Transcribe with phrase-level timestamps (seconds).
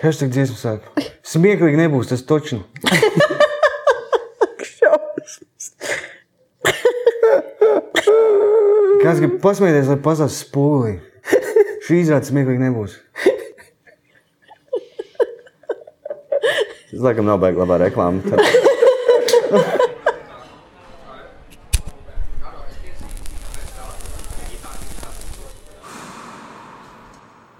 [0.00, 0.86] Hashtag dziesmu sāk.
[1.28, 2.62] Smieklīgi nebūs tas točni.
[9.00, 10.94] Kāds grib pasmieties, lai pasaules spūlī.
[11.84, 12.96] Šī izrāde smieklīgi nebūs.
[16.90, 18.24] Tas laikam nav baigta labā reklāma.
[18.24, 18.40] Tad...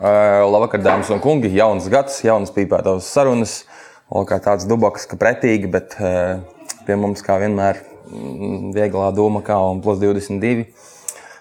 [0.01, 1.50] Uh, labvakar, dāmas un kungi.
[1.50, 3.64] Jauns gads, jaunas pīpētavas sarunas.
[4.11, 6.42] Vēl kā tāds dubaks, ka pretīgi, bet uh,
[6.87, 7.80] pie mums kā vienmēr
[8.11, 10.69] mm, vieglā doma kā un plus 22.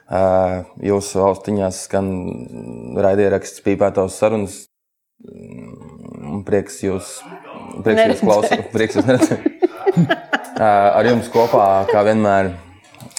[0.10, 2.10] Uh, jūsu austiņās skan
[2.98, 4.66] raidieraksts pīpētavas sarunas.
[5.22, 7.20] Mm, Prieks jūs,
[7.84, 9.46] prieks jūs klausāt, prieks jūs neredzēt.
[10.60, 12.54] Uh, ar jums kopā, kā vienmēr,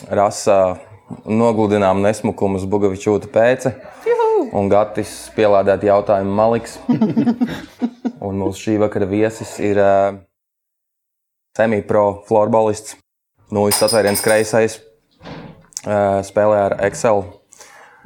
[0.09, 0.79] rasa
[1.27, 3.74] nogludinām nesmukumus Bugavičūta pēce.
[4.56, 6.78] Un Gatis pielādēt jautājumu Maliks.
[8.27, 10.16] Un mūsu šī vakara viesis ir uh,
[11.56, 12.96] semipro florbolists.
[13.51, 14.80] Nu, viņš atvēriens kreisais.
[15.87, 17.23] Uh, spēlē ar Excel.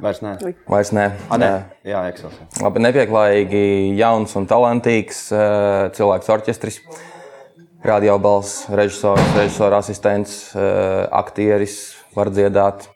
[0.01, 0.35] Vairs nē.
[0.69, 1.09] Vairs nē.
[1.31, 1.49] A, nē.
[1.49, 2.33] Uh, Jā, Excel.
[2.61, 3.65] Labi, nepieklājīgi
[3.99, 6.81] jauns un talantīgs uh, cilvēks orķestris.
[7.85, 12.89] Radiobalss, režisors, režisora asistents, uh, aktieris, var dziedāt,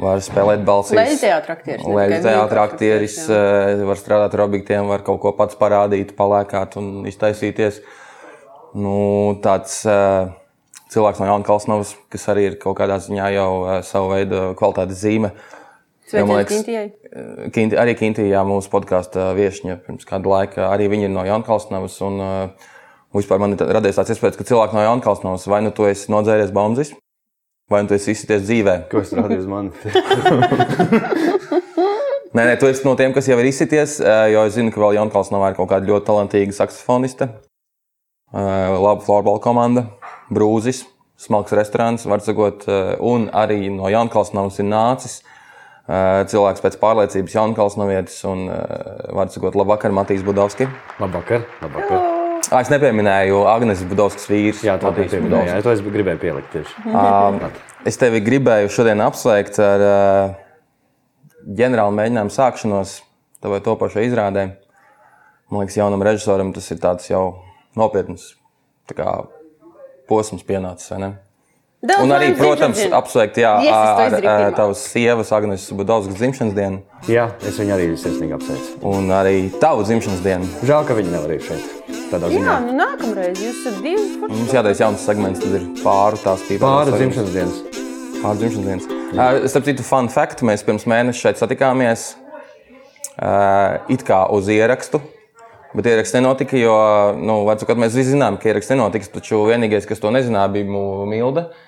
[0.00, 0.96] var spēlēt balsīs.
[0.98, 1.84] Leģenda teātris aktieris.
[1.84, 7.04] tikai teātris aktieris, eh, var strādāt ar objektiem, var kaut ko pats parādīt, palēkāt un
[7.06, 7.80] iztaisīties.
[8.74, 10.32] Nu, tāds uh,
[10.90, 15.30] cilvēks no Jaunkalsnovas, kas arī ir kaut kādā ziņā jau uh, savu veidu kvalitātes zīme.
[16.10, 16.88] Liekas, Kintijai.
[16.90, 20.66] eh, Kinti, arī Kintijā mūsu podkāstu viesiņa pirms kāda laika.
[20.74, 22.00] Arī viņi ir no Jaunkalsnovas.
[22.02, 22.18] Un,
[23.14, 26.50] vispār man ir radies tāds iespējas, ka cilvēki no Jaunkalsnovas vai nu tu esi nodzēries
[26.54, 26.90] bombzis,
[27.74, 28.76] vai nu tu esi izsities dzīvē.
[28.92, 29.74] Ko es rādīju uz mani?
[32.34, 34.80] Nē, nē, tu esi no tiem, kas jau ir izsities, eh, jo es zinu, ka
[34.82, 39.84] vēl Jaunkalsnovā ir kaut kāda ļoti talantīga saksofoniste, eh, laba florbola komanda,
[40.34, 40.82] brūzis,
[41.20, 45.20] smalks restorāns, var sakot, eh, un arī no Jaunkalsnovas ir nācis
[45.84, 50.68] cilvēks pēc pārliecības Jaunkalsnovietis un, eh, var sakot, labvakar, Matīs Budovski.
[50.98, 51.44] Labvakar.
[51.60, 52.00] Labvakar.
[52.50, 54.64] Ah, es nepieminēju Agnēs Budovskas vīrs.
[54.64, 55.20] Jā, tā Budovskis.
[55.20, 55.62] pieminēja.
[55.62, 56.74] To es gribēju pielikt tieši.
[56.86, 57.40] Um,
[57.88, 60.36] es tevi gribēju šodien apsveikt ar uh,
[61.44, 62.96] ģenerālu mēģinājumu sākšanos
[63.44, 64.46] tavai topošai izrādē.
[65.52, 67.24] Man liekas, jaunam režisoram tas ir tāds jau
[67.76, 68.32] nopietns
[68.88, 69.10] tā kā,
[70.08, 70.92] posms pienācis.
[71.84, 76.78] Daudz Un arī, protams, apsveikt jā, Yes, ar, ar tavas sievas Agnēs Budovskas dzimšanas dienu
[77.10, 78.78] Jā, es viņu arī sirsnīgi apsveicu.
[78.88, 80.46] un arī tavu dzimšanas dienu.
[80.64, 81.66] Žēl, ka viņi nevar būt šeit.
[82.08, 82.54] Tādā Jā, ziņā.
[82.64, 84.04] nu nākamreiz jūs esat divi.
[84.22, 86.64] Mums jātaisa jauns segments, tad ir pāri tās pīpēs.
[86.64, 87.58] Pāri dzimšanas dienas.
[88.22, 88.88] Pāri dzimšanas dienas.
[89.12, 92.06] Uh, starp citu, fun fact, mēs pirms mēneša šeit satikāmies
[93.20, 95.02] uh, it kā uz ierakstu.
[95.76, 96.72] Bet ieraksts nenotika, jo,
[97.20, 99.12] nu, kad mēs visi zinām, ka ieraksts nenotiks.
[99.12, 100.70] Taču vienīgais, kas to nezināja, bija
[101.10, 101.63] Milda, uh,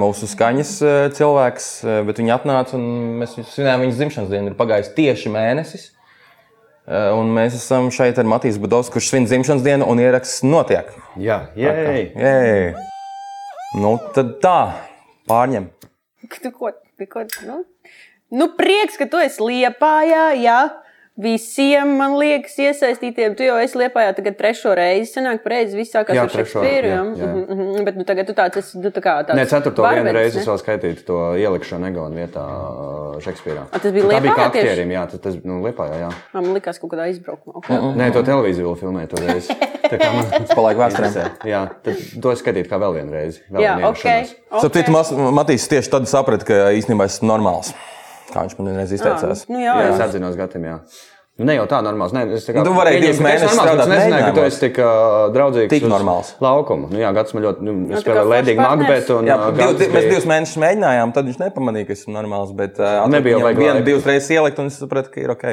[0.00, 0.74] mūsu skaņas
[1.16, 1.70] cilvēks.
[2.08, 2.84] Bet viņa atnāca un
[3.22, 4.52] mēs svinējām viņas dzimšanas dienu.
[4.52, 5.88] Ir pagājis tieši mēnesis.
[6.90, 10.88] Un mēs esam šeit ar Matīs Budovs, kurš svin dzimšanas dienu, un ieraksts notiek.
[11.20, 11.74] Jā, jē.
[12.18, 12.88] Jē.
[13.78, 14.58] Nu, tad tā,
[15.30, 15.68] pārņem.
[16.40, 17.60] Tu ko, tu ko, nu?
[18.34, 20.58] nu, prieks, ka tu esi liepājā, jā.
[21.20, 23.34] Visiem, man liekas, iesaistītiem.
[23.36, 25.10] Tu jau esi liepājā tagad trešo reizi.
[25.12, 26.88] Senāk, pareizi, viss sākās Jā, ar Šekspīru.
[26.88, 27.02] jā, jā.
[27.20, 27.28] jā.
[27.28, 27.84] Mhm, mhm.
[27.88, 29.36] Bet nu, tagad tu tāds esi, tu tā kā tāds.
[29.36, 30.44] Nē, ceturto varvens, vienu reizi ne?
[30.44, 32.44] es vēl skaitīju to ielikšanu Egonas vietā
[33.26, 33.66] Šekspīrā.
[33.68, 36.10] A, tas bija tā bija kā aktierim, jā, tas, tas nu, Liepājā, jā.
[36.32, 37.58] Ā, Man liekas, kaut kādā izbraukumā.
[37.60, 37.92] Okay.
[38.00, 39.58] Nē, to televīziju vēl filmēju to reizi.
[39.90, 41.26] Tā kā man Tas paliek vēsturē.
[41.50, 43.42] Jā, tad to es skatīju kā vēl vienu reizi.
[43.52, 44.66] Vēl Jā, vienu ok.
[44.70, 47.74] citu, Mas- Matīs tieši tad saprata, ka īstenībā esmu normāls.
[48.30, 49.40] Kā viņš man vienreiz izteicās.
[49.50, 49.94] Nu, jā, Jā, jā.
[49.96, 50.76] es atzinos Gatam, jā.
[51.40, 52.12] Nu, ne jau tā normāls.
[52.12, 54.58] Nē, es tā kā Tu varēji pieņemu, divus mēnešus strādāt Es nezināju, ka tu esi
[54.60, 54.90] tik uh,
[55.32, 55.70] draudzīgs.
[55.72, 56.34] Tik normāls.
[56.44, 56.90] Laukumu.
[56.92, 58.82] Nu, jā, Gads man ļoti, nu, tā es kā spēlēju partners.
[58.82, 59.16] Makbetu.
[59.16, 62.52] un, Jā, uh, div, div, mēs divus mēnešus mēģinājām, tad viņš nepamanīja, ka esmu normāls.
[62.60, 65.46] Bet uh, Nebija jau vienu, divas reizes ielikt, un es sapratu, ka ir ok.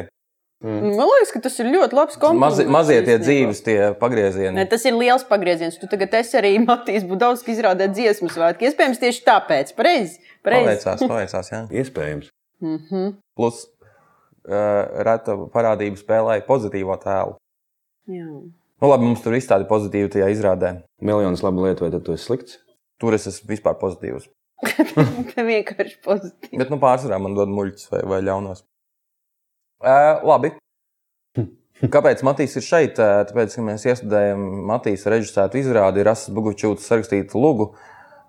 [0.68, 2.58] Man liekas, ka tas ir ļoti labs kompliments.
[2.58, 4.56] Mazi, mazie tie dzīves, tie pagriezieni.
[4.58, 5.78] Ne, tas ir liels pagrieziens.
[5.78, 8.66] Tu tagad esi arī Matīs Budovskis izrādē dziesmu svētki.
[8.66, 9.76] Iespējams, tieši tāpēc.
[9.78, 10.18] Pareizi.
[10.42, 10.82] Pareizi.
[10.82, 11.62] Paveicās, paveicās, jā.
[11.84, 12.34] Iespējams.
[13.38, 13.77] Plus, uh,
[14.48, 17.36] reta parādība spēlēja pozitīvo tēlu.
[18.08, 18.28] Jā.
[18.78, 20.74] Nu, labi, mums tur izstādi pozitīvi tajā izrādē.
[21.04, 22.60] Miljonus labu lietu, vai tad tu esi slikts?
[23.02, 24.30] Tur es esmu vispār pozitīvs.
[25.34, 26.62] Tā vienkārši pozitīvi.
[26.62, 28.64] Bet nu, pārsvarā man dod muļķus vai, vai ļaunos.
[29.82, 30.54] Uh, labi.
[31.94, 33.02] Kāpēc Matīs ir šeit?
[33.02, 37.72] Ē, Tāpēc, ka mēs iestudējam Matīs režisētu izrādi, ir Rasas Bugučūtas sarakstītu lugu.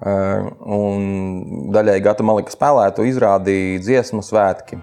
[0.04, 0.12] ē,
[0.78, 4.80] Un daļai Gata Malika spēlētu izrādi dziesmu svētki.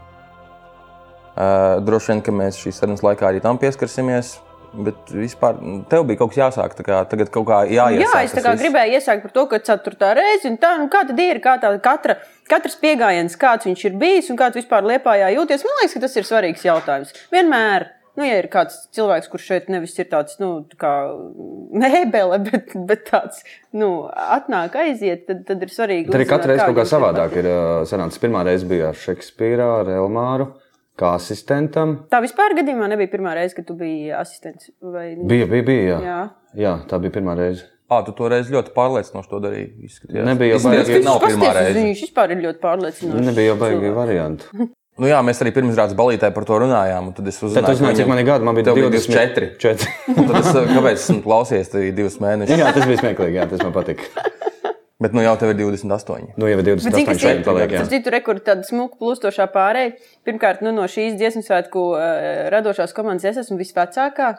[1.36, 4.38] Ē, Droši vien, ka mēs šīs sarunas laikā arī tam pieskarsimies.
[4.76, 5.56] Bet vispār
[5.88, 8.02] tev bija kaut kas jāsāk, tā kā tagad kaut kā jāiesāk.
[8.04, 11.20] Jā, es kā gribēju iesākt par to, ka ceturtā reize, un tā, nu, kā tad
[11.24, 12.18] ir, kā tā katra,
[12.52, 15.64] katrs pieejams, kāds viņš ir bijis un kāds vispār liepājā jūties.
[15.64, 17.16] Man liekas, ka tas ir svarīgs jautājums.
[17.32, 17.88] Vienmēr,
[18.20, 20.92] nu, ja ir kāds cilvēks, kurš šeit nevis ir tāds, nu, tā kā
[21.86, 26.12] mēbele, bet, bet tāds, nu, atnāk, aiziet, tad, tad ir svarīgi.
[26.12, 28.20] Arī uzzināt, katru reizi kaut kā savādāk ir uh, sanācis.
[28.28, 30.52] Pirmā reize bija ar Šekspīru, ar Elmāru,
[31.00, 31.96] kā asistentam.
[32.12, 34.72] Tā vispār gadījumā nebija pirmā reize, kad tu biji asistents.
[34.82, 35.12] Vai...
[35.20, 35.84] Bija, bija, bija.
[35.86, 36.00] Jā.
[36.06, 36.20] Jā.
[36.66, 37.68] jā, tā bija pirmā reize.
[37.86, 39.68] Ā, tu toreiz ļoti pārliecinoši to darīji.
[39.86, 40.26] Izskatījās.
[40.26, 41.76] Nebija jau baigi- ka nav pirmā reize.
[41.78, 43.28] Viņš vispār ir ļoti pārliecinošs.
[43.28, 44.50] Nebija jau baigi variantu.
[44.96, 47.10] Nu, jā, mēs arī pirmsrādes balītē par to runājām.
[47.10, 48.48] un Tad es Tad uzzināju, tu zināji, cik man ir gadi.
[48.48, 49.50] Man bija Tev bija 24.
[49.60, 49.90] 24.
[50.08, 50.14] 4.
[50.16, 52.62] Un Tad es, kāpēc esmu klausies tev divus mēnešus?
[52.64, 53.36] jā, tas bija smieklīgi.
[53.36, 54.08] Jā, tas man patika.
[55.04, 56.30] Bet nu jau tev ir 28.
[56.40, 57.44] Nu, jau ir Bet zini, 28 kas šeit ir?
[57.44, 57.72] paliek.
[57.76, 59.96] Starp citu, rekur tāda smuka plūstošā pārēja.
[60.24, 64.30] Pirmkārt, nu, no šīs dziesmu svētku uh, radošās komandas es esmu visvecākā.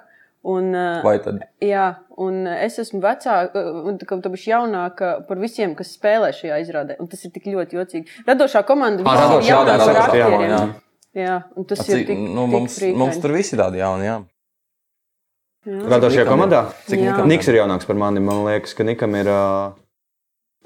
[0.46, 1.42] Un, uh, Vai tad?
[1.60, 1.84] jā,
[2.22, 3.60] un es esmu vecāka,
[3.90, 6.96] un tā kā tu biji jaunāka par visiem, kas spēlē šajā izrādē.
[7.02, 8.20] Un tas ir tik ļoti jocīgi.
[8.28, 10.60] Radošā komanda Ā, visi ir radošā, jā, radošā, jā, jā.
[11.16, 12.98] Jā, un tas Acī, ir tik, nu, tik mums, frīkaini.
[13.00, 14.06] mums tur viss ir tādi jauni.
[14.06, 14.16] Jā.
[15.66, 16.60] Radošajā komandā?
[16.86, 17.02] Cik?
[17.26, 18.20] Niks ir jaunāks par mani.
[18.22, 19.26] Man liekas, ka Nikam ir.
[19.32, 19.40] ā,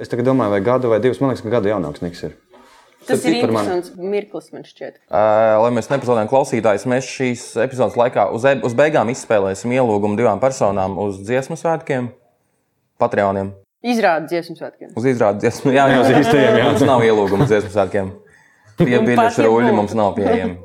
[0.00, 1.20] Es domāju, vai gadu vai divus.
[1.20, 2.38] Man liekas, ka gadu jaunāks Niks ir.
[3.08, 4.98] Tas ir interesants mirklis, man šķiet.
[5.08, 10.18] Uh, lai mēs nepazaudējam klausītājus, mēs šīs epizodes laikā uz, e uz beigām izspēlēsim ielūgumu
[10.20, 12.10] divām personām uz dziesmu svētkiem,
[13.00, 13.54] Patreoniem.
[13.80, 14.92] Izrāda dziesmu svētkiem.
[15.00, 16.58] Uz izrādes dziesmu, jā, jā, uz īstajiem.
[16.60, 16.66] Jā.
[16.68, 18.12] Mums nav ielūgumu uz dziesmu svētkiem.
[18.76, 19.72] Tie biļešu būtu.
[19.78, 20.58] mums nav pieejami.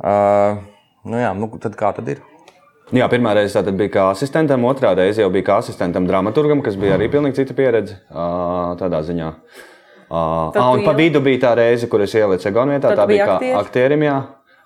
[0.00, 0.62] Uh,
[1.04, 2.24] nu jā, nu tad kā tad ir?
[2.90, 6.62] Jā, pirmā reize tā tad bija kā asistentam, otrā reize jau bija kā asistentam dramaturgam,
[6.64, 8.00] kas bija arī pilnīgi cita pieredze
[8.80, 9.28] tādā ziņā.
[10.10, 10.20] Ā,
[10.50, 12.90] Tad ā, un pa vidu bija tā reize, kur es ielicu Egonu vietā.
[12.98, 14.16] Tā bija biji kā aktierim, jā.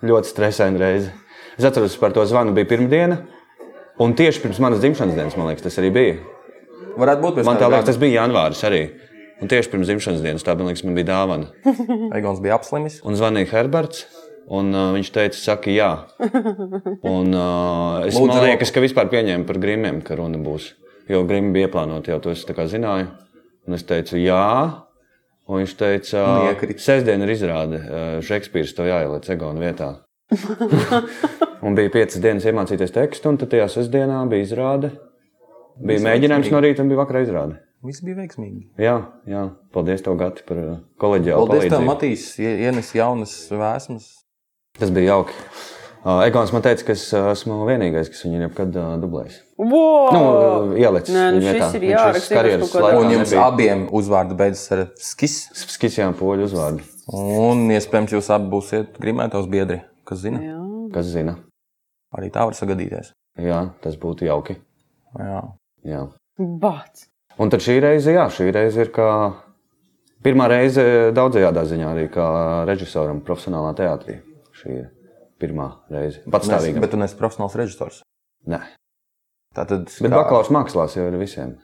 [0.08, 1.12] Ļoti stresaina reize.
[1.58, 3.20] Es atceros, par to zvanu bija pirmdiena.
[4.00, 6.16] Un tieši pirms manas dzimšanas dienas, man liekas, tas arī bija.
[6.96, 8.82] Varētu būt pēc Man tā liekas, tas bija janvāris arī.
[9.42, 11.52] Un tieši pirms dzimšanas dienas tā man liekas, man bija dāvana.
[12.16, 13.02] Egons bija apslimis.
[13.04, 14.06] Un zvanīja Herberts.
[14.52, 15.90] Un, uh, viņš teica, saka, jā.
[17.14, 20.72] Un, uh, es liekas, ka vispār pieņēmu par grimiem, ka runa būs.
[21.08, 23.08] Jo grimi bija ieplānoti jau to es tā kā zināju.
[23.68, 24.44] Un es teicu, jā.
[25.48, 26.80] Un viņš teica, Un uh, iekrita.
[26.80, 27.80] sestdien ir izrāde.
[27.84, 29.90] Uh, Šekspīrs to jāieliec Egona vietā.
[31.64, 34.92] un bija piecas dienas iemācīties tekstu, un tad tajā sestdienā bija izrāde.
[35.80, 36.56] Bija Viss mēģinājums veiksmīgi.
[36.56, 37.58] no rīta un bija vakarā izrāde.
[37.84, 38.62] Viss bija veiksmīgi.
[38.80, 38.94] Jā,
[39.28, 39.42] jā.
[39.74, 41.88] paldies tev, Gati, par uh, kolēģiālu Paldies, tev, palīdzību.
[41.90, 44.06] Matīs, ie- ienes jaunas vēsmas.
[44.78, 45.34] Tas bija jauki.
[46.04, 49.38] Uh, Egons man teica, ka es uh, esmu vienīgais, kas viņu jebkad uh, dublējis.
[49.56, 50.10] Wow!
[50.12, 51.14] Nu, uh, ielicis.
[51.14, 53.44] Nē, nu viņa šis ir jāraksta karjeras laikā Un jums nebija.
[53.46, 55.36] abiem uzvārdu beidzas ar skis.
[55.56, 56.84] Skisjām poļu uzvārdu.
[57.14, 59.80] Un iespējams, jūs abi būsiet grimētos biedri.
[60.04, 60.42] Kas zina?
[60.44, 60.58] Jā.
[60.92, 61.38] Kas zina?
[62.18, 63.14] Arī tā var sagadīties.
[63.40, 64.58] Jā, tas būtu jauki.
[65.16, 65.40] Jā.
[65.88, 66.02] Jā.
[66.36, 67.06] Bāc!
[67.40, 69.08] Un tad šī reize, jā, šī reize ir kā
[70.26, 70.84] pirmā reize
[71.16, 72.28] daudzajādā ziņā arī kā
[72.68, 74.20] režisoram profesionālā teātrī.
[74.64, 74.88] Šī ir
[75.42, 76.22] pirmā reize.
[76.24, 76.80] Nes, Patstāvīgi.
[76.80, 78.00] bet tu neesi profesionāls režisors.
[78.48, 78.62] Nē.
[79.54, 81.54] Tātad, Bet bakalaura mākslās jau ir visiem.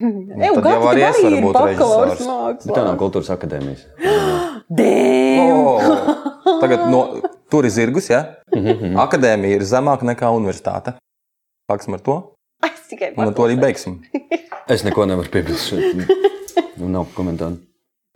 [0.00, 2.26] Eju, tad jau arī es varu būt režisors.
[2.66, 3.86] Bet tev nav kultūras akadēmijas.
[4.80, 5.54] Dēm!
[5.56, 6.12] Oh,
[6.62, 7.00] tagad no,
[7.52, 8.20] tur ir zirgus, ja?
[8.52, 10.94] Akadēmija ir zemāka nekā universitāte.
[11.70, 12.18] Sāksim ar to,
[12.60, 14.00] Es tikai un ar to arī beigsim.
[14.70, 15.72] Es neko nevaru piebilst.
[16.80, 17.58] Nu, nav komentāru.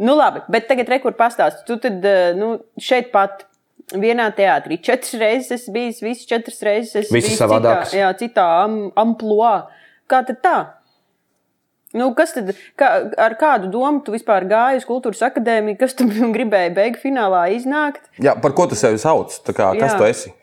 [0.00, 1.66] Nu, labi, bet tagad rekur pastāst.
[1.68, 3.44] Tu tad eh, nu, šeit pat
[3.92, 7.40] vienā teātrī četras reizes esi bijis, visas četras reizes Visas bijis.
[7.40, 9.56] Citā, jā, citā am, amploā.
[10.10, 10.56] Kā tad tā?
[11.94, 12.88] Nu, kas tad, kā,
[13.22, 18.08] ar kādu domu tu vispār gāji uz kultūras akadēmiju, kas tu gribēji beigu finālā iznākt?
[18.22, 19.36] Jā, par ko tu sevi sauc?
[19.52, 19.98] Kā, kas Jā.
[20.00, 20.34] tu esi?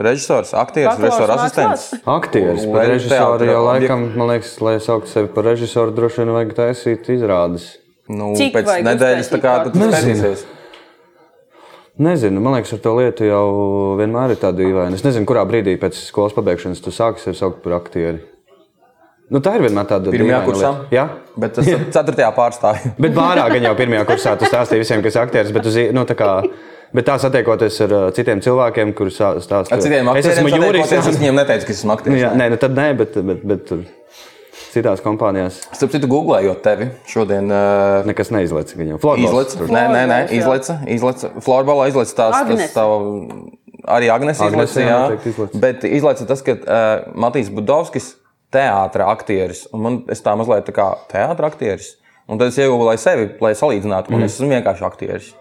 [0.00, 1.90] Režisors, aktieris, režisora asistents.
[2.08, 6.32] Aktieris, bet režisori teātra jau laikam, man liekas, lai sauktu sevi par režisoru, droši vien
[6.38, 7.66] vajag taisīt izrādes.
[8.08, 10.59] Nu, Cik pēc nedēļas tā kā uztaisīt tu
[12.00, 12.40] Nezinu.
[12.40, 13.44] man liekas, ar to lietu jau
[14.00, 14.96] vienmēr ir tāda dīvaina.
[14.96, 18.22] Es nezinu, kurā brīdī pēc skolas pabeigšanas tu sāksi sevi saukt par aktieri.
[19.30, 20.70] Nu, tā ir vienmēr tāda dīvaina kursā?
[20.80, 20.96] lieta.
[20.96, 21.04] Jā,
[21.40, 22.92] Bet tas ir ceturtajā pārstāvā.
[23.04, 25.52] bet bārā gan jau pirmajā kursā tu stāstīji visiem, kas ir aktieris.
[25.54, 26.30] Bet, uz, nu, tā kā,
[26.96, 29.20] bet tā satiekoties ar uh, citiem cilvēkiem, kurus
[29.84, 32.22] citiem es esmu satiekoties, Es viņiem neteicu, ka esmu Nu, aktieris.
[32.24, 33.84] jā, nē, nu, tad nē, bet, bet, bet tur
[34.72, 37.50] citās kompānijās Starp citu, googlējot tevi šodien.
[37.50, 38.74] Uh, nekas neizlaiž.
[38.74, 39.24] Izlaiž.
[39.24, 41.32] Izlaica, nē, nē, nē, izlaica, izlaica.
[41.44, 42.74] Florbola izlaica tās, tas Agnes.
[42.74, 42.98] tavu,
[43.84, 45.46] arī Agnēs izlaica.
[45.62, 48.12] Bet izlaica tas, ka uh, Matīs Budovskis,
[48.54, 51.90] teātris aktieris, un man es tā mazliet tā kā teātris aktieris.
[52.30, 55.34] Un tad es lai sevi, lai salīdzinātu, un es esmu vienkārši aktieris.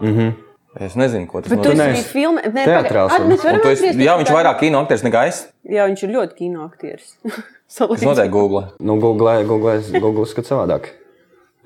[0.00, 0.36] Mm -hmm.
[0.78, 5.04] Es nezinu, ko tas varam Un tu esi, atgriezties jā, viņš ir vairāk kino aktieris
[5.06, 5.40] nekā es.
[5.64, 7.16] Jā, viņš ir ļoti kino aktieris.
[7.68, 8.64] Es noteikti googlē.
[8.80, 10.92] Nu, Google, Google, Google skat savādāk.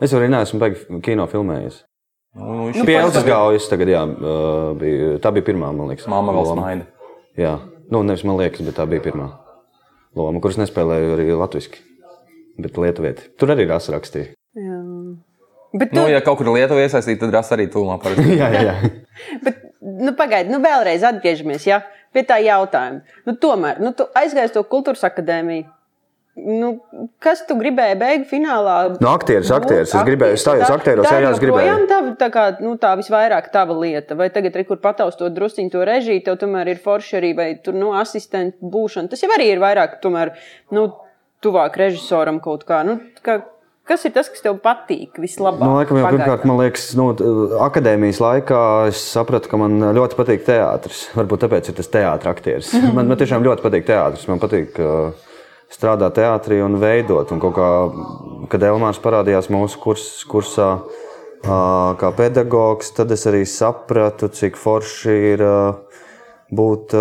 [0.03, 1.85] Es arī neesmu beigts kino filmējies.
[2.35, 4.03] Nu, viņš Nu, Pie Elzas gaujas tagad, jā,
[4.81, 6.09] bija, tā bija pirmā, man liekas.
[6.11, 6.89] Māma vēl smaida.
[7.39, 7.55] Jā,
[7.93, 9.31] nu, nevis man liekas, bet tā bija pirmā
[10.19, 11.83] loma, kuras nespēlēju arī latviešu.
[12.63, 13.31] Bet lietuvieti.
[13.41, 14.35] Tur arī rasa rakstīja.
[14.59, 14.81] Jā.
[15.73, 18.35] Bet, tu, Nu, ja kaut kur Lietuva iesaistīta, tad rasa arī tūmā parasti.
[18.41, 18.75] jā, jā, jā.
[19.41, 21.79] bet nu, pagaidi, nu, vēlreiz atgriežamies ja,
[22.13, 23.01] pie tā jautājuma.
[23.25, 25.65] Nu, tomēr, nu, tu aizgāji uz to kultūras akadēmiju.
[26.33, 26.69] Nu,
[27.21, 28.77] kas tu gribēji beigu finālā?
[28.97, 29.91] Nu, aktieris, aktieris.
[29.93, 31.75] Es gribēju Tā- aktieros, tā jā, jā, es gribēju.
[31.91, 34.17] Tā, tā, kā, nu, tā visvairāk tava lieta.
[34.17, 37.77] Vai tagad, re, kur pataustot drusciņu to režiju, tev tomēr ir forši arī, vai tur,
[37.77, 39.13] nu, asistenta būšana.
[39.13, 40.33] Tas jau arī ir vairāk, tomēr,
[40.73, 40.89] nu,
[41.45, 42.81] tuvāk režisoram kaut kā.
[42.87, 43.43] Nu, kā
[43.89, 45.61] kas ir tas, kas tev patīk vislabāk?
[45.67, 47.11] Nu, laikam, jau, pirmkārt, man liekas, nu,
[47.67, 48.63] akadēmijas laikā
[48.93, 51.11] es sapratu, ka man ļoti patīk teātris.
[51.19, 52.73] Varbūt tāpēc ir tas teātris.
[52.97, 54.25] Man, man tiešām ļoti patīk teātris.
[54.29, 55.31] Man patīk uh,
[55.73, 57.33] strādāt teātrī un veidot.
[57.33, 57.71] Un kā,
[58.53, 60.75] kad Elmārs parādījās mūsu kurs, kursā
[61.43, 65.43] kā pedagogs, tad es arī sapratu, cik forši ir.
[65.43, 65.92] Uh,
[66.53, 66.95] būt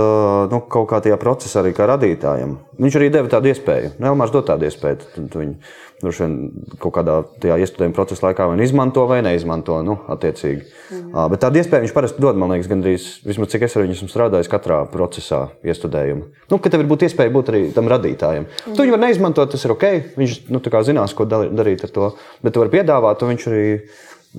[0.52, 2.56] nu, kaut kā tajā procesā arī kā radītājam.
[2.82, 3.96] Viņš arī deva tādu iespēju.
[4.00, 5.02] Nu, Elmārs dod tādu iespēju.
[5.04, 5.58] Tad, viņi
[6.02, 6.36] droši vien
[6.82, 9.76] kaut kādā tajā iestudējuma procesa laikā vai nu izmanto vai neizmanto.
[9.86, 10.64] Nu, attiecīgi.
[10.90, 11.18] mm.
[11.34, 14.10] Bet tādu iespēju viņš parasti dod, man liekas, gandrīz vismaz cik es ar viņu esmu
[14.10, 16.30] strādājis katrā procesā, iestudējuma.
[16.50, 18.48] Nu, ka tev ir būt iespēja būt arī tam radītājam.
[18.48, 18.78] Mm.
[18.78, 19.86] Tu viņu var neizmantot, tas ir ok.
[20.18, 22.14] Viņš nu, zinās, ko darīt ar to.
[22.42, 23.66] Bet tu vari piedāvāt, un viņš arī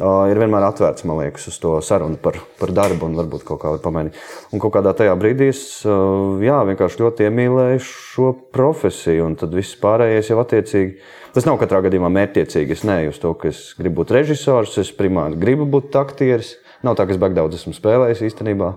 [0.00, 3.72] ir vienmēr atvērts, man liekas, uz to sarunu par, par darbu un varbūt kaut kā
[3.74, 4.16] var pamainīt.
[4.52, 9.76] Un kaut kādā tajā brīdī es jā, vienkārši ļoti iemīlēju šo profesiju, un tad viss
[9.82, 10.96] pārējais jau attiecīgi.
[11.32, 12.76] Tas nav katrā gadījumā mērķiecīgi.
[12.76, 16.56] Es neju uz to, ka es gribu būt režisors, es primāri gribu būt aktieris.
[16.84, 18.72] Nav tā, ka es baigi daudz esmu spēlējis īstenībā.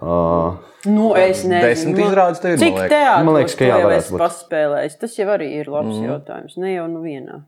[0.00, 3.74] Uh, Nu, es nezinu, Desmit nu, izrādes tev ir, Cik teātros Man liekas, ka jā,
[3.84, 4.22] varētu būt.
[4.22, 4.94] paspēlējis?
[5.02, 6.06] Tas jau arī ir labs mm.
[6.08, 6.54] jautājums.
[6.62, 7.42] Ne jau nu vienā.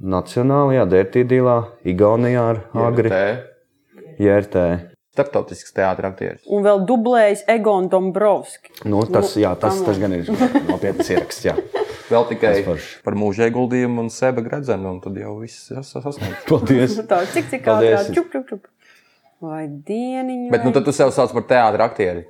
[0.00, 1.56] Nacionālajā dērtīdīlā,
[1.92, 3.10] Igaunijā ar Agri,
[4.20, 4.56] JRT.
[5.10, 6.42] Startautisks teātris aktieris.
[6.48, 8.70] Un vēl dublējis Egonu Dombrovski.
[8.88, 10.30] Nu, tas, Nu, jā, tas, tas gan ir
[10.70, 11.44] nopietns ieraksts.
[11.48, 11.56] Jā.
[12.10, 12.52] Vēl tikai
[13.04, 16.46] par mūža ieguldījumu un seba gredzenu, un tad jau viss jas- sasniegts.
[16.48, 16.96] Paldies!
[17.10, 18.62] Tā, cik cik ātrāk, čup, čup, čup.
[19.44, 20.48] Vai dieniņa.
[20.54, 22.24] Bet nu, tad tu sev sauc par teātris aktieri.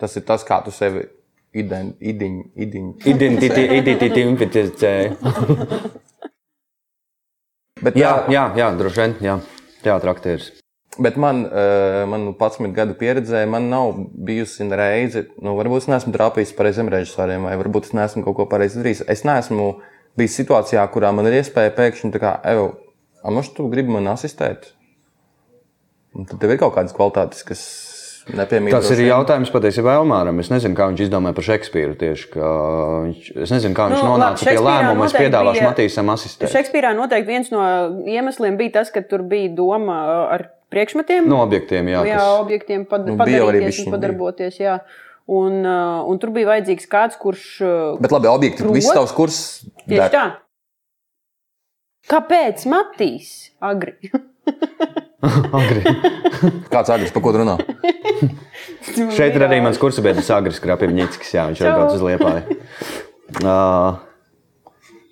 [0.00, 1.04] Tas ir tas, kā tu sevi
[1.56, 2.86] ident, idiņ, idiņ.
[7.82, 9.14] Bet, Jā, tā- jā, jā droši vien.
[9.20, 9.40] Jā.
[9.84, 10.50] Teātris.
[10.98, 11.44] Bet man,
[12.10, 13.94] man 11 gadu pieredzē, man nav
[14.26, 18.46] bijusi reize, nu, varbūt es neesmu trāpījis pareiziem režisoriem, vai varbūt es neesmu kaut ko
[18.46, 19.04] pareizi darījis.
[19.06, 19.80] Es neesmu
[20.18, 22.72] bijis situācijā, kurā man ir iespēja pēkšņi tā kā, evo,
[23.22, 24.72] amoš, tu gribi man asistēt?
[26.18, 27.62] Un tad tev ir kaut kādas kvalitātes, kas.
[28.36, 30.38] Tas ir jautājums patiesībā Elmāram.
[30.42, 31.94] Es nezinu, kā viņš izdomāja par Šekspīru.
[31.98, 32.50] Tieši, ka
[33.06, 35.06] viņš, es nezinu, kā viņš Nu, nu, labi, nonāca pie lēmuma.
[35.06, 36.52] Es noteikti piedāvāšu bija- Matīsam asistēt.
[36.52, 37.62] Šekspīrā noteikti viens no
[38.04, 39.98] iemesliem bija tas, ka tur bija doma
[40.34, 41.26] ar priekšmetiem.
[41.26, 42.04] No objektiem, jā.
[42.04, 44.58] jā, kas- objektiem pad, Nu, padarīties un padarboties.
[44.60, 44.80] Jā.
[45.28, 47.60] Un, uh, un tur bija vajadzīgs kāds, kurš.
[47.60, 49.64] Uh, Bet labi, objekti, Prot- viss tavs kurs.
[49.88, 50.10] tieši der.
[50.10, 50.26] tā.
[52.08, 53.96] Kāpēc Matīs agri?
[55.22, 55.82] Agri.
[56.72, 57.56] Kāds agresīvs, par ko runā?
[59.16, 61.32] Šeit ir arī mans kursabiedrs Agris Krapivņickis.
[61.34, 61.74] Jā, viņš ir Čau.
[61.78, 62.58] braucis uz Liepāju.
[63.44, 63.92] Uh,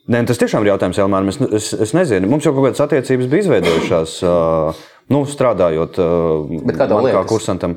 [0.09, 1.27] Nē, tas tiešām ir jautājums Elmāram.
[1.29, 4.79] Es, es, es nezinu, mums jau kaut kādas attiecības bija izveidojušās, uh,
[5.13, 6.55] nu, strādājot uh,
[7.13, 7.75] kā kursantam.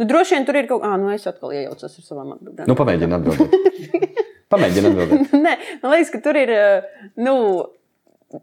[0.00, 2.66] Nu, droši vien tur ir kaut kas, ah, nu es atkal iejaucos ar savām atbildēm.
[2.72, 4.18] Nu, pamēģini atbildēt.
[4.50, 5.34] Pamēģini atbildēt.
[5.46, 6.50] Nē, man liekas, ka tur ir.
[6.56, 7.36] eh, Nu,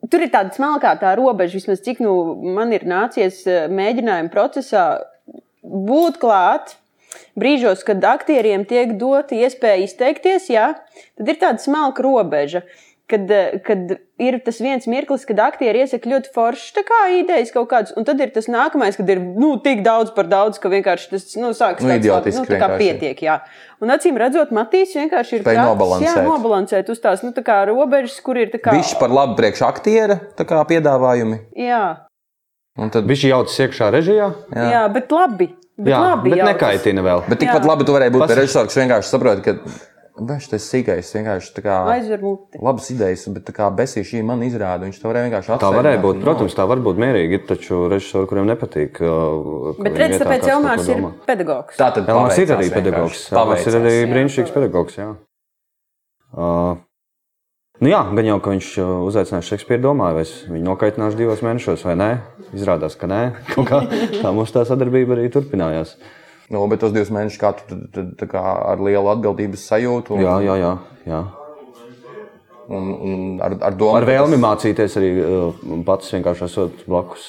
[0.10, 2.14] Tur ir tāda smalkā tā robeža, vismaz cik nu,
[2.58, 4.86] man ir nācies eh, mēģinājuma procesā
[5.64, 6.76] būt klāt.
[7.40, 10.68] Brīžos, kad aktieriem tiek dota iespēja izteikties, jā,
[11.18, 12.62] tad ir tāda smalka robeža.
[13.10, 17.50] Kad, eh, kad ir tas viens mirklis, kad aktieri iesaka ļoti foršas tā kā idejas
[17.56, 20.70] kaut kādas, un tad ir tas nākamais, kad ir nu, tik daudz par daudz, ka
[20.70, 22.78] vienkārši tas nu, sākas Nu, tāds, nu, tā kā vienkārši.
[22.84, 23.24] pietiek.
[23.26, 23.40] Jā.
[23.82, 26.12] Un acīm redzot, Matīs vienkārši ir Spēj prātis, nobalansēt.
[26.12, 28.76] Jā, nobalansēt uz tās nu, tā kā robežas, kur ir tā kā.
[28.78, 31.42] Viņš par labu priekš aktiera tā kā piedāvājumi.
[31.58, 32.06] Jā,
[32.80, 34.28] Un tad, Viņš jaucas iekšā režijā.
[34.56, 34.68] jā.
[34.72, 35.50] jā, bet labi.
[35.80, 37.24] Bet Jā, labi bet nekaitina vēl.
[37.28, 38.36] bet tikpat labi tu varēji būt Pas...
[38.36, 39.54] režisors, kas vienkārši saprot, ka
[40.20, 41.76] viņš tas sīkais vienkārši tā kā.
[42.60, 45.80] Labas idejas, bet tā kā besī šī man izrāda, viņš to varēja vienkārši Tā atsēdināt
[45.80, 46.20] varēja būt.
[46.20, 47.40] un Protams, tā var būt mierīgi.
[47.40, 49.00] Ir taču režisori, kuriem nepatīk.
[49.04, 51.80] uh, Bet viņa redz, vietā tāpēc Elmārs ir pedagogs.
[51.80, 53.26] Tā tad Elmārs ir arī pedagogs.
[53.32, 55.00] Elmārs ir arī brīnišķīgs pedagogs.
[55.00, 55.10] Jā.
[56.36, 56.78] Uh,
[57.80, 61.40] Nu jā, gan jau, ka viņš uh, uzaicināja Šekspīru, domāju, vai es viņu nokaitināšu divos
[61.46, 62.08] mēnešos, vai nē.
[62.52, 63.20] Izrādās, ka nē.
[63.54, 63.80] Kaut kā
[64.20, 65.94] tā mums tā sadarbība arī turpinājās.
[66.50, 70.16] Nu, bet tos divus mēnešus kā tu tad- tad- tā kā ar lielu atbildības sajūtu
[70.16, 70.72] un, Jā, jā, jā.
[71.06, 71.20] jā.
[72.70, 73.96] un, un ar, ar domu.
[73.98, 75.54] Ar vēlmi tas- mācīties arī uh,
[75.86, 77.28] pats vienkārši esot blakus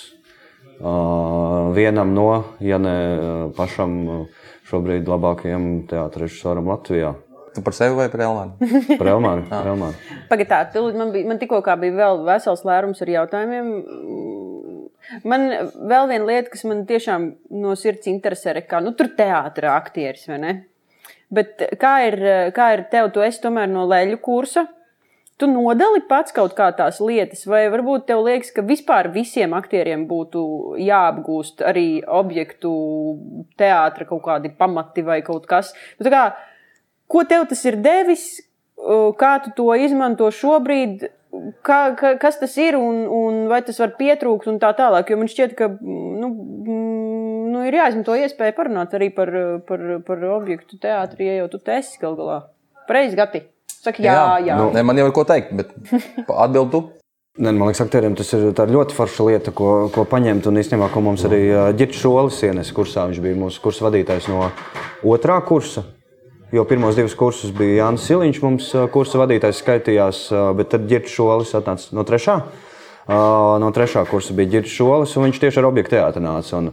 [0.80, 2.28] uh, vienam no,
[2.64, 4.22] ja ne uh, pašam uh,
[4.70, 7.14] šobrīd labākajam teātris režisoram Latvijā.
[7.50, 8.52] Tu par sevi vai par Elmānu?
[9.00, 9.08] Par
[9.50, 9.94] par Elmāru.
[10.30, 10.60] Pagaidā,
[10.96, 13.72] man, bija- man tikko kā bija vēl vesels lērums ar jautājumiem.
[15.26, 19.72] Man vēl viena lieta, kas man tiešām no sirds interesē, ir, kā nu, tur teātris
[19.72, 20.52] aktieris vai ne?
[21.30, 22.18] Bet kā ir,
[22.54, 24.66] kā ir tev, tu esi tomēr no leļu kursa?
[25.40, 30.04] Tu nodali pats kaut kā tās lietas, vai varbūt tev liekas, ka vispār visiem aktieriem
[30.10, 30.42] būtu
[30.82, 32.72] jāapgūst arī objektu,
[33.58, 35.72] teātra kaut kādi pamati vai kaut kas.
[35.98, 36.26] Nu, kā,
[37.08, 38.26] ko tev tas ir devis,
[39.16, 41.08] kā tu to izmanto šobrīd,
[41.66, 45.10] kā, kā, kas tas ir un, un vai tas var pietrūkt un tā tālāk.
[45.10, 49.32] Jo man šķiet, ka nu, mm, nu, ir jāizmanto iespēja parunāt arī par,
[49.68, 52.40] par, par objektu teātri, ja jau tu te esi gal galā.
[52.88, 53.44] Pareizi, Gati.
[53.80, 54.40] Saka, jā, jā.
[54.50, 54.56] jā.
[54.60, 55.70] Nu, ne, man jau ir ko teikt, bet
[56.44, 56.82] atbild tu.
[57.40, 60.48] Ne, man liekas, aktieriem tas ir ļoti forša lieta, ko, ko paņemt.
[60.50, 61.44] Un īstenībā, ko mums arī
[61.78, 64.50] Girts Šolis ienes kursā, viņš bija mūsu kursa vadītājs no
[65.08, 65.86] otrā kursa.
[66.50, 70.24] Jo pirmos divus kursus bija Jānis Siliņš, mums kursa vadītājs skaitījās,
[70.58, 72.40] bet tad Girts Šolis atnāca no trešā.
[73.10, 76.58] No trešā kursa bija Girts Šolis, un viņš tieši ar objektu teātrī nāca.
[76.58, 76.72] Un,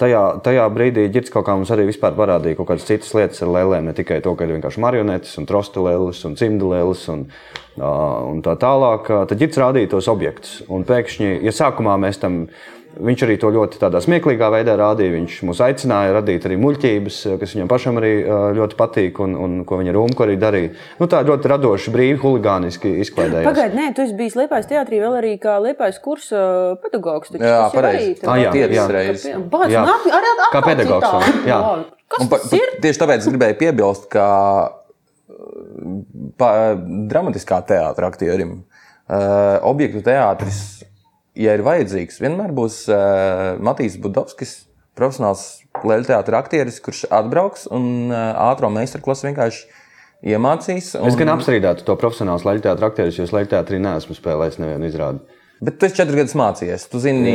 [0.00, 3.90] tajā, tajā brīdī Girts kaut kā mums arī parādīja kaut kādas citas lietas ar lēlēm,
[3.90, 7.26] ne tikai to, ka ir vienkārši marionetes, un trostelēlis, un cimdulēlis, un,
[7.80, 9.12] un tā tālāk.
[9.28, 10.58] Tad Girts rādīja tos objektus.
[10.72, 12.46] Un pēkšņi, ja sākumā mēs tam
[12.96, 15.12] Viņš arī to ļoti tādā smieklīgā veidā rādīja.
[15.18, 19.56] Viņš mūs aicināja radīt arī muļķības, kas viņam pašam arī ā, ļoti patīk, un, un
[19.68, 20.70] ko viņa Rūmka arī darīja.
[21.00, 23.44] Nu, tā ļoti radoši, brīvi, huligāniski izklaidējās.
[23.50, 26.40] Pagaidiet, nē, tu esi bijis Liepājas teātrī vēl arī kā Liepājas kursa
[26.80, 27.28] pedagogs.
[27.34, 28.14] taču Jā, pareizi.
[28.14, 28.86] arī tev- Ah, jā, Tiecas jā.
[28.96, 29.26] reizes.
[29.52, 29.84] Bāc, Jā.
[29.84, 31.60] nāk, ar, ar, Kā pedagogs vēl, jā.
[32.08, 34.24] Kas Un pa, pa, tieši tāpēc es gribēju piebilst, ka
[34.70, 36.00] uh,
[36.38, 36.50] pa,
[37.10, 38.52] dramatiskā teātris aktierim
[39.10, 40.75] uh, objektu teātris,
[41.36, 44.58] ja ir vajadzīgs, vienmēr būs uh, Matīs Budovskis,
[44.96, 45.46] profesionāls
[45.84, 49.66] leļu teātris aktieris, kurš atbrauks un uh, ātrā meistarklasa vienkārši
[50.32, 50.94] iemācīs.
[50.98, 54.60] Un, Es gan apstrīdētu to profesionālu leģu teātrus aktierus, jo es leģu teātrī neesmu spēlējis
[54.62, 55.35] nevienu izrādi.
[55.60, 56.82] Bet tu esi četras gadus mācījies.
[56.92, 57.30] Tu zini,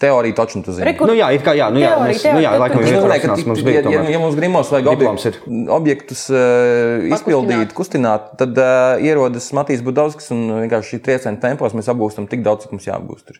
[0.00, 0.86] teoriju taču tu zini.
[0.88, 3.18] Reku- Nu, jā, kā jā, nu, jā, Teorija, mēs, nu, jā teorija, laikam ir nozīmē,
[3.20, 3.82] ka mums bija.
[3.92, 5.36] ja, ja, mums grimos vajag objektus,
[5.68, 12.26] objektus uh, izpildīt, kustināt, tad uh, ierodas Matīs Budovskis un vienkārši trieciena tempos mēs apgūstam
[12.30, 13.26] tik daudz, cik mums jāapgūst.
[13.28, 13.36] tur.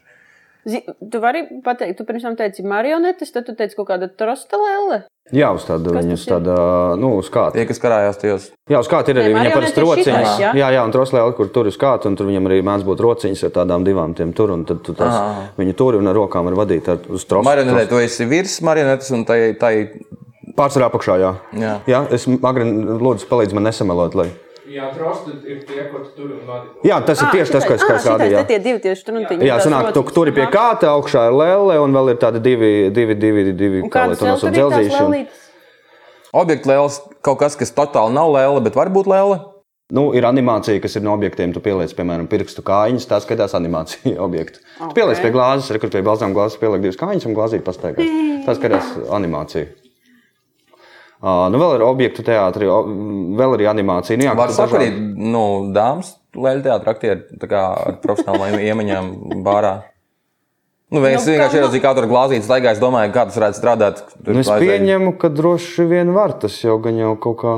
[0.64, 5.04] Tu vari pateikt, tu pirms tam teici marionetes, tad tu teici kaut kāda trostelēle.
[5.32, 6.54] Jā, uz tādu viņu tādu,
[7.00, 7.56] nu, uz kādu.
[7.56, 8.48] Tie, kas karājās tajos.
[8.68, 10.00] Jā, uz kāda ir arī viņa rociņas.
[10.00, 10.50] šitais, jā?
[10.56, 13.46] Jā, jā, un troslēle, kur tur uz kāda, un tur viņam arī mēdz būt rociņas
[13.48, 15.46] ar tādām divām tiem tur, un tad tu tās, Aha.
[15.56, 17.48] viņu tur un ar rokām var vadīt ar, uz trosu.
[17.48, 19.74] Marionetē tu esi virs marionetes un tai, tai
[20.54, 21.30] Pārsvarā apakšā, jā.
[21.58, 21.70] Jā.
[21.90, 24.28] jā es agri lūdzu palīdz man nesamelot, lai.
[24.64, 26.70] Jā, trosti ir tie, ko tu tur un vadi.
[26.88, 28.32] Jā, tas ir tieši tas, ko es kā rādīju.
[28.32, 28.40] jā.
[28.40, 29.36] Ah, tie divi tieši tur un tie.
[29.44, 32.70] Jā, sanāk, tu, tur ir pie kāta, augšā ir lēle, un vēl ir tādi divi,
[32.94, 35.26] divi, divi, divi kā lai vēl nosauc, dzelzīši.
[36.32, 39.42] objekta lēles kaut kas, kas totāli nav lēle, bet var būt lēle.
[39.94, 41.52] Nu, ir animācija, kas ir no objektiem.
[41.52, 44.64] Tu pieliec, piemēram, pirkstu kājiņas, tā skatās animācija objektu.
[44.78, 44.88] Okay.
[44.88, 48.14] Tu pieliec pie glāzes, re, kur pie balzām glāzes pieliek divas kājiņas un glāzīt pastaigās.
[48.48, 49.68] Tā skatās animācija.
[51.24, 52.68] Nu, vēl ir objektu teātris,
[53.38, 54.18] vēl ir animācija.
[54.20, 59.08] Nu, jā, Var arī dažādi- nu, dāmas leļu teātris aktieri tā kā ar profesionālām iemaņām
[59.46, 59.74] bārā.
[60.92, 63.38] Nu, vai es Nu, vienkārši kā- ieraudzīju, kā tur glāzītas staigā, es domāju, kā tas
[63.40, 64.02] varētu strādāt.
[64.24, 67.54] Tur Nu, es pieņemu, ka droši vien var tas jau gan jau kaut kā.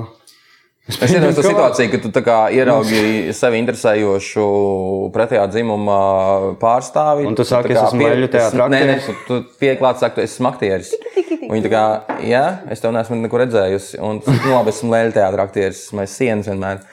[0.87, 2.11] Es iedomājos to situāciju, ka tu
[2.55, 4.45] ieraugi sevi interesējošu
[5.15, 5.97] pretējā dzimuma
[6.61, 7.25] pārstāvi.
[7.27, 10.47] Un tu saki, es esmu leļu teātra Nē, nē, tu, tu pieklāt, saki, tu esi
[10.47, 10.93] aktieris.
[11.17, 11.83] Viņa tā kā,
[12.27, 13.99] jā, es tev neesmu neko redzējusi.
[13.99, 16.85] Un tu saki, nu, labi, esmu teātra aktieris, mēs sienas vienmēr.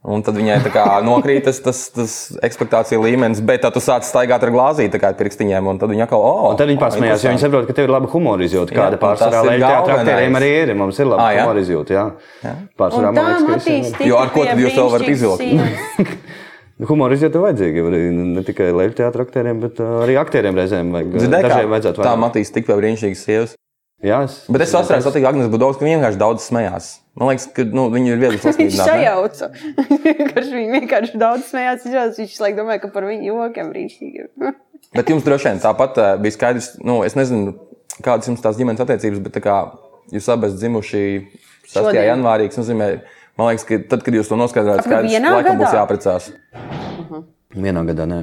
[0.00, 2.12] Un tad viņai tā kā nokrīt tas, tas, tas
[2.46, 6.06] ekspektāciju līmenis, bet tad tu sāc staigāt ar glāzīti kā ar pirkstiņiem, un tad viņa
[6.06, 8.72] atkal, oh, Un tad viņi pasmējās, jo viņi saprot, ka tev ir laba humora izjūta.
[8.72, 10.00] Kāda tas pārsvarā galvenais.
[10.00, 10.72] aktieriem arī ir.
[10.80, 11.44] Mums ir laba Ah, jā?
[11.44, 11.96] humora izjūta.
[11.98, 12.54] Jā.
[12.80, 14.06] Pārsvarā Un man liekas, ka Matīs ir.
[14.08, 16.16] Jo ar ko tad jūs to varat izvilkt?
[16.88, 21.10] Humora izjūta ir vajadzīga arī ne tikai teātra aktieriem, bet uh, arī aktieriem reizēm vajag.
[21.12, 22.14] Dzirdēji, Dažiem kā vajadzētu tā.
[22.16, 23.52] Matīs tik pie brīnišķīgas sievas.
[24.00, 26.86] Jā, es, Bet es vasarā satiku Agnēs Budovs, ka viņa vienkārši daudz smējās.
[27.20, 28.86] Man liekas, ka nu, viņa ir viegli Viņš sasniedzama.
[28.88, 29.48] sajauca.
[30.30, 31.84] Karš viņa vienkārši daudz smējās.
[32.16, 34.26] Viņš laik domāja, ka par viņu jokiem brīnišķīgi.
[34.96, 37.52] Bet jums droši vien tāpat eh, bija skaidrs, nu, es nezinu,
[38.00, 39.56] kādas jums tās ģimenes attiecības, bet tā kā
[40.10, 41.02] jūs abi esat dzimuši
[41.68, 41.74] 6.
[41.76, 42.06] Šodien.
[42.08, 42.88] janvārī, tas nozīmē,
[43.38, 45.78] Man liekas, ka tad, kad jūs to noskaidrojat, skaidrs, vienā laikam būs gadā?
[45.80, 46.26] jāprecās.
[47.56, 48.18] Vienā gadā nē.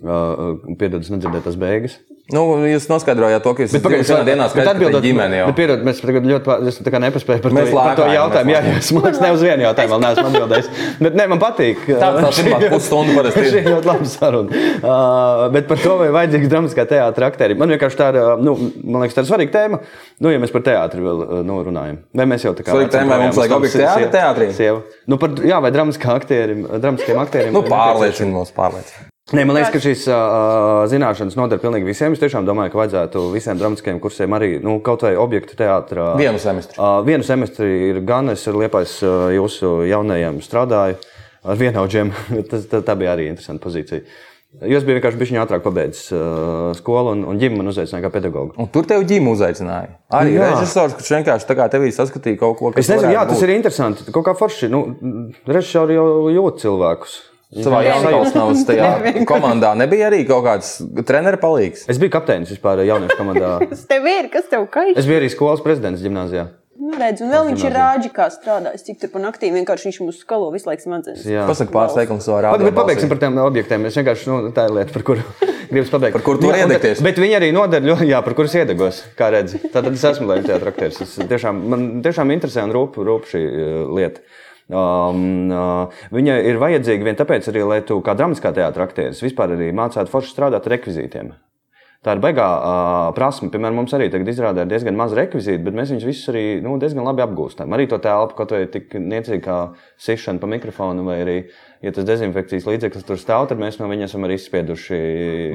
[0.00, 1.98] Uh, Piedod, es nedzirdēju tās beigas.
[2.30, 5.46] Nu, jūs noskaidrojāt to, ka jūs vienā dienā skaidrojat ģimeni jau.
[5.50, 8.16] Bet, pierod, mēs ļoti pā- es tā kā nepaspēju par, Mēs to, par to lēkājam,
[8.16, 8.52] jautājumu.
[8.54, 10.70] Jā, jā, es man liekas, ne uz vienu jautājumu vēl neesmu atbildējis.
[11.00, 11.82] Bet nē, man patīk.
[11.90, 13.58] Tā tā pirmā pusstundu parasti Šī ir.
[13.60, 14.62] ir ļoti laba saruna.
[14.80, 17.60] Uh, bet par to, vai vajadzīgs dramatiskā teātris aktierim.
[17.60, 19.82] Man vienkārši tā ir, nu, man liekas, tā ir svarīga tēma.
[20.22, 22.02] Nu, ja mēs par teātri vēl nu, runājam.
[22.14, 22.74] Vai mēs jau tā kā.
[22.76, 24.50] Svarīga tēma, vai mums vajag objektu teātri.
[25.10, 27.56] Nu, par, jā, vai dramatiskā aktierim, dramatiskiem aktieriem.
[27.56, 29.09] Nu, pārliecina mums, pārliecina.
[29.30, 32.16] Nē, man liekas, ka šīs uh, zināšanas noder pilnīgi visiem.
[32.16, 36.08] Es tiešām domāju, ka vajadzētu visiem dramatiskajiem kursiem arī nu, kaut vai objektu teātrā.
[36.18, 36.74] Vienu semestri.
[36.80, 40.98] Uh, vienu semestri ir gan es ar liepais uh, jūsu jaunajiem strādāju
[41.46, 42.10] ar vienaudžiem.
[42.50, 44.02] Tas, tā, tā bija arī interesanta pozīcija.
[44.66, 48.56] Jūs bijāt vienkārši bišķiņā ātrāk pabeidzis uh, skolu un, un ģimeni man uzaicināja kā pedagogu.
[48.58, 49.92] Un tur tev ģimene uzaicināja.
[50.10, 50.48] Arī Jā.
[50.56, 53.46] režisors, kurš vienkārši tā kā tevī saskatīja kaut ko, kas Es nezinu, jā, tas būt.
[53.46, 54.10] ir interesanti.
[54.10, 54.66] Kaut kā forši.
[54.74, 54.82] Nu,
[55.46, 57.20] režisori jau jūt cilvēkus.
[57.50, 61.82] Savā jaunatnes tajā komandā nebija arī kaut kāds treneru palīgs.
[61.90, 63.56] Es biju kapteinis vispār jauniešu komandā.
[63.72, 64.30] Kas tev ir?
[64.30, 64.94] Kas tev kaiš?
[65.00, 66.46] Es biju arī skolas prezidents gimnājā.
[66.80, 69.98] Nu, redz, un vēl viņš ir rāģis, kā strādājis, cik tur pa naktī vienkārši viņš
[70.00, 71.26] mūs skalo visu laiku smadzenes.
[71.28, 71.42] Jā.
[71.50, 72.64] Pasaka pāris teikumus rādio.
[72.64, 73.84] bet pabeigsim par tiem objektiem.
[73.90, 75.26] Es vienkārši, nu, tā ir lieta, par kuru
[75.74, 76.16] gribas pabeigt.
[76.16, 77.02] Par kuru tu vari Jā, un tad- iedegties.
[77.04, 79.60] Bet viņi arī noder, ļoti, jā, par kurus iedegos, kā redzi.
[79.74, 84.24] Tātad es esmu Latvijas teātris Tiešām, man tiešām interesē un rūp, rūp šī uh, lieta.
[84.70, 89.56] Um, uh, viņa ir vajadzīga vien tāpēc, arī, lai tu kā dramatiskā teātris aktieris vispār
[89.56, 91.32] arī mācītu forši strādāt ar rekvizītiem.
[92.00, 93.50] Tā ir baigā uh, prasme.
[93.52, 96.78] Piemēram, mums arī tagad izrādē ir diezgan maz rekvizītu, bet mēs viņus visus arī nu,
[96.80, 97.74] diezgan labi apgūstam.
[97.76, 99.58] Arī to telpu, kaut vai tik niecīgi kā
[100.00, 101.36] sišana pa mikrofonu, vai arī,
[101.80, 104.98] ja tas dezinfekcijas līdzeklis tur stāv, tad mēs no viņa esam arī izspieduši.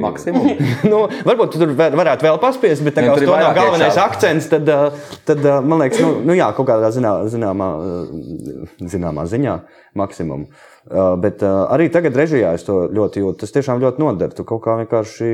[0.01, 0.55] Maksimumu.
[0.91, 4.05] nu, varbūt tur var- varētu vēl paspiest, bet tā kā tur ir galvenais iekšā.
[4.09, 8.73] akcents, tad, uh, tad uh, man liekas, nu, nu jā, kaut kādā zinā, zināmā, uh,
[8.81, 9.59] zināmā ziņā
[9.95, 10.49] maksimumu.
[10.85, 13.39] Bet arī tagad, režijā, es to ļoti jūtu.
[13.41, 14.35] Tas tiešām ļoti noder.
[14.37, 15.29] Tu kaut kā vienkārši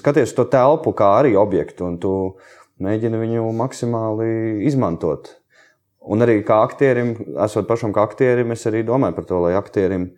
[0.00, 2.12] skaties to telpu, kā arī objektu, un tu
[2.80, 4.30] mēģini viņu maksimāli
[4.70, 5.34] izmantot.
[6.08, 10.12] Un arī kā aktierim, esot pašam kā aktierim, es arī domāju par to, lai aktierim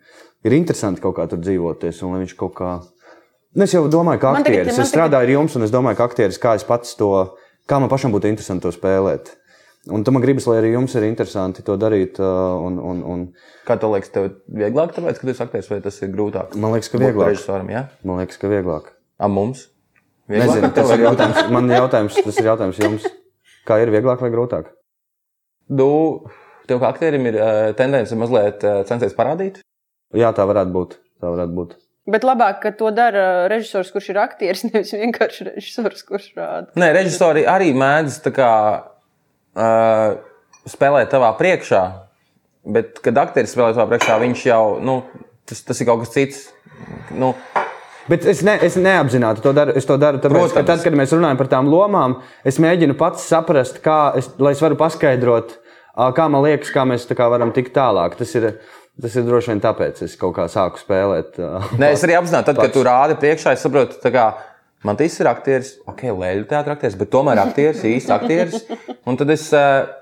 [0.45, 2.79] ir interesanti kaut kā tur dzīvoties, un lai viņš kaut kā.
[3.55, 4.77] Nu, es jau domāju, tagad- aktieris.
[4.77, 7.35] man Es strādāju ar jums, un es domāju, ka aktieris, kā es pats to,
[7.67, 9.35] kā man pašam būtu interesanti to spēlēt.
[9.89, 12.19] Un tam man gribas, lai arī jums ir interesanti to darīt.
[12.19, 13.33] uh, Un, un, un
[13.65, 16.55] Kā tev liekas, tev vieglāk, tāpēc, ka tu esi aktieris, vai tas ir grūtāk?
[16.55, 17.33] man liekas, ka vieglāk.
[17.33, 17.87] Režisoram, jā?
[18.05, 18.91] Man liekas, ka vieglāk.
[19.19, 19.67] A mums?
[20.29, 21.49] Nezinu, Vieglāk, tas tev ir jautājums.
[21.51, 23.07] Man jautājums, tas ir jautājums jums.
[23.65, 24.69] Kā ir vieglāk vai grūtāk?
[25.71, 25.91] Tu,
[26.67, 29.61] tev kā aktierim ir uh, tendence mazliet uh, censties parādīt.
[30.17, 30.97] Jā, tā varētu būt.
[31.23, 31.77] Tā varētu būt.
[32.11, 36.71] Bet labāk, ka to dara režisors, kurš ir aktieris, nevis vienkārši režisors, kurš rāda.
[36.81, 38.53] Nē, režisori arī mēdz kā,
[39.55, 40.15] uh,
[40.69, 41.83] spēlēt tavā priekšā,
[42.75, 45.01] bet, kad aktieris spēlē tavā priekšā, viņš jau nu,
[45.49, 46.47] tas, tas ir kaut kas cits.
[47.13, 47.35] Nu,
[48.09, 49.75] Bet es, ne, es neapzināti to daru.
[49.77, 50.67] Es to daru tāpēc, ka Protams.
[50.69, 54.77] tad, kad mēs runājam par tām lomām, es mēģinu pats saprast, kā es, es varu
[54.79, 55.57] paskaidrot,
[56.17, 58.15] kā man liekas, kā mēs kā varam tikt tālāk.
[58.19, 58.47] Tas ir,
[59.01, 61.37] tas ir droši vien tāpēc, es kaut kā sāku spēlēt.
[61.81, 64.31] Nē, es arī apzināti, tad, kad tu rādi priekšā, es saprotu, kā
[64.87, 68.65] man tas ir aktieris, ok, lēļu teātris, aktieris, bet tomēr aktieris, īsts aktieris.
[69.05, 69.47] Un tad es,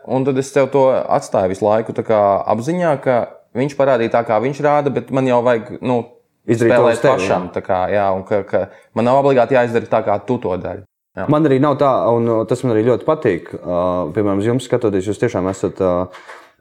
[0.08, 3.20] un tad es tev to atstāju visu laiku apziņā, ka
[3.60, 5.78] viņš parādīja tā, kā viņš rāda, bet man jau vajag.
[5.82, 6.02] Nu,
[6.50, 8.64] Izdarīt to pašam, kā, jā, ka, ka
[8.98, 10.84] man nav obligāti jāizdara tā, kā tu to dari.
[11.30, 13.50] Man arī nav tā, un uh, tas man arī ļoti patīk.
[13.58, 16.08] Uh, Piemēram, jums skatoties, jūs tiešām esat, uh,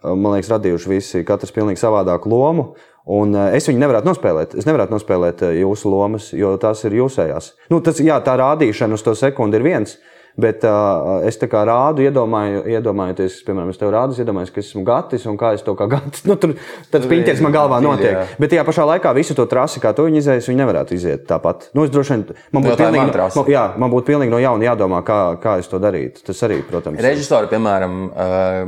[0.03, 2.73] uh, man liekas, radījuši visi, katrs pilnīgi savādāku lomu.
[3.09, 4.57] Un uh, es viņu nevarētu nospēlēt.
[4.59, 7.53] Es nevarētu nospēlēt uh, jūsu lomas, jo tās ir jūsējās.
[7.73, 9.95] Nu, tas, jā, tā rādīšana uz to sekundi ir viens.
[10.39, 14.63] Bet uh, es tā kā rādu, iedomāju, iedomājoties, piemēram, es tev rādu, es iedomājos, ka
[14.63, 16.23] esmu gatis un kā es to kā gatis.
[16.29, 16.53] Nu, tur
[16.93, 18.13] tāds piņķers man galvā notiek.
[18.15, 18.25] Jā.
[18.39, 21.71] Bet tajā pašā laikā visu to trasi, kā tu viņu izēji, viņi nevarētu iziet tāpat.
[21.75, 22.25] Nu, es droši vien,
[22.55, 25.81] man būtu pilnīgi, man- jā, man būtu pilnīgi no jauna jādomā, kā, kā es to
[25.83, 26.23] darītu.
[26.29, 27.97] Tas arī, protams, Režisori, piemēram,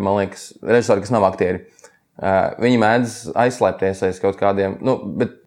[0.00, 1.62] man liekas, režisori, kas nav aktieri,
[2.64, 4.80] viņi mēdz aizslēpties aiz kaut kādiem.
[4.82, 5.39] Nu, bet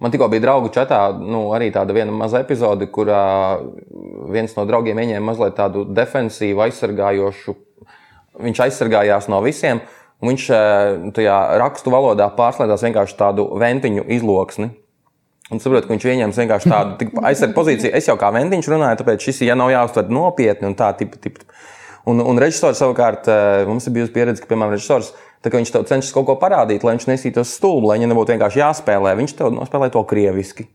[0.00, 3.58] man tikko bija draugu čatā, nu, arī tāda viena maza epizode, kurā
[4.32, 7.56] viens no draugiem ieņēma mazliet tādu defensīvu, aizsargājošu.
[8.46, 9.80] Viņš aizsargājās no visiem.
[10.20, 14.70] un Viņš eh, tajā rakstu valodā pārslēdzās vienkārši tādu ventiņu izloksni.
[15.52, 17.92] Un saprotu, ka viņš ieņems vienkārši tādu aizsardzību pozīciju.
[17.94, 21.38] Es jau kā ventiņš runāju, tāpēc šis ja nav jāuztver nopietni un tā, tip, tip.
[22.06, 25.12] Un, un režisors savukārt, eh, mums ir bijusi pieredze, ka, piemēram, režisors,
[25.46, 28.34] tā, ka viņš tev cenšas kaut ko parādīt, lai viņš nesītos stulbi, lai viņam nebūtu
[28.34, 29.14] vienkārši jāspēlē.
[29.22, 30.66] Viņš tev nospēlē to krieviski.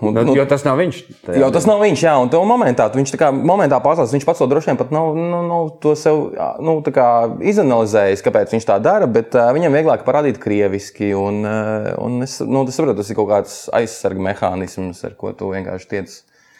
[0.00, 0.98] Un, Nu, nu, jo tas nav viņš.
[1.38, 4.42] Jo tas nav viņš, jā, un to momentā, viņš tā kā momentā pasaules, viņš pats
[4.42, 7.06] to droši vien pat nav, nu, nav to sev nu, tā kā
[7.52, 12.38] izanalizējis, kāpēc viņš tā dara, bet uh, viņam vieglāk parādīt krieviski, un, uh, un es,
[12.44, 16.16] nu, es saprotu, tas ir kaut kāds aizsarga mehānisms, ar ko tu vienkārši tiec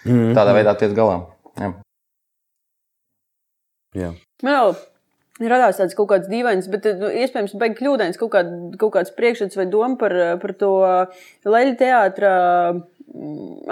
[0.06, 0.34] mm.
[0.38, 1.20] tādā veidā tiec galā.
[1.60, 1.72] Jā.
[3.96, 4.12] Jā.
[4.44, 4.76] Vēl
[5.42, 9.58] radās tāds kaut kāds dīvains, bet nu, iespējams, beigas kļūdains kaut, kād, kaut kāds priekšstats
[9.58, 10.72] vai doma par, par to
[11.44, 12.36] leļu teātrā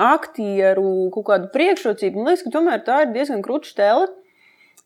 [0.05, 2.20] aktieru kaut kādu priekšrocību.
[2.20, 4.09] Man liekas, ka tomēr tā ir diezgan krūta stēle.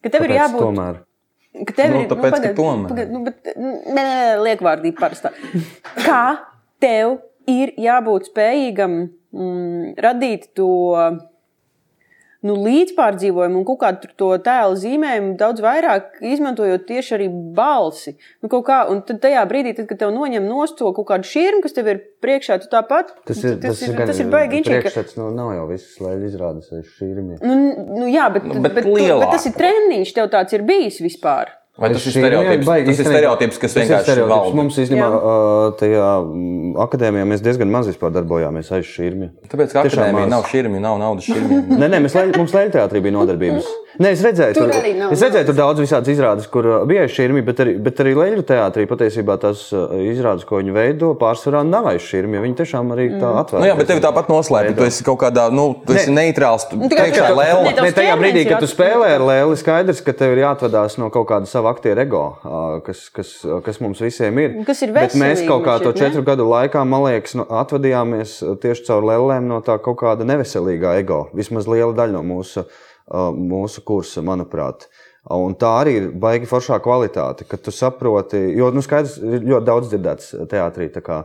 [0.03, 0.64] Ka tev ir Kāpēc jābūt.
[0.64, 1.01] Tomēr.
[1.69, 2.93] Ka tev Nu, ir tāpēc, ka pagaid, tomēr.
[2.93, 3.49] Pagaid, nu, bet,
[3.99, 4.09] nē,
[4.47, 5.33] liekvārdība parastā.
[6.07, 6.23] Kā
[6.83, 7.19] tev
[7.51, 10.71] ir jābūt spējīgam mm, radīt to
[12.46, 18.14] nu, līdzpārdzīvojumu un kaut kādu to tēlu zīmējumu daudz vairāk, izmantojot tieši arī balsi.
[18.42, 21.27] Nu, kaut kā, un tad tajā brīdī, tad, kad tev noņem nost to kaut kādu
[21.27, 24.83] šķirmu, kas tev ir priekšā, tu tāpat Tas ir, tas ir, tas ir baigi inčīgi.
[24.85, 27.38] ka- Priekšstats nu, nav jau viss, lai izrādas aiz šīm.
[27.42, 27.55] Nu,
[27.98, 31.01] nu, jā, bet, Nu, bet bet, tu, bet tas ir treniņš, tev tāds ir bijis
[31.03, 31.51] vispār.
[31.79, 32.67] Vai tas ir stereotips?
[32.67, 34.55] Tas ir stereotips, kas vienkārši valda.
[34.59, 35.35] Mums īstenībā
[35.79, 39.29] tajā mm, akadēmijā mēs diezgan maz vispār darbojāmies aiz šīm.
[39.47, 41.61] Tāpēc, ka akadēmija nav šķirmi, nav naudas šķirmi.
[41.79, 43.71] Nē, nē, mēs leļ, mums leļu teātrī bija nodarbības.
[43.99, 47.03] Nē, es redzēju, Tur tur, nav es redzēju tur daudz visādas izrādes, kur uh, bija
[47.11, 51.65] šķirmi, bet arī, bet arī leļu teātrī patiesībā tās uh, izrādes, ko viņi veido, pārsvarā
[51.67, 52.39] nav aiz šķirmi.
[52.45, 53.59] Viņi tiešām arī tā atvērt.
[53.65, 54.77] Nu, jā, bet tev tāpat noslēpj.
[54.79, 56.69] Tu esi kaut kādā, nu, tu esi neitrāls.
[56.71, 57.65] Tu Nu, tikai tu- lēla.
[57.67, 61.11] Ne, Ne, tajā brīdī, kad tu spēlē ar lēli, skaidrs, ka tev ir jāatvadās no
[61.11, 63.35] kaut kāda sava aktieru ego, ā, kas, kas,
[63.67, 64.55] kas mums visiem ir.
[64.69, 65.99] Kas ir Bet mēs veselīgi, kaut kā to ne?
[65.99, 70.99] četru gadu laikā, man liekas, nu, atvadījāmies tieši caur lēlēm no tā kaut kāda neveselīgā
[71.03, 71.27] ego.
[71.35, 72.65] Vismaz liela daļa no mūsu,
[73.11, 74.88] mūsu kursa, manuprāt.
[75.29, 79.66] Un tā arī ir baigi foršā kvalitāte, kad tu saproti, jo nu, skaidrs, ir ļoti
[79.66, 80.88] daudz dzirdēts teātrī.
[80.94, 81.18] tā kā,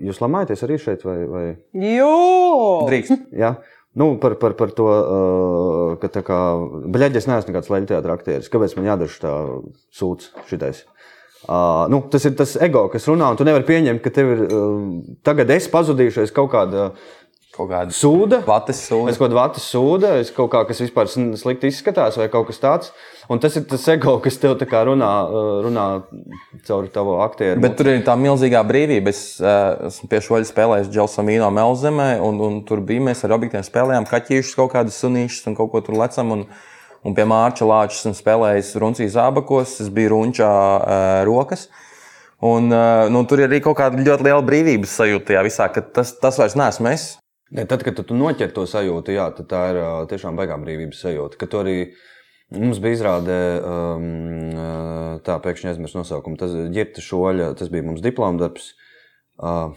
[0.00, 1.44] Jūs lamājaties arī šeit, vai, vai
[1.76, 2.86] Jo!
[2.88, 3.28] Drīkst.
[3.44, 3.58] Ja?
[3.98, 6.38] Nu, par, par, par to, uh, ka tā kā
[6.92, 8.50] bļaģis neesmu nekāds leģenda teātris aktieris.
[8.52, 9.32] Kāpēc man jādara tā
[9.98, 10.84] sūds šitais?
[11.48, 14.40] Uh, nu, tas ir tas ego, kas runā, un tu nevari pieņemt, ka tev ir
[14.44, 14.80] uh,
[15.26, 16.88] tagad es pazudījušies kaut kāda
[17.58, 18.38] Kaut kāda sūda.
[18.46, 19.10] vates sūda.
[19.10, 22.62] Es kaut kādu vatu sūdu, es kaut kā, kas vispār slikti izskatās, vai kaut kas
[22.62, 22.92] tāds.
[23.28, 24.54] Un tas ir tas ego, kas tev
[24.86, 25.10] runā,
[25.64, 25.86] runā
[26.68, 27.58] caur tavu aktieru.
[27.60, 29.10] Bet tur ir tā milzīgā brīvība.
[29.10, 34.06] Es esmu pie šoļa spēlējis Dželsamīno Melzemē, un, un tur bija mēs ar objektiem spēlējām
[34.06, 36.30] kaķīšus, kaut kādas sunīšas un kaut ko tur lecam.
[36.38, 36.48] Un,
[37.02, 41.66] un pie Mārča Lāča esmu spēlējis runcīs zābakos, es biju runčā uh, rokas.
[42.38, 46.14] Un, nu, tur ir arī kaut kāda ļoti liela brīvības sajūta tajā visā, ka tas,
[46.22, 47.16] tas vairs neesmu es.
[47.56, 49.80] Ne, tad, kad tu noķer to sajūtu, jā, tad tā ir
[50.10, 51.38] tiešām baigā brīvības sajūta.
[51.40, 51.76] Kad tu arī
[52.52, 54.08] mums bija izrādē, um,
[55.24, 56.36] tā pēkšņi aizmirst nosaukumu.
[56.40, 58.74] Tas ģirta šoļa, tas bija mums diploma darbs.
[59.40, 59.72] Uh,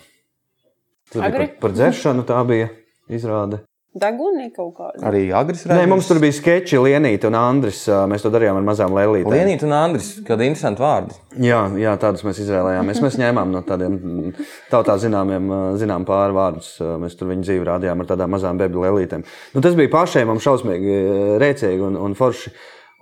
[1.13, 1.47] tas bija Agri?
[1.47, 2.71] par, par dzeršanu, tā bija
[3.11, 3.63] izrāde.
[3.91, 5.01] Dagunī kaut kāda.
[5.09, 7.81] Arī Agris Nē, mums tur bija sketči, Lienīte un Andris.
[8.07, 9.33] Mēs to darījām ar mazām lēlītēm.
[9.33, 11.17] Lienīt un Andris, kādi interesanti vārdi.
[11.43, 13.01] Jā, jā tādus mēs izvēlējāmies.
[13.03, 15.51] Mēs ņēmām no tādiem mm, tautā zināmiem,
[15.81, 16.77] zinām pāri vārdus.
[17.03, 19.25] Mēs tur viņu dzīvi rādījām ar tādām mazām bebļu lēlītēm.
[19.57, 21.01] Nu, tas bija pašiem mums šausmīgi
[21.43, 22.53] rēcīgi un, un forši.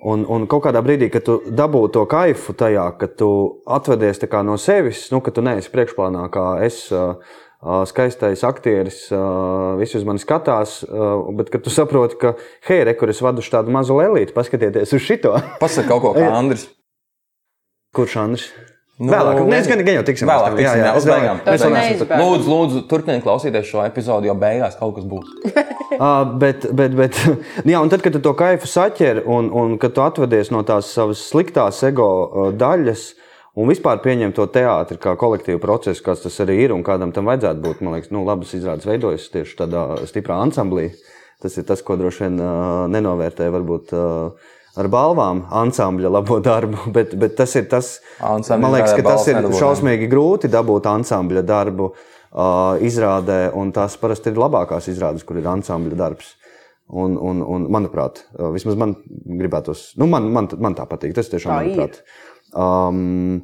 [0.10, 3.30] Un, un kaut kādā brīdī, kad tu dabū to kaifu tajā, ka tu
[3.68, 7.18] atvedies no sevis, nu, ka tu neesi priekšplānā, kā es, ā,
[7.90, 9.02] skaistais aktieris,
[9.80, 10.78] visi uz mani skatās,
[11.36, 12.34] bet kad tu saproti, ka,
[12.70, 15.36] hei, re, kur es vadu tādu mazu lēlīti, paskatieties uz šito.
[15.64, 16.70] Pasaka kaut ko kā Andris.
[17.96, 18.50] Kurš Andris?
[19.00, 20.28] Nu, Vēlāk, mēs gan, gan jau tiksim.
[20.28, 21.38] Vēlāk, Jā, tiksim, jā, jā, beigām.
[21.72, 25.30] mēs par- Lūdzu, lūdzu, turpiniet klausīties šo epizodi, jo beigās kaut kas būs.
[26.04, 27.16] Ā, Bet, bet, bet,
[27.68, 30.92] jā, un tad, kad tu to kaifu saķer un, un kad tu atvedies no tās
[30.96, 33.06] savas sliktās ego daļas
[33.58, 37.30] un vispār pieņem to teātri kā kolektīvu procesu, kāds tas arī ir un kādam tam
[37.30, 40.92] vajadzētu būt, man liekas, nu, labas izrādes veidojas tieši tādā stiprā ansamblī.
[41.40, 42.54] Tas ir tas, ko droši vien ā,
[42.92, 44.06] nenovērtē varbūt ā,
[44.80, 49.28] ar balvām ansambļa labo darbu, bet, bet tas ir tas, Ansambļa man liekas, ka tas
[49.28, 49.62] ir nedabū, ne?
[49.62, 55.48] šausmīgi grūti dabūt ansambļa darbu uh, izrādē, un tās parasti ir labākās izrādes, kur ir
[55.50, 56.36] ansambļa darbs.
[56.90, 61.14] Un, un, un, manuprāt, uh, vismaz man gribētos, nu, man, man, man tā patīk.
[61.14, 62.00] Tas tiešām, Tā ir.
[62.56, 63.42] Um,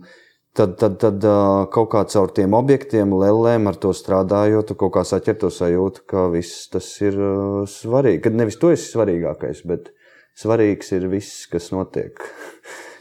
[0.55, 5.03] tad, tad, tad uh, kaut kā caur tiem objektiem, lēlēm, ar to strādājot, kaut kā
[5.07, 8.23] saķer to sajūtu, ka viss tas ir uh, svarīgi.
[8.27, 9.91] Kad nevis tu esi svarīgākais, bet
[10.39, 12.19] svarīgs ir viss, kas notiek.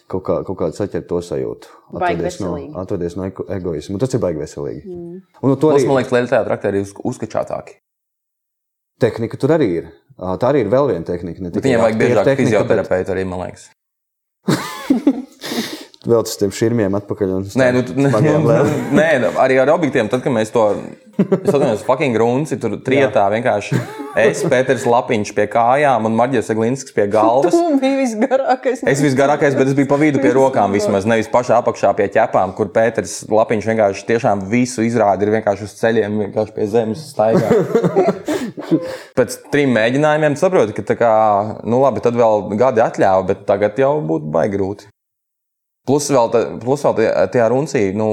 [0.05, 1.71] Kaut kā, kaut kāda saķer to sajūtu.
[1.97, 2.51] Baigi Atvedies no,
[2.83, 3.97] atvedies no ego- egoismu.
[3.99, 4.83] Tas ir baigi veselīgi.
[4.85, 5.15] Mm.
[5.41, 7.79] Un no to Tas, arī man liekas, Lietuvā traktēri ir uz- uzskačātāki.
[9.01, 9.89] tehnika tur arī ir.
[10.21, 11.41] Tā arī ir vēl viena tehnika.
[11.41, 13.65] ne Bet tikai Viņiem vajag biežāk fizioterapeitu arī, man liekas.
[16.09, 17.35] vēl uz tiem šurmiem atpakaļ.
[17.61, 18.55] Nē, nu, nē, nu,
[18.99, 19.09] nē,
[19.45, 20.69] arī ar objektiem, tad, kad mēs to
[21.15, 23.79] skatījāmies, fucking runci, tur trietā vienkārši
[24.19, 27.55] es, Pēters Lapiņš pie kājām un Marģis Eglinskis pie galvas.
[27.65, 28.83] Tu biji visgarākais.
[28.91, 32.55] Es visgarākais, bet es biju pa vidu pie rokām vismaz, nevis pašā apakšā pie ķepām,
[32.59, 37.51] kur Pēters Lapiņš vienkārši tiešām visu izrāda, ir vienkārši uz ceļiem, vienkārši pie zemes staigā.
[39.19, 41.15] Pēc trim mēģinājumiem saprotu, ka tā kā,
[41.67, 44.91] nu labi, tad vēl gadi atļāva, bet tagad jau būtu baigi grūti.
[45.85, 48.09] Plus vēl, ta, plus vēl tie, tie runci, nu,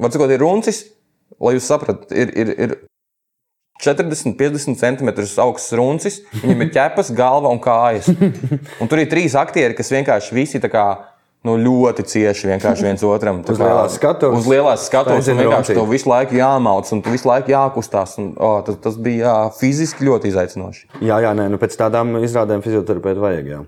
[0.00, 0.86] var sakot, ir runcis,
[1.42, 2.74] lai jūs sapratat, ir, ir, ir
[3.82, 8.08] 40, 50 centimetrus augsts runcis, viņam ir ķepas, galva un kājas.
[8.80, 10.86] Un tur ir trīs aktieri, kas vienkārši visi tā kā.
[11.42, 13.40] Nu, ļoti cieši viens otram.
[13.42, 14.44] tā Uz lielās skatuves.
[14.44, 15.26] Uz lielās skatuves.
[15.26, 15.74] Un Vienkārši runcī.
[15.74, 18.12] to visu laiku jāmauc, un visu laiku jākustās.
[18.22, 20.86] Un, oh, tas, tas bija jā, fiziski ļoti izaicinoši.
[21.02, 23.50] Jā, jā, nē, nu pēc tādām izrādēm fizioterapeitu vajag.
[23.56, 23.60] Jā.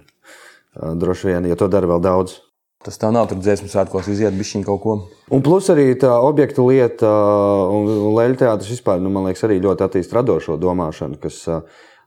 [1.03, 2.39] Droši vien, ja to dara vēl daudz.
[2.85, 4.95] Tas tā nav tur dziesmu svētkos, iziet bišķiņ kaut ko.
[5.33, 9.57] Un plus arī tā objektu lieta uh, un leļu teātris vispār, nu, man liekas, arī
[9.65, 11.63] ļoti attīst radošo domāšanu, kas uh,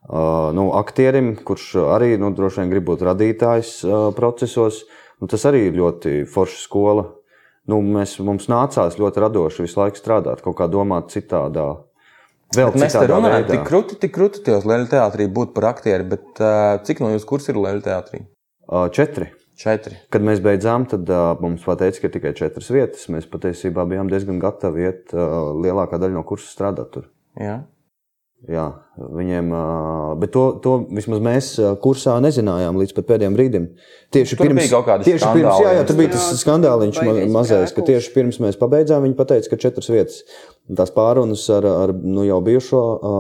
[0.05, 4.83] uh, nu, aktierim, kurš arī nu, droši vien grib būt radītājs uh, procesos,
[5.17, 7.07] nu, tas arī ir ļoti forša skola.
[7.67, 11.71] Nu, mēs, mums nācās ļoti radoši visu laiku strādāt, kaut kā domāt citādā.
[12.55, 16.39] Vēl Mēs te runājam, tik krūti, tik krūti tajos leļu teātrī būt par aktieri, bet
[16.39, 18.23] uh, cik no jūsu kursa ir leļu teātrī?
[18.69, 19.33] Uh, četri.
[19.57, 19.97] Četri.
[20.13, 23.07] Kad mēs beidzām, tad uh, mums pateica, ka ir tikai četras vietas.
[23.13, 27.09] Mēs patiesībā bijām diezgan gatavi iet uh, lielākā daļa no kursa strādāt tur.
[27.41, 27.63] Jā.
[28.45, 29.47] Jā, viņiem,
[30.21, 31.47] bet to, to vismaz mēs
[31.81, 33.63] kursā nezinājām līdz pat pēdējiem brīdim.
[34.13, 36.99] Tieši Tur pirms, bija kaut kādi tieši pirms, jā, jā, tur bija tas skandāliņš
[37.33, 40.21] mazais, ka tieši pirms mēs pabeidzām, viņi pateica, ka četras vietas.
[40.69, 43.15] Un Tās pārunas ar, ar nu, jau bijušo, ā,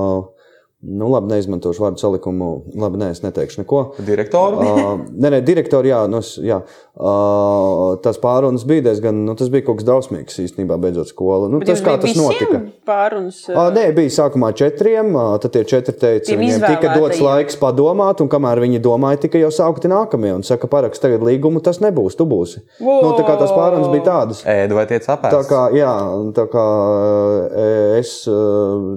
[0.81, 3.83] nu labi, neizmantošu vārdu salikumu, labi, nē, es neteikšu neko.
[4.05, 4.59] Direktoru?
[4.67, 6.61] Uh, nē, nē, direktori, jā, nu, es- jā.
[6.97, 11.45] Uh, tās pārunas bija diezgan, nu, tas bija kaut kas drausmīgs īstenībā, beidzot skolu.
[11.51, 12.63] Nu, tas kā tas notika.
[12.89, 13.43] Pārunas.
[13.53, 15.11] Ā, Nē, bija sākumā četriem.
[15.13, 19.37] ā, Tad tie četri teica, viņiem tika dots laiks padomāt, un kamēr viņi domāja, tika
[19.43, 20.33] jau saukti nākamie.
[20.39, 22.63] Un saka, parakst tagad līgumu, tas nebūs, tu būsi.
[22.81, 23.03] Wow!
[23.05, 24.41] Nu, tā kā tās pārunas bija tādas.
[24.49, 25.51] Ēdu vai tiec Tā apēst?
[25.53, 25.93] kā, jā,
[26.33, 26.65] tā kā
[28.01, 28.17] es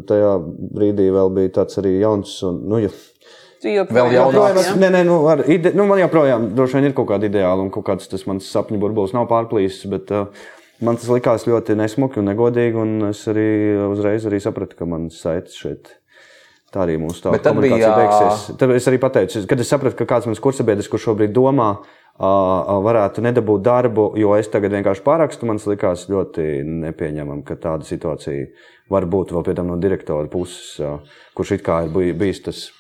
[0.09, 0.33] tajā
[0.73, 2.39] brīdī vēl biju tāds arī jauns.
[2.49, 2.89] Un, nu, ja,
[3.61, 7.11] Tu joprojām jaunāks, nē, nē, nu, ar, ide, nu, man joprojām droši vien ir kaut
[7.11, 9.85] kāda ideāla un kaut kāds tas mans sapņu burbulis nav pārplīsis.
[9.93, 10.27] Bet, uh,
[10.81, 13.43] Man tas likās ļoti nesmuki un negodīgi, un es arī
[13.93, 15.91] uzreiz arī sapratu, ka man saites šeit
[16.73, 18.57] tā arī mūsu tā komunikācija bija- beigsies.
[18.57, 21.69] Tad es arī pateicu, kad es sapratu, ka kāds mans kursabiedrs, kurš šobrīd domā,
[22.81, 28.49] varētu nedabūt darbu, jo es tagad vienkārši pārakstu, man likās ļoti nepieņemami, ka tāda situācija
[28.89, 30.81] var būt vēl pie tam no direktora puses,
[31.37, 32.71] kurš it kā ir bij- bijis tas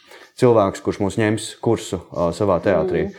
[0.40, 3.10] cilvēks, kurš mūs ņems kursu ā, savā teātrī.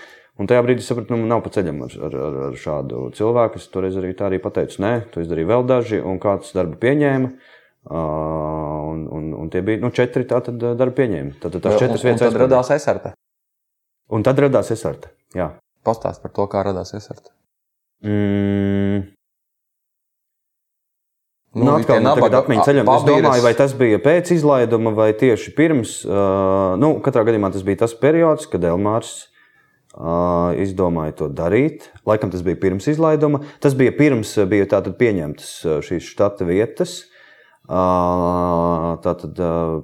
[0.41, 3.62] Un tajā brīdī es sapratu, nu, nav pa ceļam ar, ar, ar, ar šādu cilvēku.
[3.62, 7.34] Es toreiz arī tā arī pateicu, nē, to izdarīja vēl daži, un kāds darbu pieņēma.
[7.81, 11.39] Uh, un, un, un tie bija nu, četri tātad, uh, darba pieņēmumi.
[11.41, 12.43] Tad tās četras vietas Tad aizpildīja.
[12.45, 13.13] radās esarte.
[14.13, 15.10] Un tad radās esarte.
[15.34, 15.47] Jā.
[15.86, 17.34] Pastāst par to, kā radās esarte.
[18.05, 19.07] Mm.
[21.51, 22.87] Nu, Nu, tie atkal, nu, nabaga atmiņu ceļam.
[22.87, 23.25] Es pabīres.
[23.25, 25.97] domāju, vai tas bija pēc izlaiduma vai tieši pirms.
[26.07, 29.11] Uh, nu, katrā gadījumā tas bija tas periods, kad Elmārs
[29.91, 31.89] uh, izdomāja to darīt.
[32.07, 33.43] Laikam tas bija pirms izlaiduma.
[33.59, 35.51] Tas bija pirms bija tātad pieņemtas
[35.89, 37.01] šīs štata vietas.
[37.67, 39.35] Uh, tātad,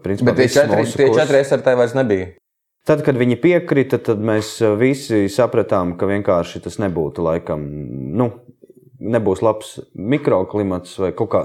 [0.04, 2.32] principā, Bet tie četri, tie četri esartē vairs nebija.
[2.88, 7.66] Tad, kad viņi piekrita, tad mēs visi sapratām, ka vienkārši tas nebūtu laikam.
[8.16, 8.30] Nu,
[8.98, 11.42] Nebūs labs mikroklimats, vai kaut kā,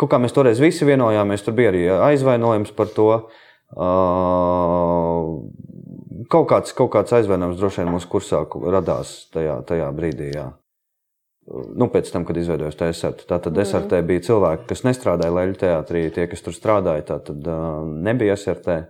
[0.00, 1.44] kaut kā mēs toreiz visi vienojāmies.
[1.46, 3.10] Tur bija arī aizvainojums par to.
[6.26, 8.42] Kaut, kāds, kaut kāds aizvainojums droši vien mūsu kursā
[8.74, 10.32] radās tajā, tajā brīdī.
[10.34, 10.48] Jā.
[11.46, 13.28] Nu, pēc tam, kad izveidojās tā SRT.
[13.30, 16.08] Tātad SRT bija cilvēki, kas nestrādāja Leļu teātrī.
[16.14, 18.80] Tie, kas tur strādāja, tad uh, nebija SRT.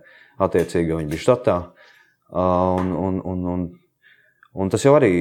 [0.41, 1.57] Attiecīgi, viņi bija štatā.
[2.33, 3.67] Un, un, un, un,
[4.57, 5.11] un tas jau arī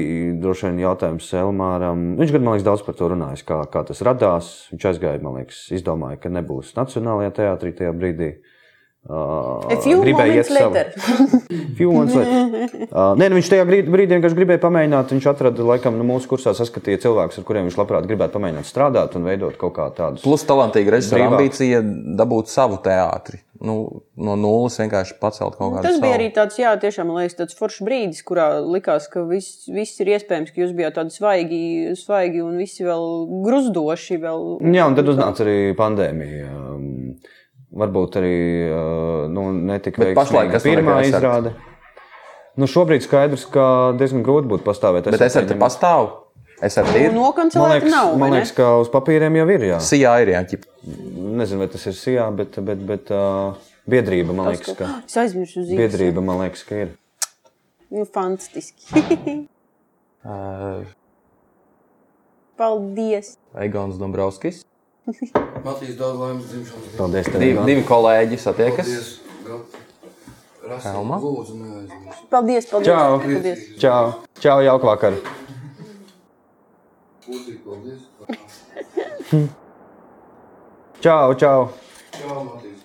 [0.41, 2.09] droši vien jautājums Elmāram.
[2.19, 4.53] Viņš gan, man liekas, daudz par to runājis, kā, kā tas radās.
[4.73, 8.35] Viņš aizgāja, man liekas, izdomāja, ka nebūs Nacionālajā teātrī tajā brīdī.
[8.37, 8.56] Uh,
[9.07, 10.91] Few gribēja iet later.
[11.77, 15.15] Uh, nē, nu viņš tajā brīdī, vienkārši gribēja pamēģināt.
[15.15, 19.15] Viņš atrada, laikam, nu, mūsu kursā saskatīja cilvēkus, ar kuriem viņš labprāt gribētu pamēģināt strādāt
[19.19, 20.25] un veidot kaut kā tādus.
[20.27, 21.83] Plus talantīga režisora ambīcija
[22.19, 23.43] dabūt savu teātri.
[23.63, 26.19] Nu, no nulles vienkārši pacelt kaut kādu Tas bija savu.
[26.19, 30.11] arī tāds, jā, tiešām man liekas, tāds foršs brīdis, kurā likās, ka viss, viss ir
[30.13, 31.63] iespējams, ka jūs bijāt tādi svaigi,
[31.97, 33.07] svaigi un visi vēl
[33.47, 34.21] gruzdoši.
[34.27, 34.45] Vēl...
[34.77, 36.53] Jā, un tad uznāca arī pandēmija.
[36.53, 37.17] Um,
[37.75, 38.37] varbūt arī
[39.33, 41.55] nu, netika Bet pašlaik kas notiek pirmā izrāde.
[42.57, 45.11] Nu, šobrīd skaidrs, ka diezgan grūti būtu pastāvēt.
[45.13, 46.09] Bet es ar te pastāvu.
[46.65, 47.11] Es ar tīru.
[47.13, 48.07] Man Nokancelēta liekas, nav.
[48.15, 48.37] vai man ne?
[48.39, 49.65] liekas, ka uz papīriem jau ir.
[49.75, 49.81] Jā.
[49.85, 50.41] Sijā ir jā.
[51.37, 55.61] Nezinu, vai tas ir SIA, bet, bet, bet uh, biedrība man liekas, ka, Es aizmirsu
[55.61, 55.77] uz īsu.
[55.83, 56.95] biedrība, man liekas, ka ir.
[57.93, 58.89] Nu, fantastiski.
[62.57, 63.37] Paldies.
[63.67, 64.65] Egons Dombrovskis.
[65.07, 66.99] Matīs daudz laimes dzimšanas dienā.
[66.99, 67.39] Paldies, tev.
[67.39, 68.89] Divi, divi kolēģi satiekas.
[68.89, 69.11] Paldies,
[69.47, 69.77] Gat.
[70.67, 71.19] Rasa, Elma?
[71.23, 72.25] Lūdzu, neaizmirst.
[72.33, 72.89] Paldies, paldies.
[72.91, 73.21] Čau.
[73.23, 73.61] paldies.
[73.79, 74.01] Čau,
[74.43, 75.19] čau, jauka vakar.
[77.27, 78.01] Uzīgi, paldies.
[81.07, 81.69] Čau, čau.
[82.17, 82.83] Čau, Matīs.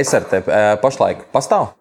[0.00, 1.74] Es ar tevi pašlaik pastāvu.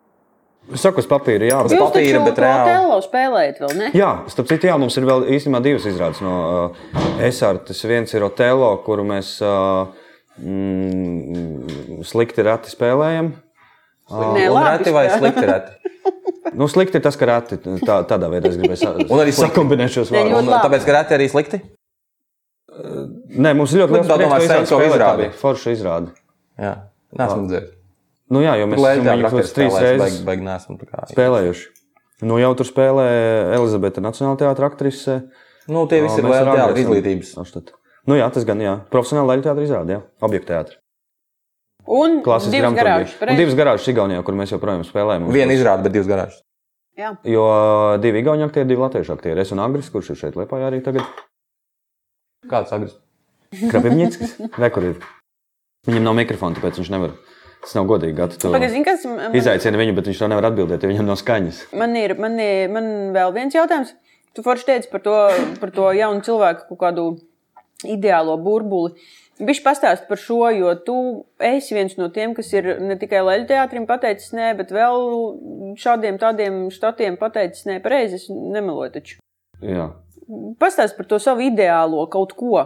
[0.78, 1.58] Saku uz papīra, jā.
[1.66, 2.70] Uz Bet, Jūs papīra, bet reāli.
[2.76, 3.88] Otello spēlējat vēl, ne?
[3.98, 7.80] jā, starp citu, jā, mums ir vēl īstenībā divas izrādes no uh, Esartas.
[7.90, 9.88] Viens ir Otelo, kuru mēs uh,
[10.40, 13.32] mm, slikti reti spēlējam.
[14.10, 14.70] Nē, Un labi.
[14.74, 15.76] reti vai slikti reti.
[16.60, 19.52] Nu, slikti ir tas, ka reti tā, tādā veidā es gribēju sa Un arī slikti.
[19.52, 20.48] sakombinēt šos Ne, vārdus.
[20.64, 21.60] tāpēc, ka reti arī slikti.
[23.38, 26.10] Nē, mums ir ļoti Nu, liels prieks, ka izrāde forša izrāde.
[26.58, 26.72] Jā,
[27.20, 27.76] nesmu dzirdējis.
[28.30, 31.06] Nu, jā, jo mēs Lēļ esam viņu praktiski trīs reizes tā kā.
[31.10, 31.68] spēlējuši.
[32.30, 33.06] Nu, jau tur spēlē
[33.58, 35.16] Elizabete Nacionālajā teātrī aktrise.
[35.70, 37.32] Nu, tie visi ir liela teātra izglītības.
[37.42, 37.72] Aštat.
[38.10, 38.76] Nu, jā, tas gan, jā.
[38.92, 40.02] Profesionāla leļu teātra izrāde, jā.
[40.26, 40.78] Objekta teātra.
[41.90, 43.16] Un Klases garāžas.
[43.26, 45.30] Un divas garāžas Igaunijā, kur mēs joprojām spēlējam.
[45.34, 46.42] Viena tos- izrāda, bet divas garāžas.
[47.00, 47.14] Jā.
[47.24, 49.42] Jo uh, divi Igauni aktieri, divi latviešu aktieri.
[49.42, 51.08] Es un Agris, kurš ir šeit Liepājā arī tagad.
[52.50, 52.98] Kāds agrs?
[53.56, 54.36] Krapivņickis.
[54.60, 55.00] Re, kur ir?
[55.88, 57.16] Viņam nav mikrofona, tāpēc viņš nevar.
[57.64, 58.16] Tas nav godīgi.
[58.16, 61.10] Gati, tu Pagaid, zini, kas man, izaicini viņu, bet viņš to nevar atbildēt, jo viņam
[61.12, 61.64] nav skaņas.
[61.76, 62.16] man ir?
[62.20, 63.96] Man, ir, man vēl viens jautājums.
[64.38, 65.16] Tu forši teici par to,
[65.60, 67.08] par to jaunu cilvēku kaut kādu
[67.88, 68.96] ideālo burbuli.
[69.40, 70.96] Viņš pastāst par šo, jo tu
[71.40, 75.06] esi viens no tiem, kas ir ne tikai leļu teātrim pateicis nē, bet vēl
[75.80, 79.22] šādiem tādiem štatiem pateicis nē, pareizi es nemeloju taču.
[79.64, 79.94] Jā.
[80.60, 82.66] Pastāst par to savu ideālo kaut ko.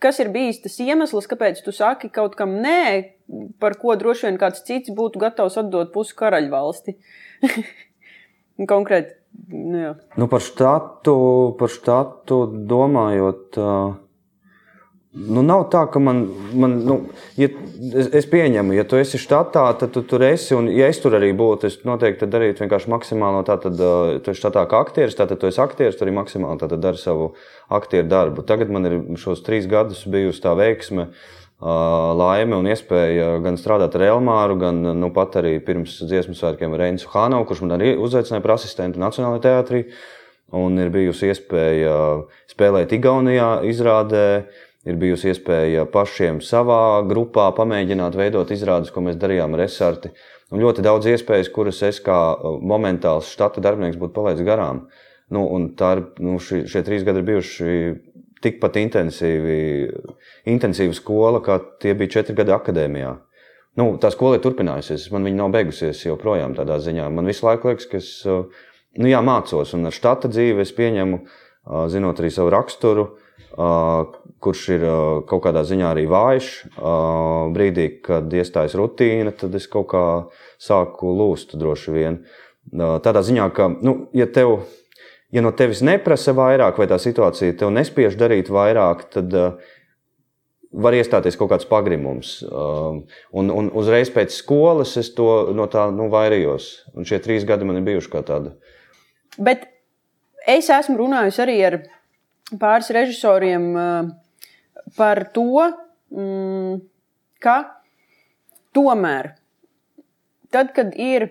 [0.00, 3.15] Kas ir bijis tas iemesls, kāpēc tu saki kaut kam nē,
[3.60, 6.96] par ko droši vien kāds cits būtu gatavs atdot pusi karaļvalsti?
[8.72, 9.18] Konkrēti,
[9.52, 9.92] nu jā.
[10.16, 11.16] Nu, par štatu,
[11.58, 12.38] par štatu
[12.70, 13.98] domājot, uh,
[15.26, 16.22] nu, nav tā, ka man,
[16.56, 16.96] man nu,
[17.36, 17.50] ja,
[17.90, 20.54] es, es pieņemu, ja tu esi štatā, tad tu tur esi.
[20.56, 23.44] Un, ja es tur arī būtu, es noteikti darītu vienkārši maksimālo.
[23.48, 27.02] Tātad, uh, tu esi štatā kā aktieris, tātad tu esi aktieris, tu arī maksimāli dari
[27.02, 27.34] savu
[27.68, 28.46] aktieru darbu.
[28.48, 31.10] Tagad man ir šos trīs gadus bijusi tā veiksme.
[31.10, 36.74] Uh, laime un iespēja gan strādāt ar Elmāru, gan nu, pat arī pirms dziesmu svētkiem
[36.76, 39.86] ar Reinsu Hānovu, kurš man arī uzaicināja par asistentu Nacionālajā teātrī.
[40.54, 41.96] Un ir bijusi iespēja
[42.52, 44.46] spēlēt Igaunijā, izrādē,
[44.86, 50.12] ir bijusi iespēja pašiem savā grupā pamēģināt veidot izrādes, ko mēs darījām ar Esarti.
[50.54, 52.20] Un ļoti daudz iespējas, kuras es kā
[52.62, 54.84] momentāls štata darbinieks būtu palaidis garām.
[55.34, 55.42] Nu,
[55.74, 57.72] tā ir, nu, šie, šie trīs gadi ir bijuši
[58.46, 59.58] tikpat intensīvi,
[60.54, 63.12] intensīva skola, kā tie bija četri gadi akadēmijā.
[63.76, 67.10] Nu, tā skola ir turpinājusies, man viņa nav beigusies joprojām tādā ziņā.
[67.12, 68.46] Man visu laiku liekas, ka es uh,
[68.96, 74.16] nu, jā, mācos, un ar štata dzīvi es pieņemu, uh, zinot arī savu raksturu, uh,
[74.40, 74.86] kurš ir
[75.28, 76.50] kaut kādā ziņā arī vājš.
[77.56, 80.04] Brīdī, kad iestājas rutīna, tad es kaut kā
[80.60, 82.18] sāku lūst droši vien.
[82.72, 84.58] Tādā ziņā, ka, nu, ja tev
[85.34, 89.72] ja no tevis neprasa vairāk, vai tā situācija tev nespiež darīt vairāk, tad uh,
[90.76, 92.38] var iestāties kaut kāds pagrimums.
[92.46, 93.02] Um,
[93.36, 96.68] un, un uzreiz pēc skolas es to no tā nu, vairījos.
[96.96, 98.54] Un šie trīs gadi man ir bijuši kā tāda.
[99.36, 99.66] Bet
[100.46, 101.78] es esmu runājusi arī ar
[102.60, 104.12] pāris režisoriem uh,
[104.98, 105.66] par to,
[106.14, 106.78] mm,
[107.42, 107.56] ka
[108.76, 109.32] tomēr,
[110.52, 111.30] tad, kad ir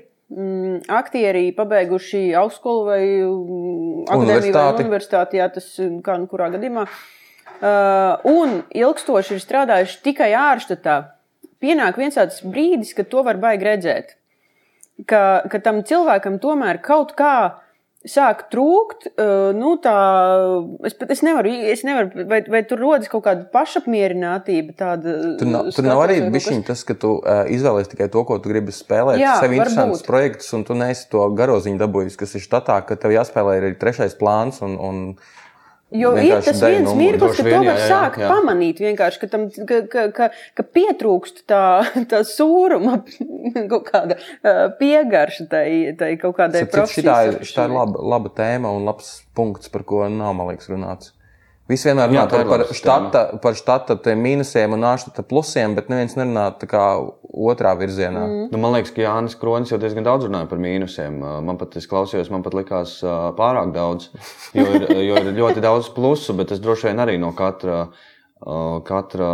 [0.89, 5.37] aktieri pabeiguši augstskolu vai mm, akadēmiju vai Universitāti.
[5.37, 10.97] jā, tas mm, kā nu kurā gadījumā, uh, un ilgstoši ir strādājuši tikai ārštatā,
[11.61, 14.15] pienāk viens tāds brīdis, kad to var baigi redzēt.
[15.05, 17.61] Ka, ka tam cilvēkam tomēr kaut kā
[18.09, 19.95] sāk trūkt, uh, nu, tā,
[20.87, 24.75] es es nevaru, es nevaru vai, vai tur rodas kaut kāda pašapmierinātība.
[24.77, 28.37] Tāda, Tur nav, tur nav arī bišķiņ tas, ka tu uh, izvēlējies tikai to, ko
[28.41, 29.21] tu gribi spēlēt.
[29.21, 29.61] Jā, sev varbūt.
[29.61, 33.73] interesants projekts, un tu neesi to garoziņu dabūjis, kas ir štatā, ka tev jāspēlē arī
[33.81, 34.61] trešais plāns.
[34.65, 35.01] Un, un
[35.95, 37.01] Jo ir vienkārši tas dēļ viens numuru.
[37.01, 38.29] mirklis, ka to vien, var jā, jā, sākt jā.
[38.31, 38.81] pamanīt.
[38.85, 40.29] Vienkārši, ka, tam, ka, ka, ka,
[40.59, 41.63] ka pietrūkst tā,
[42.11, 42.99] tā sūruma,
[43.71, 44.19] kaut kāda
[44.79, 45.67] piegarša tai,
[45.99, 47.39] tai kaut kādai ir, profesijai.
[47.41, 51.14] šitā ir laba, laba tēma un labs punkts, par ko nav, man liekas, runāts.
[51.65, 56.51] Visi vienmēr runā par, par štata, par štata mīnusiem un ārštata plusiem, bet neviens nerunā
[56.61, 56.83] tā kā
[57.25, 58.21] otrā virzienā.
[58.21, 58.43] Mm.
[58.53, 61.17] Nu, man liekas, ka Jānis Kronis jau diezgan daudz runāja par mīnusiem.
[61.23, 64.11] Uh, Man pat, es klausījos, man pat likās uh, pārāk daudz.
[64.55, 67.87] Jo ir, jo ir ļoti daudz plusu, bet es droši vien arī no katra.
[67.89, 68.11] uh,
[68.85, 69.27] Katra,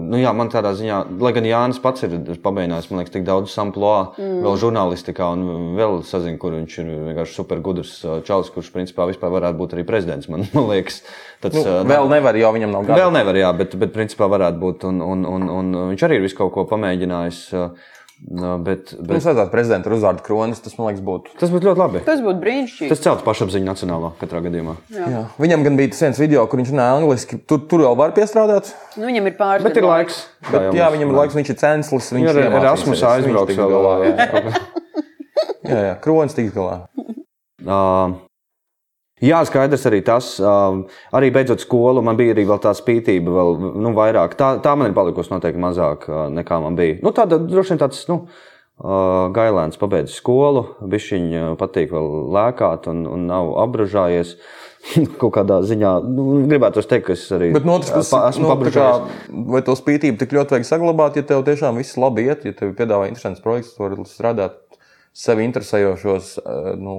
[0.00, 3.52] nu jā, man tādā ziņā, lai gan Jānis pats ir pamēģinājis, man liekas, tik daudz
[3.52, 4.38] samploā, mm.
[4.46, 9.34] vēl žurnālistikā, un vēl sazina, kur viņš ir vienkārši supergudrs uh, čalis, kurš principā vispār
[9.34, 10.30] varētu būt arī prezidents.
[10.32, 11.02] Man, man liekas,
[11.44, 13.02] tāds, Nu, uh, vēl nevar, jo viņam nav gada.
[13.02, 14.88] Vēl nevar, jā, bet, bet principā varētu būt.
[14.88, 17.42] Un, un, un, un viņš arī ir visu kaut ko pamēģinājis.
[17.60, 21.34] uh, Bet, Mums bet vajadzētu prezidentu uzvārdu kronis, tas man liekas būtu.
[21.36, 22.00] tas būtu ļoti labi.
[22.06, 22.88] Tas būtu brīnišķīgi.
[22.88, 24.72] Tas celtu pašapziņu nacionālo katrā gadījumā.
[24.96, 25.20] Jā.
[25.36, 27.38] Viņam gan bija tas viens video, kur viņš runāja angliski.
[27.44, 28.72] Tur, tur vēl var piestrādāt.
[28.96, 29.66] Nu, viņam ir pāris.
[29.68, 30.22] Bet ir laiks.
[30.48, 32.08] Bet, jā, viņam ir laiks, viņš ir censlis.
[32.16, 33.76] Viņš ir Erasmus tiks vēl.
[33.76, 36.80] galā, Jā, jā, jā kronis tiks galā.
[37.66, 38.12] Uh,
[39.24, 40.34] Jā, skaidrs arī tas.
[40.44, 40.82] Um,
[41.16, 44.34] arī beidzot skolu, man bija arī tā spītība, vēl nu, vairāk.
[44.36, 46.98] Tā, tā man ir palikusi noteikti mazāk uh, nekā man bija.
[47.04, 53.06] Nu, tāda droši vien tāds nu, uh, gailēns, pabeidz skolu, bišķiņ patīk vēl lēkāt un,
[53.08, 54.34] un nav apbražājies.
[55.20, 58.68] Kaut kādā ziņā nu, gribētu teikt, ka es arī no otras puses, pa- esmu nu,
[58.70, 58.90] kā,
[59.48, 62.76] vai to spītību tik ļoti vajag saglabāt, ja tev tiešām viss labi iet, ja tev
[62.76, 64.60] piedāvā interesants projekts, tu vari strādāt
[65.16, 66.96] sevi interesējošos eh, nu,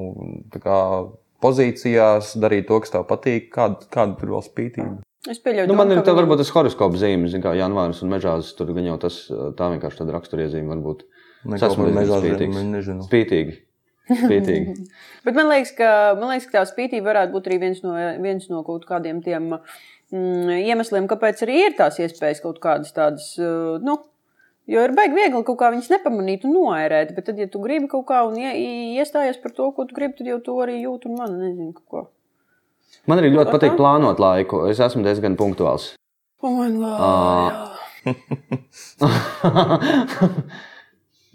[1.43, 4.95] pozīcijās, darīt to, kas tev patīk, kāda, kāda tur vēl spītība.
[5.27, 8.53] Es pieļauju, Nu, man ir tā, viņam- varbūt tas horoskops zīme, kā Janvārs un Mežās.
[8.55, 11.03] Tur gan jau tas tā vienkārši tāda raksturiezīme varbūt.
[11.57, 13.07] Esmu par diezgan Mežās spītīgs.
[13.09, 13.57] Spītīgi.
[14.07, 14.75] Spītīgi.
[15.27, 18.47] Bet man liekas, ka, man liekas, ka tā spītība varētu būt arī viens no, viens
[18.49, 23.33] no kaut kādiem tiem mm, iemesliem, kāpēc arī ir tās iespējas kaut kādas tādas.
[23.41, 23.97] uh, Nu,
[24.67, 27.87] Jo ir baigi viegli kaut kā viņas nepamanīt un noērēt, bet tad, ja tu gribi
[27.91, 31.13] kaut kā un iestājies par to, ko tu gribi, tad jau to arī jūt un
[31.21, 32.09] man nezinu, ko.
[33.07, 34.65] Man arī ļoti patīk plānot laiku.
[34.67, 35.93] Es esmu diezgan punktuāls.
[36.43, 36.95] Oh, man lā,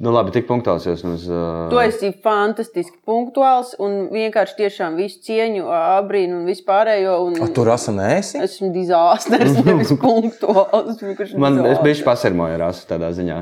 [0.03, 1.24] nu, labi, tik punktuāls jūs mums.
[1.70, 5.68] Tu esi fantastiski punktuāls un vienkārši tiešām visu cieņu,
[6.00, 7.14] abrīnu un vispārējo.
[7.28, 7.38] Un...
[7.46, 8.40] A, tu rasa nēsi?
[8.42, 10.98] Esmu dizasters, nevis punktuāls.
[11.38, 11.84] Man es dizasters.
[11.86, 13.38] biju pasirmoju rasu tādā ziņā.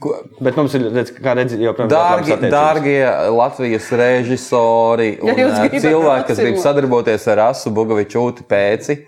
[0.00, 2.98] Ko- Bet mums ir, redz, kā redzat, joprojām Dārgi, dārgie
[3.32, 8.98] Latvijas režisori un Ja cilvēki, kas grib sadarboties ar Asu Bogovičūti pēci,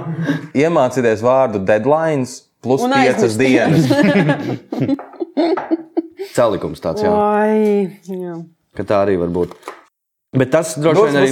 [0.64, 3.40] iemācieties vārdu deadlines plus Un piecas aizmirst.
[3.40, 3.84] dienas.
[6.34, 7.10] Celikums tāds, jā.
[7.10, 8.36] Ai, jā.
[8.76, 9.54] Ka tā arī var būt.
[10.36, 11.30] Bet tas droši vien arī.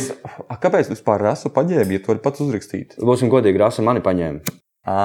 [0.50, 2.96] A, Kāpēc tu vispār rasu paģēbi, ja tu vari pats uzrakstīt?
[2.98, 4.56] Būsim godīgi, Rasa mani paņēma.
[4.90, 4.98] À.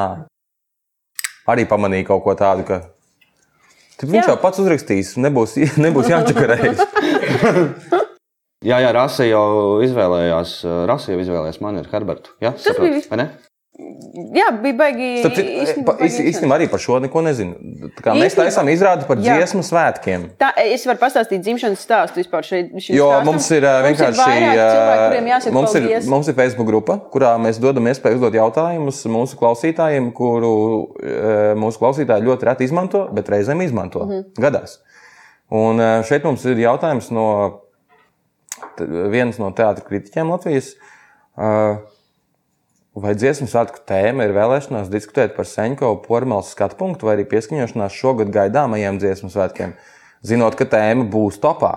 [1.53, 2.81] Arī pamanīja kaut ko tādu, ka
[3.93, 4.31] Tad viņš Jā.
[4.33, 5.53] jau pats uzrakstīs, nebūs,
[5.85, 6.81] nebūs jāčakarējas.
[8.63, 9.43] Jā, jā, Rasa jau
[9.83, 10.51] izvēlējās.
[10.87, 12.31] Rasa jau izvēlējās mani ar Herbertu.
[12.41, 13.25] Jā, Tas sapratu, bija- vai ne?
[13.73, 15.07] Jā, bija baigi.
[15.25, 17.55] Īstenībā Īstenībā arī par šo neko nezinu.
[17.97, 19.37] Tā mēs Īstenībā- taisām izrādi par Jā.
[19.39, 20.27] dziesmu svētkiem.
[20.37, 22.69] Tā, es varu pastāstīt dzimšanas stāstu vispār šeit.
[22.93, 23.25] Jo stāstam.
[23.25, 27.33] mums ir Mums vienkārši ā, cilvēki, kuriem jāsaka mums ir, mums ir Facebook grupa, kurā
[27.41, 30.53] mēs dodam iespēju uzdot jautājumus mūsu klausītājiem, kuru
[31.57, 34.05] mūsu klausītāji ļoti reti izmanto, bet reizēm izmanto.
[34.05, 34.23] Mhm.
[34.39, 34.77] Gadās.
[35.49, 37.59] Un šeit mums ir jautājums no
[38.79, 40.75] vienas no teātris kritiķiem Latvijas.
[41.37, 41.79] Ā,
[42.93, 47.95] Vai dziesmu svētku tēma ir vēlēšanās diskutēt par Seņkovu pormālu skatu punktu vai arī pieskaņošanās
[47.97, 49.73] šogad gaidāmajiem dziesmu svētkiem,
[50.21, 51.71] zinot, ka tēma būs topā?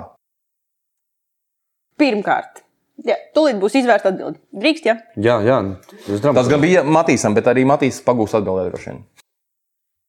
[1.97, 2.61] Pirmkārt,
[3.09, 4.37] jā, tūlīt būs izvērsta atbilde.
[4.53, 4.99] Drīkst, jā.
[5.17, 5.57] Jā, jā.
[6.05, 8.99] Domāju, Tas gan bija Matīsam, bet arī Matīs pagūs atbildēt droši vien.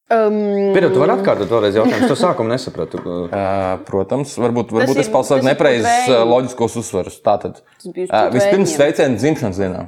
[0.08, 0.36] Um,
[0.76, 2.06] Pirmā, tu vari atkārtot vēlreiz jautājumu.
[2.06, 3.00] Es to sākumu nesapratu.
[3.28, 5.28] Uh, protams, varbūt, varbūt ir- es pat
[5.88, 6.14] vējiņi.
[6.16, 7.18] uh, loģiskos uzsvarus.
[7.24, 9.82] Tātad, uh, vispirms sveicienu dzimšanas dienā.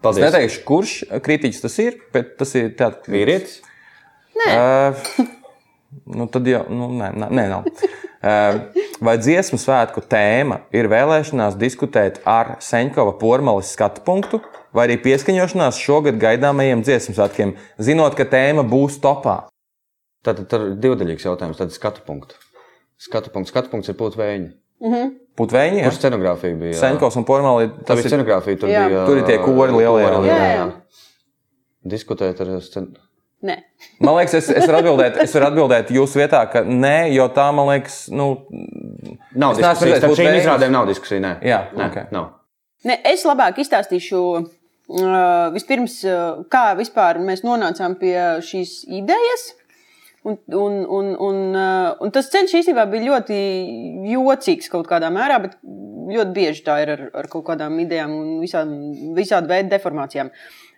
[0.00, 0.24] Es Paldies.
[0.24, 3.58] neteikšu, kurš kritiķis tas ir, bet tas ir tāds Vīrietis.
[4.40, 4.96] Uh,
[6.16, 7.66] nu, tad jau, nu, nē, nē, nē nav.
[7.68, 14.40] Uh, vai dziesmu svētku tēma ir vēlēšanās diskutēt ar Seņkova pormalis skatu punktu,
[14.72, 19.42] vai arī pieskaņošanās šogad gaidāmajiem dziesmu svētkiem, zinot, ka tēma būs topā?
[20.24, 21.60] Tātad tur ir divdaļīgs jautājums.
[21.60, 22.40] Tad skatu punktu.
[23.00, 23.52] Skatu punkts.
[23.52, 24.00] Skatu punkts ir
[24.80, 25.10] pūtvēji.
[25.40, 26.78] Putvēņi, Kurš scenogrāfija bija?
[26.80, 27.70] Seņkovs un pormalis.
[27.78, 28.60] Tā Tas bija scenogrāfija.
[28.60, 28.82] Tur, Jā.
[28.88, 30.24] bija, Tur ir tie kori lielie, jā.
[30.26, 30.66] jā, Jā.
[31.94, 32.90] Diskutēt ar scen...
[33.40, 33.54] Nē,
[34.04, 37.46] Man liekas, es, es varu atbildēt, es varu atbildēt jūsu vietā, ka nē, jo tā
[37.56, 38.26] man liekas, nu,
[39.32, 41.22] Nav redzējis Par šīm izrādēm nav diskusija.
[41.24, 41.96] Nē, Jā, nē ok.
[42.12, 42.26] nav.
[42.84, 48.14] Nē, es labāk izstāstīšu, uh, vispirms, uh, kā vispār mēs nonācām pie
[48.44, 49.46] šīs idejas.
[50.22, 53.36] Un, un, un, un, uh, un tas ceļš īstenībā bija ļoti
[54.10, 58.34] jocīgs kaut kādā mērā, bet ļoti bieži tā ir ar, ar kaut kādām idejām un
[58.42, 58.74] visām,
[59.16, 60.28] visādi veidu deformācijām.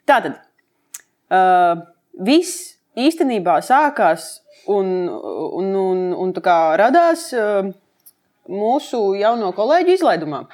[0.06, 1.82] Tātad uh,
[2.22, 4.28] viss īstenībā sākās
[4.70, 7.66] un, un, un, un tā radās uh,
[8.46, 10.44] mūsu jauno kolēģu izlaidumā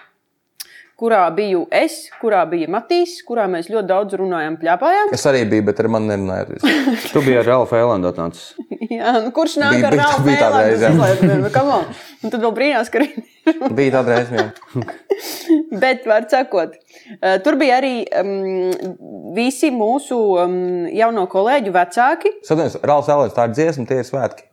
[0.98, 5.12] kurā biju es, kurā bija Matīs, kurā mēs ļoti daudz runājām, pļāpājām.
[5.14, 6.64] Es arī biju, bet ar mani nerunājot.
[7.14, 8.48] Tu biji ar Ralfu Eilandu atnācis.
[8.90, 10.90] Jā, nu, kurš nāk Bija- ar Ralfu bija tāda reize, jā.
[10.96, 11.44] izlaidumiem?
[11.44, 11.86] Nu, come on.
[12.24, 13.08] Un tad vēl brīnās, ka arī.
[13.78, 14.84] Bija tāda reize, jā.
[15.82, 16.74] Bet, var sakot,
[17.20, 20.58] eh, tur bija arī um, visi mūsu um,
[20.94, 22.34] jauno kolēģu vecāki.
[22.46, 24.44] Saprotiet, Rāls Elēns, tā ir dziesma, tie ir svētki.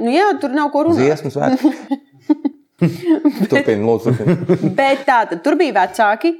[0.00, 1.00] Nu, jā, tur nav ko runāt.
[1.04, 1.70] Dziesmu svētki.
[3.50, 4.70] Turpini, lūdzu, turpini.
[4.76, 6.34] Bet tā tad tur bija vecāki,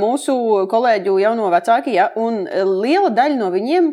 [0.00, 0.34] mūsu
[0.68, 2.44] kolēģu jauno vecāki, ja, un
[2.82, 3.92] liela daļa no viņiem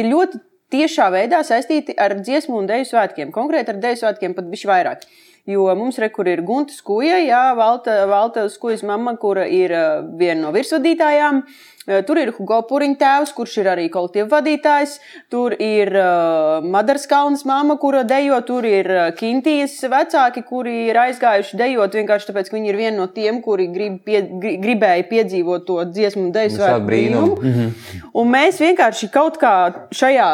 [0.00, 0.40] ir ļoti
[0.72, 3.32] tiešā veidā saistīti ar dziesmu un dēļu svētkiem.
[3.34, 5.08] Konkrēti ar dēļu svētkiem pat bišķi vairāk.
[5.48, 9.72] Jo mums re, ir Gunta Skuja, jā, Valta, Valta Skujas mamma, kura ir
[10.20, 11.40] viena no virsvadītājām.
[11.40, 14.98] Eh, Tur ir Hugo Puriņš tēvs, kurš ir arī kolektīva vadītājs.
[15.32, 18.36] Tur ir uh, Madaras Kalnas mamma, kura dejo.
[18.48, 22.96] Tur ir uh, Kintijas vecāki, kuri ir aizgājuši dejot vienkārši tāpēc, ka viņi ir vieni
[23.00, 27.38] no tiem, kuri grib pie, gri, gribēja piedzīvot to dziesmu un deju Nu, svētku brīnumu.
[27.40, 28.10] brīnumu.
[28.18, 29.54] Un mēs vienkārši kaut kā
[29.94, 30.28] šajā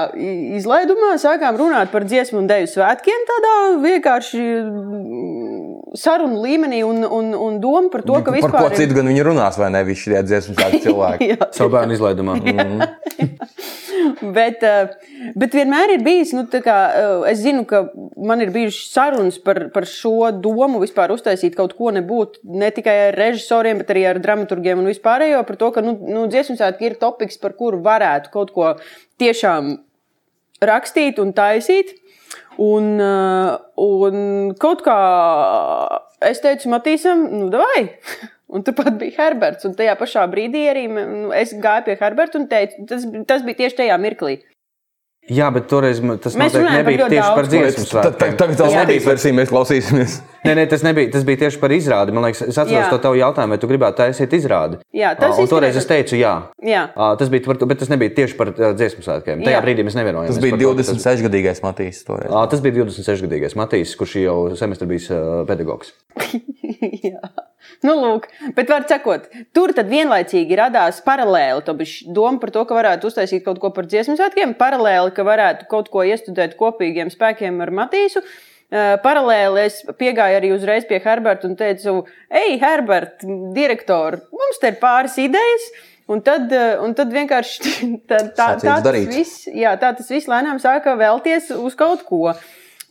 [0.59, 5.64] izlaidumā sākām runāt par dziesmu un deju svētkiem, tādā vienkārši mm,
[5.95, 9.11] sarunu līmenī un, un, un doma par to, ka Par vispār ko ir- citu gan
[9.13, 9.85] viņi runās, vai ne?
[9.87, 11.35] Visi šie dziesmu cilvēki.
[11.55, 12.39] Savu bērnu izlaidumā.
[14.35, 14.91] Bet, eh,
[15.39, 17.85] bet vienmēr ir bijis, nu, tā kā, eh, es zinu, ka
[18.17, 22.97] man ir bijušas sarunas par, par šo domu vispār uztaisīt kaut ko nebūt ne tikai
[23.09, 26.91] ar režisoriem, bet arī ar dramaturgiem un vispārējo par to, ka nu, nu, dziesmu svētki
[26.91, 28.75] ir topiks, par kuru varētu kaut ko
[29.23, 29.77] tiešām
[30.65, 31.95] rakstīt un taisīt.
[32.59, 34.99] Un, eh, un kaut kā
[36.25, 37.89] es teicu Matīsam, nu, vai.
[38.55, 39.65] Un turpat bija Herberts.
[39.67, 43.65] Un tajā pašā brīdī arī nu, es gāju pie Herberta un teicu, tas, tas bija
[43.65, 44.37] tieši tajā mirklī.
[45.33, 47.53] Jā, bet toreiz tas par nebija tieši par daudz.
[47.55, 48.35] dziesmu Tad- svētkiem.
[48.37, 50.19] Tagad tā nebija versija, mēs klausīsimies.
[50.45, 52.13] Nē, nē, tas, nebija, tas bija tieši par izrādi.
[52.13, 52.91] Man liekas, es atceros Jā.
[52.93, 54.77] to tavu jautājumu, vai tu gribētu taisīt izrādi.
[54.93, 56.35] Jā, tas Ā, un toreiz es teicu, jā.
[56.63, 56.91] Jā.
[56.93, 59.41] Ā, Tas bija, par, to- bet tas nebija tieši par ā, dziesmu svētkiem.
[59.41, 59.63] Tajā Jā.
[59.65, 60.27] brīdī mēs nevienojāmies.
[60.35, 62.29] Tas bija par to, ka 26 gadīgais Matīs toreiz.
[62.29, 65.93] Ā, Tas bija 26-gadīgais Matīs, kurš jau semestri bijis ā, pedagogs.
[67.01, 67.25] Jā.
[67.85, 71.65] Nu, lūk, bet var sakot, tur tad vienlaicīgi radās paralēli.
[71.67, 75.27] Tā bija doma par to, ka varētu uztaisīt kaut ko par dziesmu svētkiem, paralēli, ka
[75.27, 78.25] varētu kaut ko iestudēt kopīgiem spēkiem ar Matīsu.
[78.25, 82.01] Uh, Paralēli es piegāju arī uzreiz pie Herberta un teicu,
[82.33, 83.23] ej, Herbert,
[83.55, 85.69] direktor, mums te ir pāris idejas.
[86.11, 87.63] Un tad, uh, un tad vienkārši
[88.11, 92.35] tā, tā, tā, tas viss, jā, tā tas viss lēnām sāka vēlties uz kaut ko.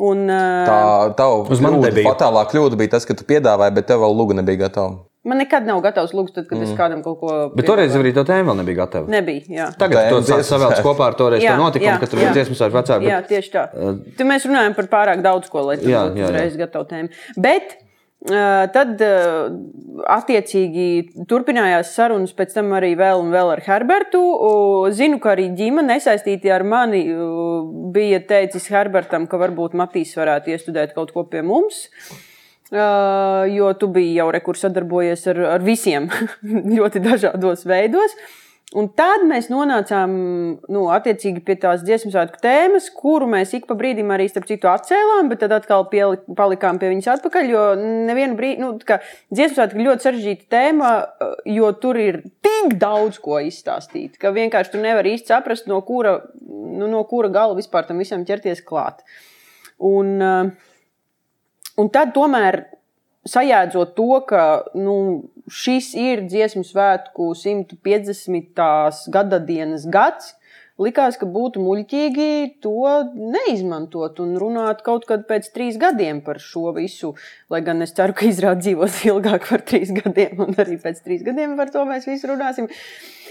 [0.03, 0.77] Un, uh, Tā
[1.15, 2.05] kļūda, nebija.
[2.09, 5.03] fatālā kļūda bija tas, ka tu piedāvāji, bet tev vēl luga nebija gatava.
[5.23, 6.65] Man nekad nav gatavs lūgt, tad, kad mm.
[6.67, 7.35] es kādam kaut ko.
[7.55, 9.07] Bet toreiz arī tā tēma vēl nebija gatava.
[9.11, 9.45] Nebija.
[9.47, 9.67] Jā.
[9.79, 10.87] Tagad dziesmu savēlts svētki.
[10.89, 12.33] kopā ar toreiz Jā, to notikumu, jā, ka tur bija jā.
[12.41, 13.07] dziesmu svētki vecāki.
[13.07, 13.63] Jā, bet- tieši tā.
[14.19, 16.03] Tad mēs runājam par pārāk daudz ko, lai tā jā.
[16.27, 17.23] uzreiz gatava tēma.
[17.47, 17.82] Bet uh,
[18.23, 19.51] tad, uh,
[20.15, 24.21] attiecīgi, turpinājās sarunas pēc tam arī vēl un vēl ar Herbertu.
[24.21, 27.65] Uh, Zinu, ka arī ģimene nesaistīti ar mani uh,
[27.95, 31.89] bija teicis Herbertam, ka varbūt Matīs varētu iestudēt kaut ko pie mums.
[32.73, 36.07] Uh, jo tu biji jau rekur sadarbojies ar, ar visiem
[36.77, 38.15] ļoti dažādos veidos.
[38.73, 40.13] Un tad mēs nonācām
[40.73, 40.83] nu,
[41.45, 45.43] pie tās dziesmu svētku tēmas, kuru mēs ik pa brīdim arī starp citu atcēlām, bet
[45.43, 47.51] tad atkal pieli, palikām pie viņas atpakaļ.
[47.53, 48.97] Jo nevienu brīdi, nu, kā
[49.29, 50.91] dziesmu svētku ļoti sarežģīta tēma,
[51.53, 56.17] jo tur ir tik daudz ko izstāstīt, ka vienkārši tu nevari īsti saprast, no kura,
[56.41, 59.05] nu, no kura gala vispār tam visam ķerties klāt.
[59.77, 60.17] Un,
[61.79, 62.59] Un tad, tomēr,
[63.29, 64.41] sajēdzot to, ka
[64.77, 64.95] nu,
[65.51, 68.63] šis ir dziesmu svētku 150.
[69.11, 70.35] gada dienas gads,
[70.81, 72.29] likās, ka būtu muļķīgi
[72.63, 77.13] to neizmantot un runāt kaut kad pēc trīs gadiem par šo visu.
[77.53, 81.25] Lai gan es ceru, ka izrādās dzīvos ilgāk par trīs gadiem, un arī pēc trīs
[81.25, 82.69] gadiem par to mēs visi runāsim.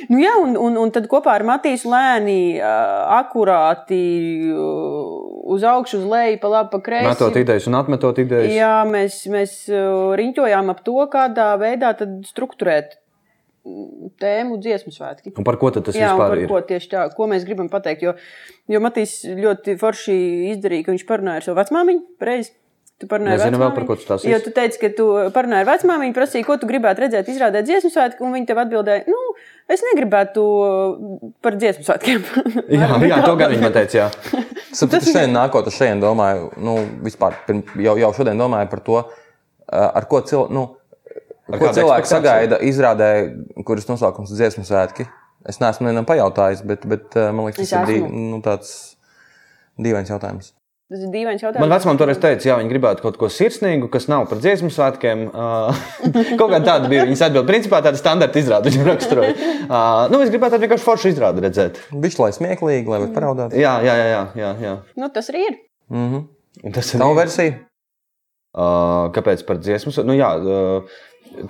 [0.09, 4.01] Nu, jā, un, un, un tad kopā ar Matīsu lēni, akurāti,
[5.53, 7.11] uz augšu, uz leju, pa labi, pa kreisi.
[7.11, 8.55] Metot idejas un atmetot idejas.
[8.55, 9.59] Jā, mēs, mēs
[10.19, 11.93] riņķojām ap to, kādā veidā
[12.31, 13.02] struktūrēt mm,
[14.23, 15.33] tēmu dziesmu svētki.
[15.39, 16.49] Un par ko tad tas Jā, vispār par ir?
[16.51, 18.03] ko tieši tā, ko mēs gribam pateikt.
[18.09, 18.17] Jo,
[18.73, 20.17] jo Matīs ļoti forši
[20.57, 22.03] izdarīja, ka viņš parunāja ar savu vecmāmiņu.
[22.23, 22.55] Pareizi.
[23.03, 23.79] Tu parunāji ar Nezinu vēl, vecmāmiņu.
[23.79, 24.31] par ko tu stāstīsi.
[24.31, 27.91] Jo tu teici, ka tu parunāji ar vecmāmiņu, prasīji, ko tu gribētu redzēt, izrādēt dziesmu
[27.91, 29.23] svētku, un viņi tev atbildēja, nu,
[29.71, 30.43] Es negribētu
[31.41, 32.25] par dziesmu svētkiem.
[32.77, 33.95] Jā, jā, to gan viņi man teica.
[34.03, 34.07] Jā.
[34.77, 36.75] Sapratu, šodien nākot uz šejienes, domāju, nu,
[37.07, 37.39] vispār
[37.81, 40.67] jau, jau šodien domāju par to, eh, ar ko, cil, nu,
[41.59, 42.09] ko ekspektāciju?
[42.09, 43.11] sagaida izrādē,
[43.67, 45.09] kuras nosaukums ir dziesmu svētki.
[45.49, 48.75] Es neesmu nevienam pajautājis, bet, bet eh, man liekas, tas ir nu, tāds
[49.83, 50.53] dīvains jautājums.
[50.93, 51.73] Tas ir dīvains Man jautājums.
[51.73, 55.23] vecumam toreiz teica, jā, viņi gribētu kaut ko sirsnīgu, kas nav par dziesmu svētkiem.
[55.33, 55.79] Uh,
[56.41, 57.49] kaut kā tāda bija viņas atbilde.
[57.49, 59.33] Principā tāda standarta izrāde viņam raksturoja.
[59.65, 61.81] Uh, nu, es gribētu tādu vienkārši foršu izrādi redzēt.
[61.97, 63.57] Viņš lai smieklīgi, lai varētu paraudāt.
[63.57, 64.11] Jā, jā, jā.
[64.13, 64.75] jā, jā, jā.
[65.01, 65.57] Nu, tas arī ir.
[65.89, 66.29] Mm -hmm.
[66.63, 67.55] Un Tas ir Tavu versiju?
[68.53, 69.93] Uh, kāpēc par dziesmu?
[69.93, 70.11] svētkiem?
[70.13, 71.01] Nu, jā, uh,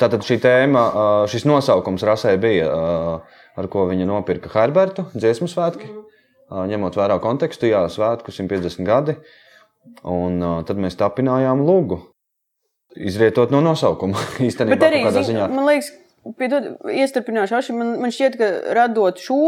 [0.01, 0.83] tātad šī tēma,
[1.31, 2.69] šis nosaukums rasē bija,
[3.57, 5.89] ar ko viņa nopirka Herbertu dziesmu svētki.
[6.53, 9.15] Uh, ņemot vērā kontekstu, jā, svētku 150 gadi.
[10.05, 10.37] Un
[10.69, 11.97] tad mēs tapinājām lūgu.
[12.97, 14.21] Izrietot no nosaukuma.
[14.47, 15.47] Īstenībā, Bet arī, ziņā.
[15.51, 15.89] man liekas,
[16.39, 19.39] piedod, iestrpināšu, Aši, man, man šķiet, ka radot šo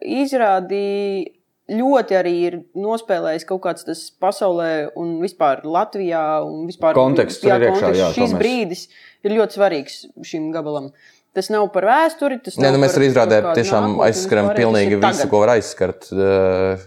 [0.00, 1.34] izrādi
[1.66, 7.58] ļoti arī ir nospēlējis kaut kāds tas pasaulē un vispār Latvijā un vispār Konteksts iekšā,
[7.72, 7.98] konteksts.
[8.00, 8.84] jā, Šis mēs- brīdis
[9.26, 10.90] ir ļoti svarīgs šim gabalam.
[11.36, 15.04] Tas nav par vēsturi, tas Nē, nu, mēs arī kaut kādu tiešām aizskaram pilnīgi visu,
[15.04, 15.32] tagad.
[15.32, 16.08] ko var aizskart.
[16.14, 16.84] Uh,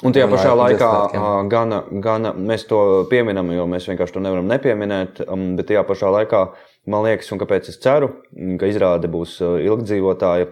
[0.00, 0.90] Un tajā pašā laikā
[1.52, 2.78] gana, gana, mēs to
[3.10, 5.20] pieminam, jo mēs vienkārši to nevaram nepieminēt.
[5.28, 6.40] um, Bet tajā pašā laikā
[6.88, 10.48] man liekas, un kāpēc es ceru, ka izrāde būs ā, ilgdzīvotāja.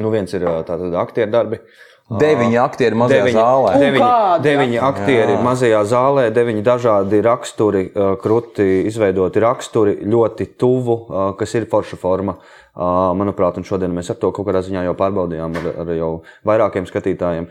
[0.00, 1.60] Nu, viens ir tātad aktieru darbi.
[2.06, 3.70] Deviņi aktieri mazajā Deviņi, zālē.
[3.82, 4.10] deviņi,
[4.44, 5.38] deviņi aktieri Jā.
[5.42, 7.82] mazajā zālē, deviņi dažādi raksturi,
[8.22, 10.96] krūti izveidoti raksturi, ļoti tuvu,
[11.40, 12.36] kas ir forša forma.
[12.76, 16.12] Manuprāt, un šodien mēs ar to kaut kādā ziņā jau pārbaudījām ar, ar jau
[16.46, 17.48] vairākiem skatītājiem,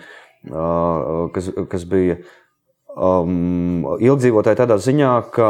[1.36, 2.16] kas, kas bija
[2.96, 5.50] um, ilgdzīvotāji tādā ziņā, ka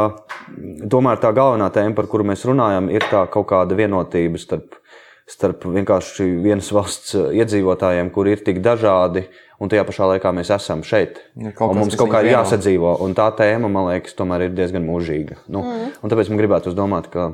[0.90, 4.80] tomēr tā galvenā tēma, par kuru mēs runājam, ir tā kaut kāda vienotība starp,
[5.26, 9.24] starp vienkārši vienas valsts iedzīvotājiem, kuri ir tik dažādi,
[9.58, 11.18] un tajā pašā laikā mēs esam šeit.
[11.40, 14.86] Ir kaut mums kaut kā ir jāsadzīvo, un tā tēma, man liekas, tomēr ir diezgan
[14.86, 15.40] mūžīga.
[15.50, 15.98] Nu, mm.
[16.06, 17.32] Tāpēc man gribētu domāt, ka,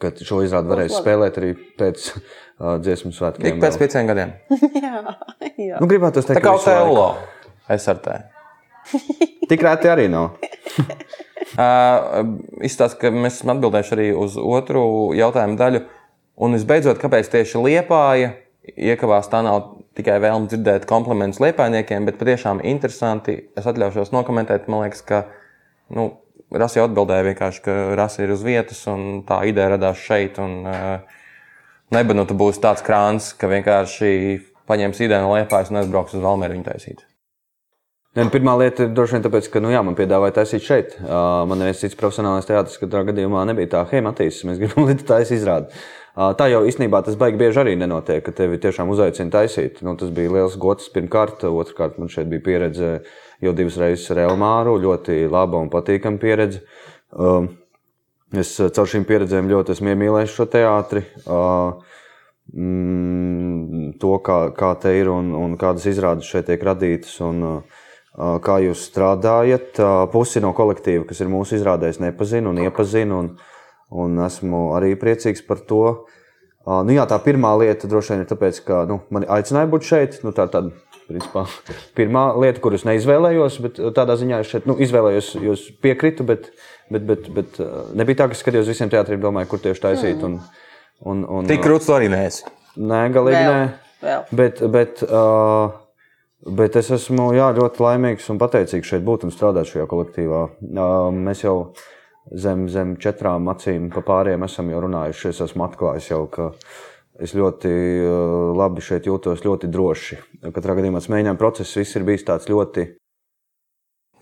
[0.00, 3.50] ka šo izrādi varēs spēlēt arī pēc uh, dziesmu svētkiem.
[3.50, 4.36] Ik pēc pieciem gadiem.
[4.86, 5.04] jā,
[5.60, 5.76] jā.
[5.76, 6.56] Nu, gribētu teikt, Tā kā.
[6.56, 7.10] Otelo.
[7.68, 8.16] SRT.
[9.52, 10.38] Tik rēti arī nav.
[11.52, 14.84] Uh, Izstāst, ka mēs esam atbildējuši arī uz otru
[15.18, 15.82] jautājumu daļu.
[16.40, 18.32] Un visbeidzot, kāpēc tieši liepāja
[18.72, 23.36] iekavās tā nav tikai vēlme dzirdēt komplimentus liepainiekiem, bet patiešām interesanti.
[23.58, 25.24] Es atļaušos nokomentēt, man liekas, ka
[25.92, 26.08] nu,
[26.52, 30.40] jau atbildēja vienkārši, ka Rasa ir uz vietas un tā ideja radās šeit.
[30.42, 31.20] Un, uh,
[31.92, 36.56] Nebanu, tu būsi tāds krāns, ka vienkārši paņems ideju no liepājas un aizbrauks uz Valmēru
[36.56, 37.02] viņu taisīt.
[38.16, 40.94] Ne, nu, pirmā lieta ir droši vien tāpēc, ka nu, jā, man piedāvāja taisīt šeit.
[41.02, 45.04] Uh, man neviens cits profesionālais teātris, katrā gadījumā nebija tā, hei, Matīs, mēs gribam līdz
[45.10, 45.68] taisīt izrādi.
[45.68, 49.80] Uh, tā jau īstenībā tas baigi bieži arī nenotiek, ka tevi tiešām uzaicina taisīt.
[49.86, 52.92] Nu, tas bija liels gods pirmkārt, otrkārt man šeit bija pieredze
[53.42, 56.62] jau divas reizes ar Elmāru, ļoti laba un patīkama pieredze.
[58.32, 61.04] Es caur šīm pieredzēm ļoti esmu iemīlējis šo teātri.
[62.52, 67.16] Mm, to, kā, kā te ir un, un kādas izrādes šeit tiek radītas.
[67.24, 67.64] Un,
[68.16, 69.80] kā jūs strādājat.
[70.12, 73.22] Pusi no kolektīva, kas ir mūsu izrādējis, nepazinu un iepazinu.
[73.92, 75.84] Un, esmu arī priecīgs par to.
[75.92, 76.18] Uh,
[76.62, 80.18] Nu, jā, tā pirmā lieta droši vien ir tāpēc, ka nu, man aicināja būt šeit.
[80.22, 80.70] Nu, tā ir tāda
[81.08, 81.42] principā,
[81.98, 86.52] pirmā lieta, kuras neizvēlējos, bet tādā ziņā es šeit nu, izvēlējos, jo es piekritu, bet,
[86.92, 87.58] bet, bet, bet
[87.98, 90.22] nebija tā, ka es skatījos visiem teātriem, domāju, kur tieši taisīt.
[90.28, 90.38] Un,
[91.02, 92.46] un, un, Tik krūts arī neesi.
[92.78, 93.96] Nē, galīgi Vēl, nē.
[94.06, 94.22] vēl.
[94.38, 95.74] Bet, bet, uh,
[96.62, 100.44] bet es esmu jā, ļoti laimīgs un pateicīgs šeit būt un strādāt šajā kolektīvā.
[100.70, 101.56] Uh, mēs jau
[102.30, 105.30] zem, zem četrām acīm pa pāriem esam jau runājuši.
[105.32, 106.50] Es esmu atklājis jau, ka
[107.22, 110.18] es ļoti uh, labi šeit jūtos, ļoti droši.
[110.50, 112.88] Katrā gadījumā tas mēģinājuma process viss ir bijis tāds ļoti.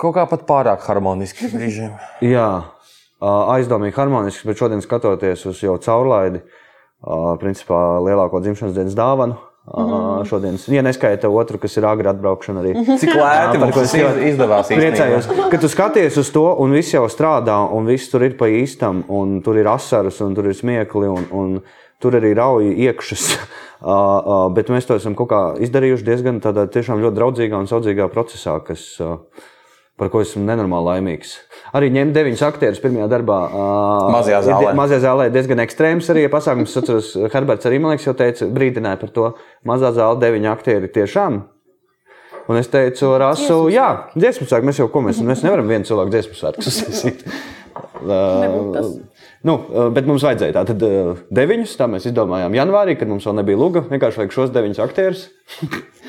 [0.00, 1.92] Kaut kā pat pārāk harmoniski brīžiem.
[2.34, 2.48] Jā,
[3.20, 6.40] aizdomīgi harmonisks, bet šodien skatoties uz jau caurlaidi,
[7.40, 9.36] principā lielāko dzimšanas dienas dāvanu.
[9.70, 10.24] Mm.
[10.26, 12.72] Šodienas, ja neskaita otru, kas ir agri atbraukšana arī.
[12.98, 13.92] Cik lēti ko tas
[14.26, 18.34] izdevās Priecājos, ka tu skaties uz to, un viss jau strādā, un viss tur ir
[18.40, 21.54] pa īstam, un tur ir asaras, un tur ir smiekli, un, un
[22.02, 23.28] tur arī rauj iekšas.
[24.56, 28.58] Bet mēs to esam kaut kā izdarījuši diezgan tādā tiešām ļoti draudzīgā un saudzīgā procesā,
[28.66, 29.14] kas, ā,
[30.00, 31.34] par ko esmu nenormāli laimīgs.
[31.76, 33.38] Arī ņemt deviņus aktierus pirmajā darbā.
[34.14, 34.72] Mazajā zālē.
[34.78, 36.72] Mazajā zālē diezgan ekstrēms arī pasākums.
[36.72, 39.30] Es atceros, Herberts arī man liekas, jau teica, brīdināja par to.
[39.68, 41.42] Mazā zāle deviņi aktieri tiešām.
[42.50, 43.86] Un es teicu, Rasu, jā,
[44.16, 44.70] dziesmu svētku.
[44.70, 47.14] Mēs jau ko mēs, mēs nevaram vienu cilvēku dziesmu.
[48.10, 48.90] Nebūtu tas.
[49.46, 49.54] Nu,
[49.94, 50.82] bet mums vajadzēja tātad
[51.32, 51.76] deviņus.
[51.78, 53.84] Tā mēs izdomājām janvārī, kad mums vēl nebija luga.
[53.92, 55.28] Vienkārši vajag šos deviņus aktierus.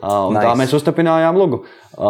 [0.00, 0.44] Uh, un nice.
[0.46, 1.62] Tā mēs uztapinājām lugu.
[1.96, 2.08] Uh,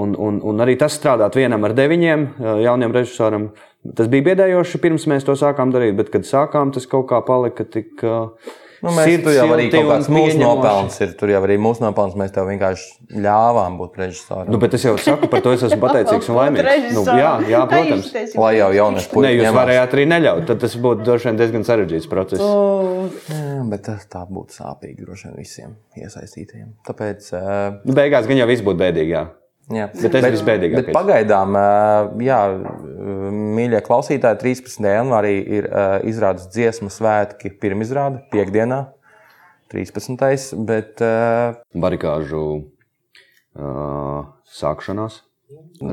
[0.00, 3.50] Un, un, un arī tas strādāt vienam ar deviņiem uh, jauniem režisoriem.
[3.96, 7.64] Tas bija biedējoši pirms mēs to sākām darīt, bet kad sākām, tas kaut kā palika
[7.64, 7.94] tik.
[8.04, 8.34] Uh,
[8.80, 11.10] Nu, mēs tur jau arī kaut kāds mūsu nopelns ir.
[11.20, 14.48] Tur jau arī mūsu nopelns mēs tev vienkārši ļāvām būt režisoram.
[14.48, 16.86] Nu, bet es jau saku, par to es esmu pateicīgs un laimīgs.
[16.96, 18.08] Nu, jā, jā, protams.
[18.40, 19.58] Lai jau jaunieši puiši jūs ņemās.
[19.58, 20.46] varējāt arī neļaut.
[20.48, 22.40] Tad tas būtu droši vien diezgan sarežģīts process.
[22.40, 26.72] Jā, bet tas tā būtu sāpīgi droši vien visiem iesaistītajiem.
[26.86, 29.12] Tāpēc, uh, Nu, beigās gan jau viss būtu bēdīgi.
[29.12, 29.22] Jā.
[29.74, 29.88] jā.
[29.92, 30.88] Bet tas visbēdīgākais.
[30.88, 32.40] Bet pagaidām, uh, jā,
[33.58, 34.88] mīļie klausītāji, 13.
[34.96, 38.84] janvārī ir uh, izrādes dziesmu svētki pirmizrāde, piekdienā,
[39.70, 40.54] 13.
[40.66, 41.02] Bet,
[41.78, 42.44] Barikāžu
[43.60, 45.22] uh, sākšanās.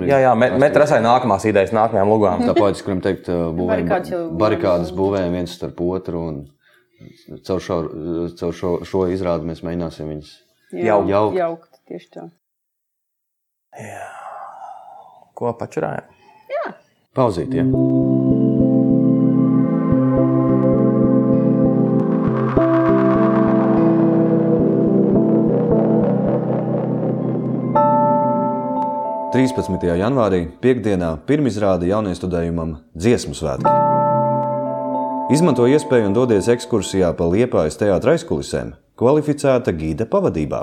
[0.08, 2.46] jā, jā, met, met rasai nākamās idejas, nākamajām lugām.
[2.46, 6.22] Tā poetiski varam teikt, būvējam barikādas būvējam viens starp otru.
[6.32, 6.40] Un
[7.48, 7.78] caur šo,
[8.40, 10.34] caur šo, šo izrādi mēs mēģināsim viņus
[10.74, 11.38] Jau- jaukt.
[11.38, 11.74] jaukt.
[11.88, 12.28] Tieši tā.
[15.38, 16.14] Ko pačurājam?
[17.18, 17.54] pauzīt.
[17.58, 17.64] Ja?
[29.34, 34.07] Trīspadsmitajā janvārī, piekdienā, pirmizrāde jauniestudējumam Dziesmu svētki.
[35.28, 40.62] Izmanto iespēju un dodies ekskursijā pa Liepājas teātra aizkulisēm, kvalificēta gīda pavadībā.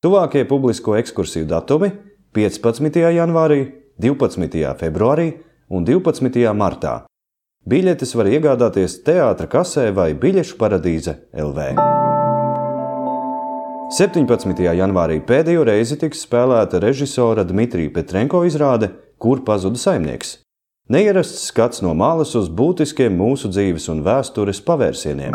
[0.00, 1.90] Tuvākie publisko ekskursiju datumi-
[2.32, 3.12] 15.
[3.12, 3.60] janvārī,
[4.00, 4.72] 12.
[4.80, 5.34] februārī
[5.68, 6.54] un 12.
[6.56, 7.04] martā.
[7.68, 11.76] Biļetes var iegādāties teātra kasē vai biļešu paradīze LV.
[13.92, 14.72] 17.
[14.72, 20.47] janvārī pēdējo reizi tiks spēlēta režisora Dmitrija Petrenko izrāde Kur pazuda saimnieks.
[20.88, 25.34] Neierasts skats no malas uz būtiskiem mūsu dzīves un vēstures pavērsieniem.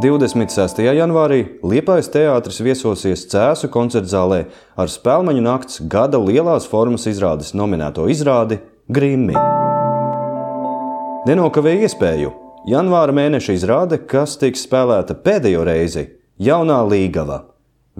[0.00, 0.80] 26.
[0.96, 8.56] janvārī Liepājas teātris viesosies Cēzu koncertzālē ar Spēlmeņu nakts gada lielās formas izrādes nominēto izrādi
[8.88, 9.36] Grimmi.
[11.28, 12.32] Nenokavēja iespēju.
[12.72, 16.06] Janvāra mēneša izrāde, kas tiks spēlēta pēdējo reizi,
[16.40, 17.42] Jaunā Līgava.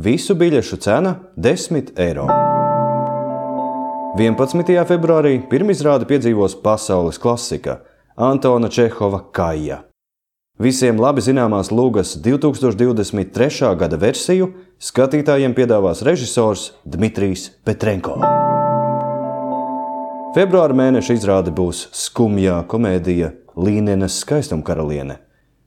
[0.00, 2.51] Visu biļešu cena- 10 eiro.
[4.12, 4.68] 11.
[4.84, 7.78] februārī pirmizrāde piedzīvos pasaules klasika
[8.20, 9.78] Antona Čehova Kaja.
[10.60, 13.70] Visiem labi zināmās Lūgas 2023.
[13.80, 18.18] gada versiju skatītājiem piedāvās režisors Dmitrijs Petrenko.
[20.36, 25.22] Februāra mēneša izrāde būs skumjā komēdija Līnenes skaistumkaraliene.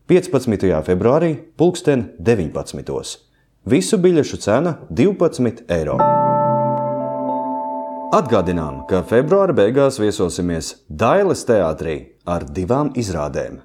[0.06, 0.70] 15.
[0.86, 3.18] februārī, pulksten 19.
[3.66, 5.98] Visu biļešu cena- 12 eiro.
[8.16, 13.58] Atgādinām, ka februāra beigās viesosimies Dailes teātrī ar divām izrādēm.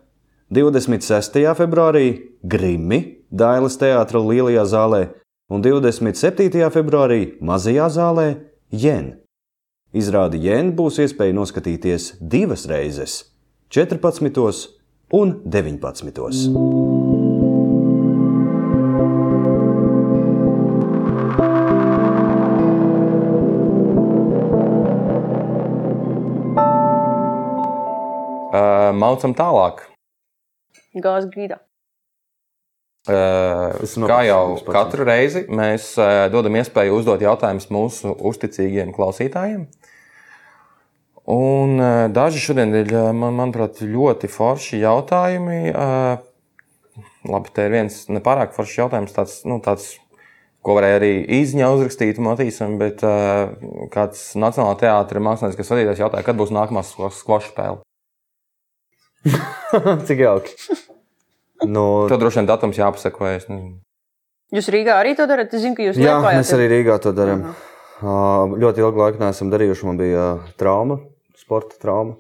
[0.51, 1.37] 26.
[1.55, 2.07] februārī
[2.43, 2.99] Grimmi
[3.31, 5.01] Dailes teātra lielajā zālē
[5.55, 6.67] un 27.
[6.75, 8.27] februārī mazajā zālē
[8.75, 9.13] Jen.
[9.95, 13.21] Izrādi Jen būs iespēja noskatīties divas reizes-
[13.71, 14.67] 14.
[15.13, 17.10] un 19.
[28.51, 29.85] Uh, Maucam tālāk.
[30.99, 31.61] Gāzes grīdā.
[33.09, 33.79] Uh,
[34.11, 39.69] kā jau katru reizi mēs uh, dodam iespēju uzdot jautājumus mūsu uzticīgiem klausītājiem.
[41.31, 45.61] Un uh, daži šodien ir, man, manuprāt, ļoti forši jautājumi.
[45.71, 49.93] Uh, labi, te ir viens nepārāk foršs jautājums, tāds, nu, tāds,
[50.67, 53.55] ko varēja arī izņa uzrakstīt Matīsam, bet uh,
[53.95, 57.81] kāds Nacionālā teātra mākslinieks vadītājs jautāja, kad būs nākamā skvoša spēle.
[60.09, 60.57] Cik jauki!
[61.69, 63.77] Nu, Tev droši vien datums jāpasaka, vai es nezinu.
[64.57, 65.53] Jūs Rīgā arī to darat?
[65.55, 67.45] Es zinu, ka jūs Jā, Liepājā mēs arī Rīgā to darām.
[68.01, 69.87] Uh, ļoti ilgu laiku neesam darījuši.
[69.87, 70.25] Man bija
[70.59, 70.97] trauma,
[71.39, 72.17] sporta trauma,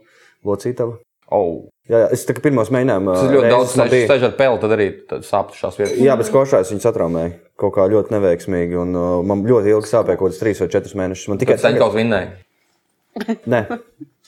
[0.46, 0.98] locītava.
[1.32, 1.70] Oh.
[1.90, 3.18] Jā, jā, es tā kā pirmos mēģinājumus.
[3.18, 3.74] Tas ļoti daudz
[4.12, 4.86] sēž ar peli, tad arī
[5.26, 5.96] sāpēs vietas.
[5.98, 8.78] Jā, bet košās viņas atraumēja kaut kā ļoti neveiksmīgi.
[8.78, 11.32] Un, uh, man ļoti ilgi sāpēja kaut kāds trīs vai četrus mēnešus.
[11.32, 12.30] Man tikai Tikai Senkovs vinnēja.
[13.50, 13.64] Nē,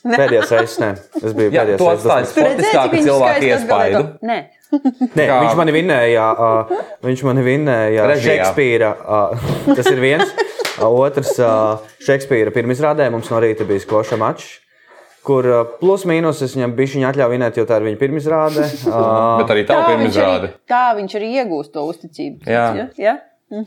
[0.21, 0.79] pēdējais reizes.
[0.83, 0.91] Nē,
[1.21, 4.03] es biju Jā, pēdējais tu atstāji sportiskāku cilvēku iespaidu.
[4.29, 4.39] Nē.
[4.73, 6.27] Nē, Kā- viņš mani vinnēja.
[6.33, 8.39] Uh, viņš mani vinnēja Režijā.
[8.49, 8.91] Šekspīra.
[9.05, 9.47] Uh,
[9.79, 10.33] tas ir viens.
[10.79, 14.59] Uh, otrs, uh, Šekspīra pirmizrādē mums no rīta bija skoša mačs.
[15.23, 18.65] Kur uh, plus mīnus es viņam bišķiņu atļauju vinēt, jo tā ir viņa pirmizrāde.
[18.89, 22.49] Uh, Bet arī tā viņš, arī, tā viņš arī iegūst to uzticību.
[22.51, 22.65] Jā.
[22.81, 22.89] Ja?
[22.99, 23.15] Ja?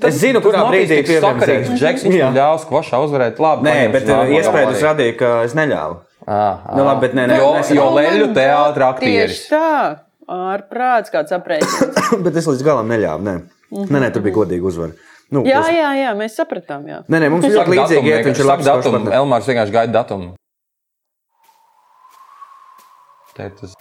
[0.10, 1.46] es zinu, kurā brīdī ir sakarīgs.
[1.46, 1.80] pievienosies.
[1.80, 2.28] Džeks, viņš Jā.
[2.28, 3.40] man ļaus kvošā uzvarēt.
[3.40, 4.86] Labi, Nē, bet iespējas gabalīti.
[4.88, 6.00] radīja, ka es neļāvu.
[6.28, 9.44] Ah, Nu, labi, bet nē, nē, jo, mēs- jo leļu teātra aktieris.
[9.46, 10.00] Tieši tā.
[10.26, 12.00] Ārprāts kāds aprēķins.
[12.26, 13.22] Bet es līdz galam neļāvu.
[13.22, 13.34] Nē,
[13.86, 14.96] nē, nē tur bija godīga uzvara.
[15.30, 16.82] Nu, jā, uz- jā, jā, mēs sapratām.
[16.90, 17.04] Jā.
[17.06, 18.10] Nē, nē, mums ir līdzīgi.
[18.10, 19.14] Iet, viņš ir labs partneris.
[19.20, 20.34] Elmārs vienkārši gaida datumu.
[23.38, 23.76] Te tas.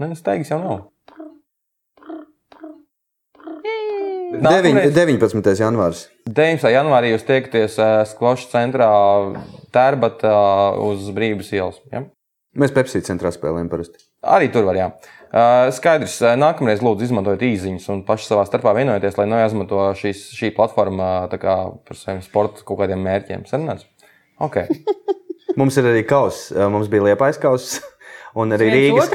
[0.00, 0.80] Nē, es teiktu, jau nav.
[4.42, 5.60] Deviņ- 19.
[5.62, 6.08] janvārs.
[6.24, 6.62] 9.
[6.72, 7.74] janvārī jūs tiekaties
[8.14, 8.88] Sklošu centrā
[9.74, 10.36] Tērbatā
[10.80, 11.82] uz Brīvības ielas.
[11.92, 12.06] Ja?
[12.56, 14.00] Mēs Pepsi centrā spēlējam parasti.
[14.24, 14.86] Arī tur var, jā.
[15.34, 20.52] Uh, Skaidrs, nākamreiz lūdzu izmantojiet īsiņas un paši savā starpā vienojieties, lai neizmanto šīs, šī
[20.56, 23.42] platforma par saviem sporta kaut kādiem mērķiem.
[23.50, 23.84] Sarunāts?
[24.40, 24.62] Ok.
[25.60, 26.54] Mums ir arī kauss.
[26.54, 27.80] Mums bija liepais kauss.
[28.40, 29.12] Un arī Viens Rīgas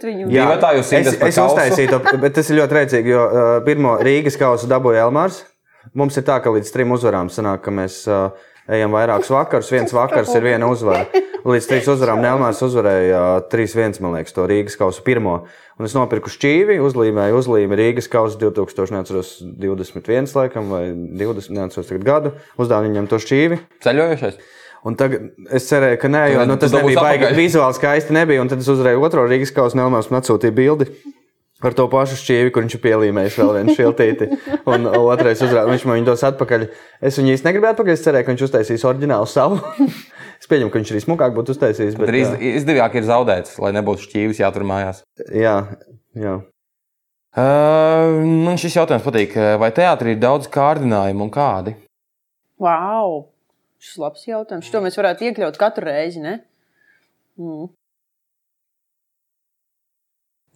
[0.00, 0.30] viņu?
[0.32, 1.52] Jā, tā jūs es, par es kausu?
[1.52, 5.42] uztaisīju to, bet tas ir ļoti rēcīgi, jo uh, pirmo Rīgas kausu dabūja Elmārs.
[5.98, 8.32] Mums ir tā, ka līdz trim uzvarām sanāk, ka mēs uh,
[8.72, 9.72] ejam vairākus vakarus.
[9.74, 11.04] Viens vakars ir viena uzvara.
[11.42, 15.34] Līdz trīs uzvarām Elmārs uzvarēja uh, 3-1, man liekas, to Rīgas kausu pirmo.
[15.76, 22.32] Un es nopirku šķīvi, uzlīmēju uzlīmi Rīgas kausu 2021, laikam, vai 20, neatceros tagad gadu.
[22.56, 23.58] Uzdevu viņam to šķīvi.
[23.84, 24.36] Ceļojošais.
[24.88, 28.14] Un tagad es cerēju, ka nē, jo nu, tas nebija baigi vizuāli skaisti.
[28.16, 30.88] Nebija, un tad es uzvarēju otro Rīgas kausu, Nelmārs man atsūtīja bildi.
[31.62, 34.28] Ar to pašu šķīvi, kur viņš ir pielīmējis vēl vienu šiltīti.
[34.72, 36.64] Un otrais uzrādījums, viņš man viņu dos atpakaļ.
[37.06, 37.94] Es viņu īsti negribēju atpakaļ.
[37.94, 39.60] Es cerēju, ka viņš uztaisīs oriģinālu savu.
[40.40, 41.98] es pieņemu, ka viņš arī smukāk būtu uztaisījis.
[42.00, 45.04] Bet, jā, izdevīgāk ir zaudēts, lai nebūtu šķīvis jātur mājās.
[45.30, 45.58] jā,
[46.18, 46.40] jā.
[47.32, 49.38] Uh, man šis jautājums patīk.
[49.62, 51.76] Vai teātrī ir daudz kārdinājumu un kādi?
[52.60, 53.22] Wow!
[53.82, 54.68] Šis labs jautājums.
[54.70, 56.20] To mēs varētu iekļaut katru reizi.
[56.22, 56.36] Ne?
[57.40, 57.70] Mm.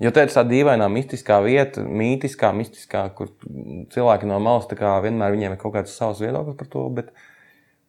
[0.05, 3.31] Jo tā ir tā dīvainā, mistiskā vieta, mītiskā, mistiskā, kur
[3.95, 6.83] cilvēki no malas tā vienmēr viņiem ir kaut kāds savs viedoklis par to.
[6.99, 7.15] Bet,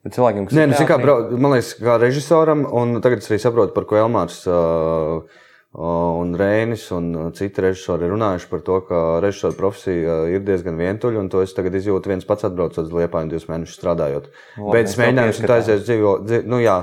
[0.08, 3.42] bet cilvēkiem, kas Nē, nu, kā, brau- man liekas, kā režisoram, un tagad es arī
[3.44, 5.44] saprotu, par ko Elmārs uh,
[5.76, 11.20] un Rēnis un citi režisori ir runājuši par to, ka režisora profesija ir diezgan vientuļa,
[11.26, 14.32] un to es tagad izjūtu viens pats atbraucot uz Liepāju divus mēnešus strādājot.
[14.56, 15.60] Labi, Beidz mēs tev mēģinājums un pieskatām.
[15.60, 16.78] aizies dzīvo, dzīvo, nu jā,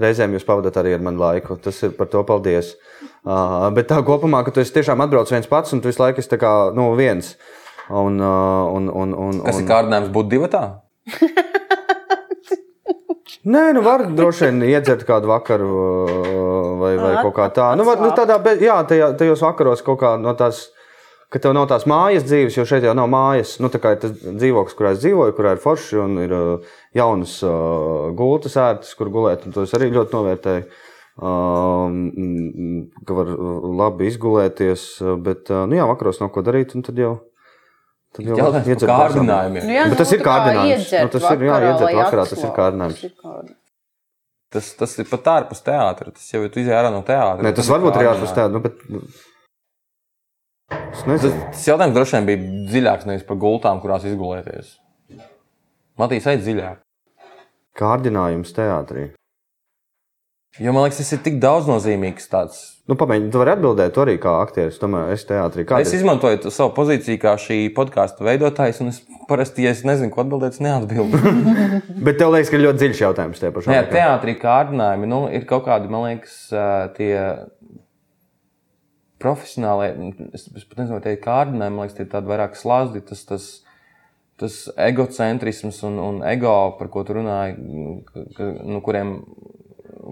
[0.00, 2.72] reizēm jūs pavadat arī ar manu laiku, tas ir par to paldies.
[3.20, 6.22] Uh, bet tā kopumā, ka tu esi tiešām atbrauc viens pats, un tu visu laiku
[6.22, 7.34] esi kā, nu, viens.
[7.90, 10.62] Un, uh, un, un, un, Kas un, ir kārdinājums būt divatā?
[13.50, 17.70] Nē, nu var droši vien iedzert kādu vakaru uh, vai, vai kaut kā tā.
[17.76, 20.66] Nu, var, nu, tādā, bet, jā, tajā, tajos vakaros kaut kā no tās,
[21.32, 23.58] ka tev nav tās mājas dzīves, jo šeit jau nav mājas.
[23.60, 26.76] Nu, tā kā ir tas dzīvoklis, kurā es dzīvoju, kurā ir forši un ir uh,
[26.96, 30.64] jaunas uh, gultas ērtas, kur gulēt, to es arī ļoti novērtēju.
[30.64, 30.89] Mm,
[31.20, 33.32] ka var
[33.82, 34.86] labi izgulēties,
[35.24, 37.14] bet, nu jā, vakaros nav ko darīt, un tad jau.
[38.16, 38.88] Tad jau pašam.
[38.88, 39.66] kārdinājumiem.
[39.68, 40.92] Nu, jā, Bet tas ir tā kā kārdinājums.
[40.96, 41.58] Nu, tas ir, jā,
[42.00, 43.02] vakarā, tas ir kārdinājums.
[43.04, 43.56] Tas ir.
[44.50, 46.10] Tas, tas ir pat ārpus teātra.
[46.16, 47.44] Tas jau ir izjāra no teātra.
[47.46, 48.80] Nē, tas varbūt ir ārpus tāda, nu, bet.
[48.90, 49.04] nu,
[50.70, 54.76] Tas, tas jautājums droši vien bija dziļāks nevis par gultām, kurās izgulēties.
[55.98, 56.82] Matīs, ej dziļāk.
[57.78, 59.08] Kārdinājums teātrī.
[60.58, 62.62] Jo man liekas, tas ir tik daudznozīmīgs tāds.
[62.90, 64.80] Nu, pamēģini, tu vari atbildēt arī kā aktieris.
[64.82, 68.98] Tomēr es teātrī kā Es izmantoju to savu pozīciju kā šī podkāstu veidotājs, un es
[69.28, 71.20] parasti, ja es nezinu, ko atbildēt, es neatbildu.
[72.06, 73.70] Bet tev liekas, ka ir ļoti dziļš jautājums tie pašā.
[73.76, 76.34] Nē, teātrī kārdinājumi nu, ir kaut kādi, man liekas,
[76.98, 77.12] tie
[79.22, 79.92] profesionālie.
[80.34, 83.04] Es, es pat nezinu, tie ir kārdinājumi, man liekas, tie ir tādi vairāk slazdi.
[83.06, 83.48] Tas, tas,
[84.40, 84.58] tas
[84.90, 87.54] egocentrisms un, un ego, par ko tu runāji,
[88.10, 89.20] ka, ka, nu, kuriem.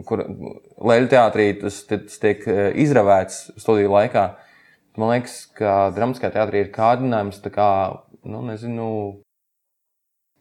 [0.06, 4.26] Kur Leļu teātrī tas, tas tiek ā, izravēts studiju laikā.
[4.98, 7.70] Man liekas, ka dramatiskā teātrī ir kārdinājums kā,
[8.26, 8.88] nu, nezinu,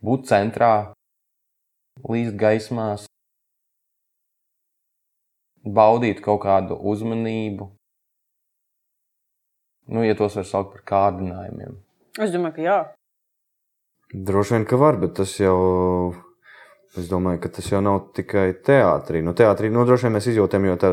[0.02, 0.72] būt centrā,
[2.10, 3.06] līst gaismās,
[5.62, 7.72] baudīt kaut kādu uzmanību.
[9.88, 11.78] Nu, ja tos var saukt par kārdinājumiem.
[12.20, 12.80] Es domāju, ka jā.
[14.28, 16.18] Droši vien, ka var, bet tas jau.
[16.98, 19.20] Es domāju, ka tas jau nav tikai teātrī.
[19.22, 20.90] Nu, teātrī nu, droši vien mēs izjūtam, jo tā,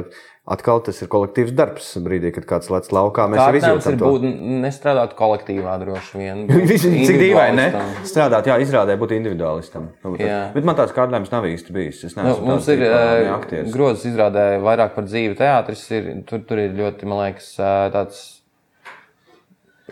[0.53, 1.87] atkal tas ir kolektīvs darbs.
[2.05, 4.11] Brīdī, kad kāds lec laukā, mēs jau Kārdinājums izjūtam ir to.
[4.13, 6.43] būt nestrādāt kolektīvā droši vien.
[7.09, 7.85] Cik dīvaini, ne?
[8.05, 9.89] Strādāt, jā, izrādē būt individuālistam.
[10.05, 12.03] Nu, bet- man tāds kārdinājums nav īsti bijis.
[12.11, 13.73] Es Nu, neesmu mums tāds ir uh, aktieris.
[13.73, 15.39] grozs izrādē vairāk par dzīvi.
[15.41, 18.21] Teātris ir, tur, tur ir ļoti, man liekas, uh, tāds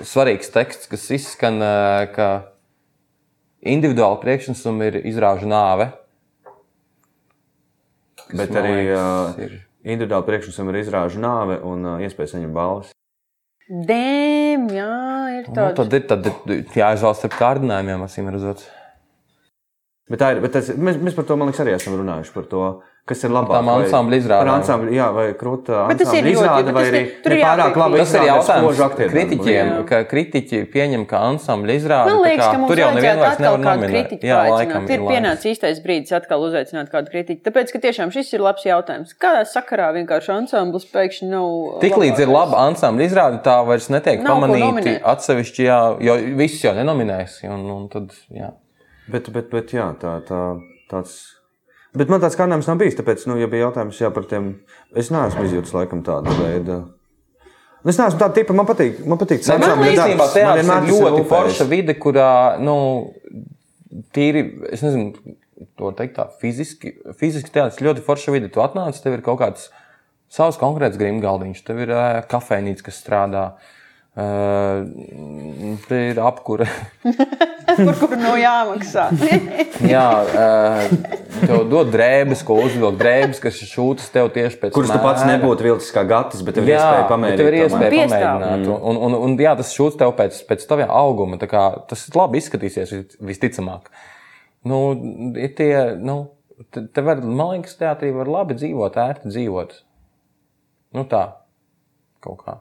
[0.02, 2.28] svarīgs teksts, kas izskan, uh, ka
[3.62, 5.90] individuāli priekšnesumi ir izrāžu nāve.
[8.22, 12.54] Kas, Bet arī liekas, uh, ir- individuāli priekšnesam ir izrāžu nāve un uh, iespēja saņemt
[12.56, 12.92] balvas.
[13.72, 14.92] Dēm, jā,
[15.38, 15.76] ir Nu, tāds.
[15.78, 18.64] tad ir tad ir jāizvēlas starp kārdinājumiem, acīm redzot.
[20.10, 22.48] Bet tā ir, bet tas, mēs, mēs par to, man liekas, arī esam runājuši par
[22.50, 22.62] to,
[23.04, 23.56] kas ir labāk.
[23.58, 24.46] Tām ansambļa izrādēm.
[24.46, 27.14] Par ansambļu, jā, vai krūta Bet tas ir ansambļa ļoti- izrāde, vai tas arī ir-
[27.24, 28.78] tur ir pārāk labi Tas ir jautājums
[29.12, 33.42] kritiķiem, ka kritiķi pieņem, ka ansambļa izrāde Man liekas, tā ka tur jau nevienu vairs
[33.42, 34.14] nevar nominēt.
[34.22, 37.42] Jā, laikam Ir pienācis īstais brīdis atkal uzaicināt kādu kritiķu.
[37.42, 39.14] Tāpēc, ka tiešām šis ir labs jautājums.
[39.18, 41.80] Kādā sakarā vienkārši ansamblis pēkšņi nav.
[41.80, 46.74] Tik līdz ir laba ansambļa izrāde, tā vairs netiek pamanīta atsevišķi, jā, jo visus jau
[46.74, 47.42] nenominēs.
[47.50, 48.52] Un, un tad, jā.
[49.10, 51.41] Bet, bet, bet jā, tā, tā, tāds.
[51.96, 52.96] Bet man tāds kārdinājums nav bijis.
[52.98, 54.54] Tāpēc, nu, ja bija jautājums jā, par tiem,
[54.96, 56.80] es neesmu izjūtis laikam tādu veidu.
[56.82, 56.98] Nu,
[57.82, 59.00] Es neesmu tāda tipa, man patīk.
[59.10, 60.18] Man patīk Man īstenībā darbs.
[60.20, 62.28] Man teātris vienmēr ir tas ļoti forša vide, kurā,
[62.62, 62.74] nu,
[64.14, 65.34] tīri, es nezinu,
[65.80, 68.52] to teikt tā, fiziski, fiziski teātris ir ļoti forša vide.
[68.54, 69.66] Tu atnāc, tev ir kaut kāds
[70.30, 73.48] savs konkrēts grimgaldiņš, tev ir uh, kafejnīca, kas strādā.
[73.50, 73.81] Uh,
[75.88, 76.66] te ir apkūra.
[77.72, 79.06] Par kuru no jāmaksā.
[79.94, 80.82] Jā, uh,
[81.40, 82.98] tev dod drēbes, ko uzvilkt.
[83.00, 86.58] Drēbes, kas ir šūtas tev tieši pēc Kurus tu pats nebūtu vilcis kā gatis, bet
[86.58, 87.40] tev ir Jā, iespēja bet pamēģināt.
[87.40, 88.10] tev ir iespēja tomēr.
[88.12, 88.66] Pamēģināt.
[88.66, 91.38] Un, un, un, un jā, tas šūts tev pēc, pēc tava auguma.
[91.40, 93.88] tā Kā, tas labi izskatīsies vis- visticamāk.
[94.68, 94.82] Nu,
[95.40, 96.18] ir tie, nu,
[96.74, 99.72] te, te var, man liekas, teātrī var labi dzīvot, ērti dzīvot.
[100.98, 101.24] Nu tā,
[102.20, 102.58] kaut kā.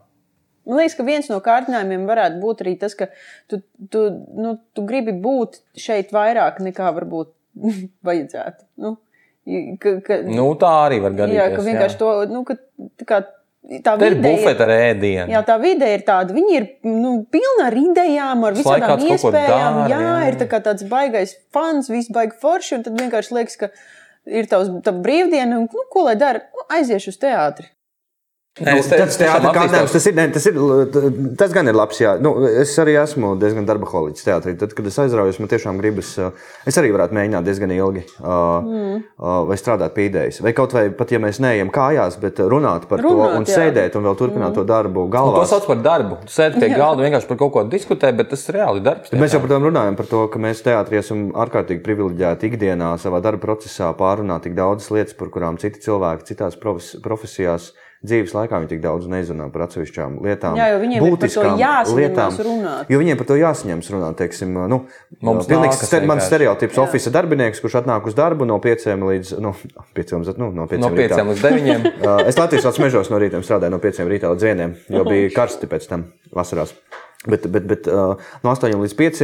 [0.68, 3.08] Man liekas, ka viens no kārdinājumiem varētu būt arī tas, ka
[3.50, 4.04] tu, tu,
[4.38, 7.32] nu, tu gribi būt šeit vairāk nekā varbūt
[8.08, 8.66] vajadzētu.
[8.82, 8.96] Nu,
[9.82, 11.40] ka, ka, Nu, tā arī var gadīties.
[11.40, 12.58] jā, ka vienkārši to, nu, ka,
[13.00, 13.22] tā kā
[13.82, 15.26] tā Te ir vide bufeta ar ēdienu.
[15.30, 16.34] Jā, tā vide ir tāda.
[16.34, 19.32] Viņi ir nu, pilna ar idejām, ar ko iespējām.
[19.36, 20.16] dara, jā, jā.
[20.30, 22.78] ir tā tāds baisais fans, viss baigi forši.
[22.78, 23.70] Un tad vienkārši liekas, ka
[24.26, 26.42] ir tavs tā brīvdiena, un nu, ko lai dara?
[26.54, 27.70] Nu, aiziešu uz teātri.
[28.60, 30.56] Nē, es te- Tas, teātris, tas, ir, ne, tas, ir,
[31.40, 31.96] tas gan ir labs.
[32.02, 32.10] Jā.
[32.20, 34.52] Nu, es arī esmu diezgan darbaholiķis teātrī.
[34.60, 36.10] Tad, kad es aizraujos, man tiešām gribas.
[36.20, 36.34] uh,
[36.68, 38.98] Es arī varētu mēģināt diezgan ilgi uh, mm.
[39.16, 40.42] uh, vai strādāt pie idejas.
[40.44, 43.54] Vai kaut vai pat, ja mēs neejam kājās, bet runāt par runāt, to un jā.
[43.56, 44.58] sēdēt un vēl turpināt mm.
[44.60, 45.44] to darbu Un To galvā.
[45.48, 46.18] sauc par darbu.
[46.28, 49.14] Tu sēdi pie galda vienkārši par kaut ko diskutē, bet tas ir reāli darbs.
[49.16, 53.22] Mēs jau par to runājam, par to, ka mēs teātrī esam ārkārtīgi privileģēti ikdienā, savā
[53.24, 57.72] darba procesā pārunāt tik daudzas lietas, par kurām citi cilvēki citās profes- profesijās
[58.02, 60.56] dzīves laikā viņi tik daudz nezina par atsevišķām lietām.
[60.58, 62.90] Jā, jo viņiem ir par to jāsaņemās runāt.
[62.90, 64.16] Jo viņiem par to jāsaņems runāt.
[64.18, 64.80] Teiksim, nu,
[65.22, 69.54] Mums pilnīgs ste, mans stereotips- oficiāls darbinieks, kurš atnāk uz darbu no pieciem līdz nu,
[69.94, 71.20] pieciem, nu, no pieciem, No rītā.
[71.22, 71.92] 5 līdz 9.
[72.02, 75.30] Uh, Es Latvijas valsts mežos no rīta strādāju no 5 rītā līdz 1, jo bija
[75.36, 76.74] karsti pēc tam vasarās.
[77.22, 79.20] Bet, bet, bet uh, no 8 līdz 5,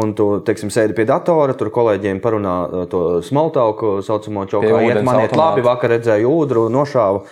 [0.00, 4.70] un tu teiksim, sēdi pie datora, tur kolēģiem parunā uh, to smaltāku, saucamo čauku,
[5.04, 7.26] man iet labi, vakar redzēju ūdru, nošāvu,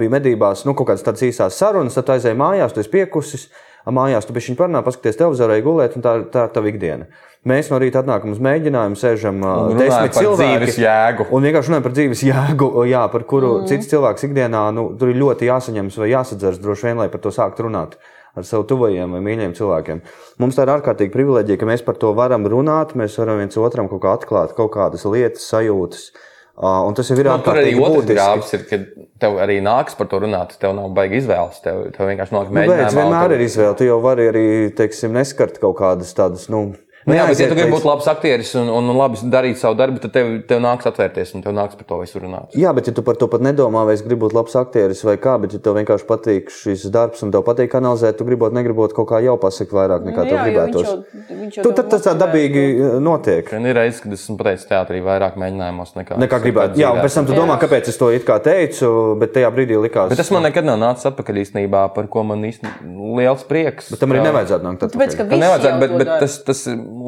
[0.00, 3.44] bija medībās, nu, kaut kādas tādas īsās sarunas, tad tu aizēji mājās, tu esi piekusis,
[3.92, 7.06] mājās tu bišķiņ parunā, paskaties televizorā, gulēt, un tā, ir- tā ir tava ikdiena.
[7.44, 10.56] Mēs no rīta atnākam uz mēģinājumu, sēžam Un desmit par cilvēki.
[10.64, 11.26] dzīves jēgu.
[11.36, 13.66] Un vienkārši runājam par dzīves jēgu, jā, par kuru mm.
[13.68, 17.28] cits cilvēks ikdienā nu, tur ir ļoti jāsaņemas vai jāsadzers droši vien, lai par to
[17.36, 17.98] sāktu runāt
[18.34, 20.00] ar savu tuvajiem vai mīļiem cilvēkiem.
[20.42, 23.86] Mums tā ir ārkārtīgi privilēģija, ka mēs par to varam runāt, mēs varam viens otram
[23.92, 26.08] kaut kā atklāt kaut kādas lietas, sajūtas.
[26.54, 28.78] Uh, un tas jau ir Nu, tur arī otrs grāmatas ir, ka
[29.24, 30.52] tev arī nāks par to runāt.
[30.62, 31.58] Tev nav baigi izvēles.
[31.64, 33.74] Tev, tev vienkārši nāk Nu, beidz, vienmēr ir izvēle.
[33.80, 34.44] Tu jau vari arī
[34.78, 36.46] teiksim, neskart kaut kādas tādas.
[36.52, 36.68] Nu,
[37.04, 40.00] Nu, jā, bet, ja tu gribi būt labs aktieris un, un labi darīt savu darbu,
[40.00, 42.54] tad tev, tev nāks atvērties un tev nāks par to visu runāt.
[42.56, 45.16] Jā, bet ja tu par to pat nedomā, vai es gribu būt labs aktieris vai
[45.20, 48.94] kā, bet ja tev vienkārši patīk šis darbs un tev patīk analizēt, tu gribot, negribot
[48.96, 50.88] kaut kā jau pasakot vairāk nekā tev jā, jo gribētos.
[50.88, 53.52] viņš jau- viņš jau Tu, tev tad tas tā dabīgi uh, notiek.
[53.52, 56.80] Man ir reizes, kad esmu pateicis teātrī vairāk mēģinājumos nekā, Nekā gribētu.
[56.80, 58.90] Jā, un pēc tam tu domā, kāpēc es to it kā teicu,
[59.20, 60.08] bet tajā brīdī likās.
[60.08, 63.92] Bet tas man nekad nav nācis atpakaļ īstenībā, par ko man īstenībā liels prieks.
[63.92, 65.28] Bet tam arī ka- nevajadzētu nākt Tāpēc, ka atpakaļ.
[65.28, 66.64] Tā visi nevajadzētu, bet, bet tas, tas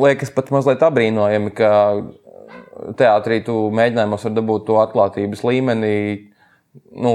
[0.07, 1.71] liekas pat mazliet apbrīnojami, ka
[2.99, 5.97] teātrī tu mēģinājumos var dabūt to atklātības līmeni,
[7.01, 7.15] nu,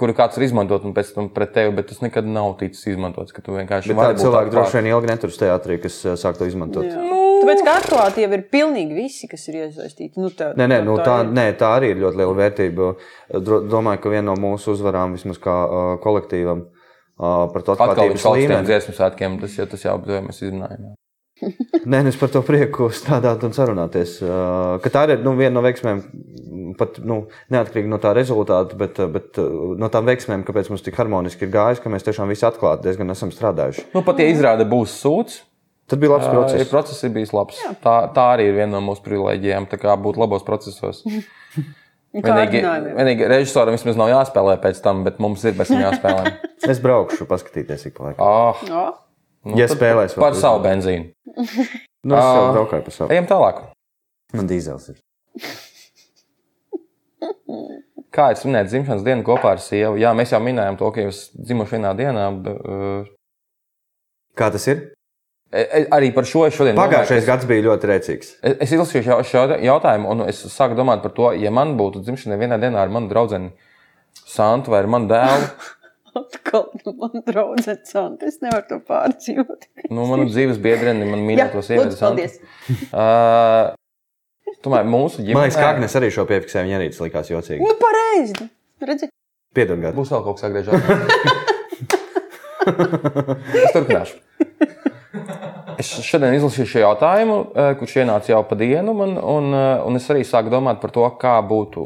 [0.00, 3.34] kuru kāds var izmantot un pēc tam pret tevi, bet tas nekad nav ticis izmantots.
[3.36, 4.54] ka tu vienkārši cilvēki atklāts.
[4.54, 6.88] droši vien ilgi netur uz teātrī, kas uh, sāk to izmantot.
[6.88, 7.02] Jā.
[7.40, 10.20] Tāpēc, ka atklāti jau ir pilnīgi visi, kas ir iesaistīti.
[10.20, 11.30] Nu, tā, Nē, nē, nu, tā, ir.
[11.36, 12.88] nē, tā arī ir ļoti liela vērtība.
[13.72, 18.68] Domāju, ka viena no mūsu uzvarām, vismaz kā uh, kolektīvam, uh, par to atklātības līmeni.
[18.68, 20.90] dziesmu svētkiem, tas jau, tas jau, jau mēs izrunājām.
[21.40, 21.50] Jā.
[21.84, 24.18] Nē, nu, es par to prieku strādāt un sarunāties.
[24.24, 26.02] Uh, ka tā ir nu, viena no veiksmēm,
[26.78, 27.22] pat nu,
[27.52, 31.48] neatkarīgi no tā rezultāta, bet, uh, bet uh, no tām veiksmēm, kāpēc mums tik harmoniski
[31.48, 33.90] ir gājis, ka mēs tiešām visi atklāti diezgan esam strādājuši.
[33.94, 35.44] Nu, pat ja izrāde būs sūds,
[35.90, 36.54] Tad bija labs process.
[36.54, 36.70] process.
[36.70, 37.56] process ir bijis labs.
[37.82, 39.66] Tā, tā arī ir viena no mūsu privilēģijām,
[40.04, 41.02] būt labos procesos.
[42.10, 42.60] Vienīgi,
[42.96, 46.32] vienīgi režisoram vismaz nav jāspēlē pēc tam, bet mums ir pēc tam jāspēlē.
[46.70, 48.20] Es braukšu, paskatīties, cik laika.
[48.20, 48.82] Oh, Jā.
[49.44, 51.12] Nu, Ja spēlēs par uz- savu benzīnu.
[52.02, 52.52] Nu, es jau Ah.
[52.56, 53.10] braukāju pa savu.
[53.12, 53.58] Ejam tālāk.
[54.32, 54.96] Man dīzels ir.
[58.10, 59.98] Kā jūs minējāt, dzimšanas dienu kopā ar sievu?
[60.00, 62.24] Jā, mēs jau minējām to, ka jūs dzimuši vienā dienā.
[62.42, 63.04] bet, uh,
[64.36, 64.80] Kā tas ir?
[65.52, 68.32] e- e- Arī par šo es šodien Pagājušais gads bija ļoti rēcīgs.
[68.42, 72.02] Es, es izlasīju šo, šo jautājumu, un es sāku domāt par to, ja man būtu
[72.06, 73.52] dzimšana vienā dienā ar manu draugu
[74.26, 75.50] Santu vai ar manu dēlu.
[76.18, 78.26] Atkal nu, man draudzē Santa.
[78.30, 79.60] Es nevaru to pārdzīvot.
[79.90, 82.34] Nu, mana dzīves biedrene, man mīļākā sieviete, lūdzu, paldies.
[82.90, 83.64] Uh,
[84.64, 86.64] tomēr mūsu ģimenē Man liekas, ka Agnēs arī šo piefiksēja.
[86.66, 87.60] Viņa arī tas likās jocīgi.
[87.62, 88.34] Nu, pareizi.
[88.80, 89.06] Redzi,
[89.54, 89.94] Piedod, gadu.
[89.98, 90.78] būs vēl kaut kas agrēžāk.
[93.64, 94.14] es turpināšu.
[95.80, 97.36] Es šodien izlasīju šo jautājumu,
[97.80, 101.34] kurš ienāca jau pa dienu, man, un, un es arī sāku domāt par to, kā
[101.46, 101.80] būtu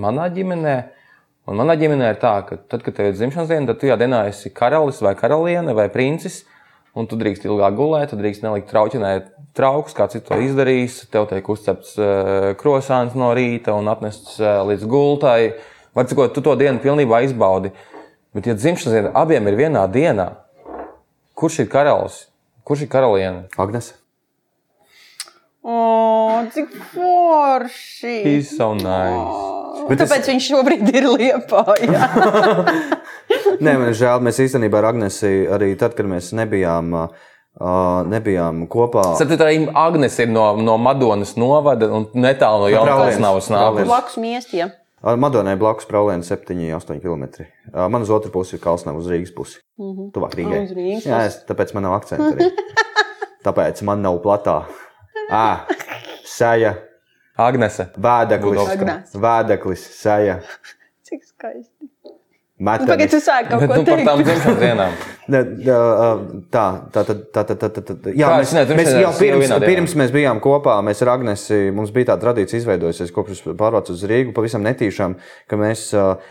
[0.00, 0.76] manā ģimenē.
[1.48, 3.96] Un manā ģimenē ir tā, ka tad, kad tev ir dzimšanas diena, tad tu jau
[3.98, 6.42] dienā esi karalis vai karaliene vai princis.
[6.98, 10.98] Un tu drīkst ilgāk gulēt, tu drīkst nelikt trauķinēt traukus, kā cits to izdarīs.
[11.12, 15.52] Tev tiek uzcepts uh, krosāns no rīta un atnests uh, līdz gultai.
[15.94, 17.70] Var cikot, tu to dienu pilnībā izbaudi.
[18.34, 20.28] Bet, ja dzimšanas diena abiem ir vienā dienā,
[21.38, 22.24] kurš ir karalis?
[22.66, 23.46] Kurš ir karaliene?
[23.58, 23.94] Agnēs.
[25.62, 28.14] O, cik forši.
[28.24, 29.58] He's so nice.
[29.88, 31.64] Bet Tāpēc viņš šobrīd ir liepā.
[33.64, 39.04] Nē, man žēl, mēs īstenībā ar Agnēsi arī tad, kad mēs nebijām, uh, nebijām kopā.
[39.20, 43.20] Tad arī Agnēs ir no, no Madonas novada un netālu no Brauliens.
[43.22, 43.86] nāves.
[43.86, 44.72] Blakus miestiem.
[45.00, 47.24] Ar Madonai blakus Praulēna 7-8 km.
[47.72, 49.62] Uh, Man uz otru pusi ir Kalsnava uz Rīgas pusi.
[49.80, 50.10] Mm -hmm.
[50.12, 50.64] Tuvāk Rīgai.
[50.66, 52.50] Uz Rīgas Jā, es, tāpēc man nav akcenta arī.
[53.46, 54.62] tāpēc man nav platā.
[55.44, 55.46] Ā,
[56.28, 56.74] seja,
[57.40, 57.88] Agnese.
[57.96, 59.16] vēdeklis, Agnēs.
[59.16, 60.40] vēdeklis, seja,
[61.08, 61.79] Cik skaisti.
[62.60, 64.96] Nu, Pagaidiet, tu sāki kaut ko nu, par tām dzimšanas dienām.
[65.32, 65.40] Ne,
[66.50, 68.12] Tā, tā, tā, tā, tā, tā, tā.
[68.18, 71.12] Jā, Kā mēs, nezinu, mēs pirms jau mēs pirms, pirms mēs bijām kopā, mēs ar
[71.14, 75.14] Agnesi, mums bija tāda tradīcija izveidojusies, kopš es pārvācu uz Rīgu, pavisam netīšām,
[75.48, 75.86] ka mēs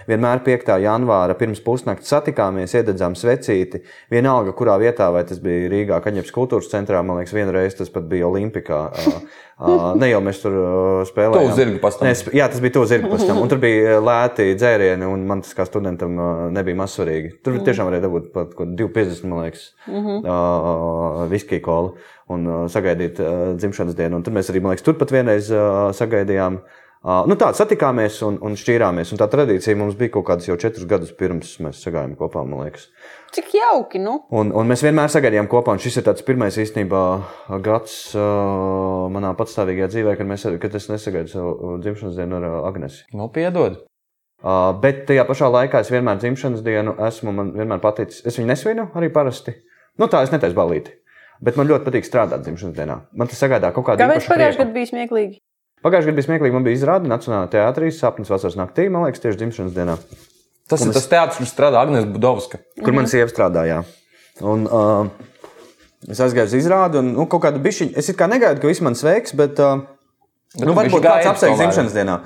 [0.10, 0.74] vienmēr 5.
[0.84, 3.82] janvāra pirms pusnakts satikāmies, iededzām svecīti.
[4.12, 8.10] Vienalga, kurā vietā, vai tas bija Rīgā, Kaņepes kultūras centrā, man liekas, vienreiz tas pat
[8.12, 8.84] bija Olimpikā.
[9.60, 10.68] Ā, Ne jau mēs tur ā,
[11.10, 11.50] spēlējām.
[11.50, 12.08] Tuvu zirgu pastam.
[12.08, 13.42] Nē, sp- Jā, tas bija to zirgu pastam.
[13.44, 17.34] Un tur bija lēti dzērieni, un man tas kā studentam ā, nebija mazsvarīgi.
[17.44, 21.96] Tur tiešām varēja dabūt pat kaut 2,50 man liekas, uh, viskiju kolu
[22.32, 24.20] un uh, sagaidīt uh, dzimšanas dienu.
[24.22, 26.62] Un tad mēs arī, man liekas, turpat vienreiz uh, sagaidījām.
[26.64, 29.14] Uh, nu tā, satikāmies un, un šķīrāmies.
[29.14, 32.66] Un tā tradīcija mums bija kaut kādas jau četrus gadus pirms mēs sagājām kopā, man
[32.66, 32.90] liekas.
[33.36, 34.18] Cik jauki, nu.
[34.36, 37.04] Un, un mēs vienmēr sagaidījām kopā, un šis ir tāds pirmais īstenībā
[37.64, 42.60] gads uh, manā patstāvīgajā dzīvē, kad, mēs, kad es nesagaidu savu dzimšanas dienu ar uh,
[42.68, 43.06] Agnesi.
[43.16, 43.86] Nu, piedod.
[44.40, 48.26] Uh, bet tajā pašā laikā es vienmēr dzimšanas dienu esmu man vienmēr paticis.
[48.28, 49.56] Es viņu nesvinu arī parasti.
[50.00, 50.96] Nu, tā es netaisu balīti.
[51.44, 52.96] Bet man ļoti patīk strādāt dzimšanas dienā.
[53.16, 55.40] Man tas sagādā kaut kādu Kāpēc pagājušajā gadā bija smieklīgi?
[55.86, 56.56] Pagājušajā gadā bija smieklīgi.
[56.56, 59.96] Man bija izrāde Nacionālajā teātrī, sapnis vasaras naktī, man liekas, tieši dzimšanas dienā.
[60.70, 62.60] Tas ir tas teātris, kur strādā Agnēs Budovska.
[62.84, 63.80] Kur man sieva strādāja.
[64.46, 65.08] Un, uh,
[66.12, 67.96] es aizgāju uz izrādi, un nu, kaut kāda bišķiņa.
[68.00, 69.88] Es it kā negaidu, ka viss man sveiks, bet, uh,
[70.58, 72.20] Bet nu, varbūt kāds apsveiks dzimšanas dienā.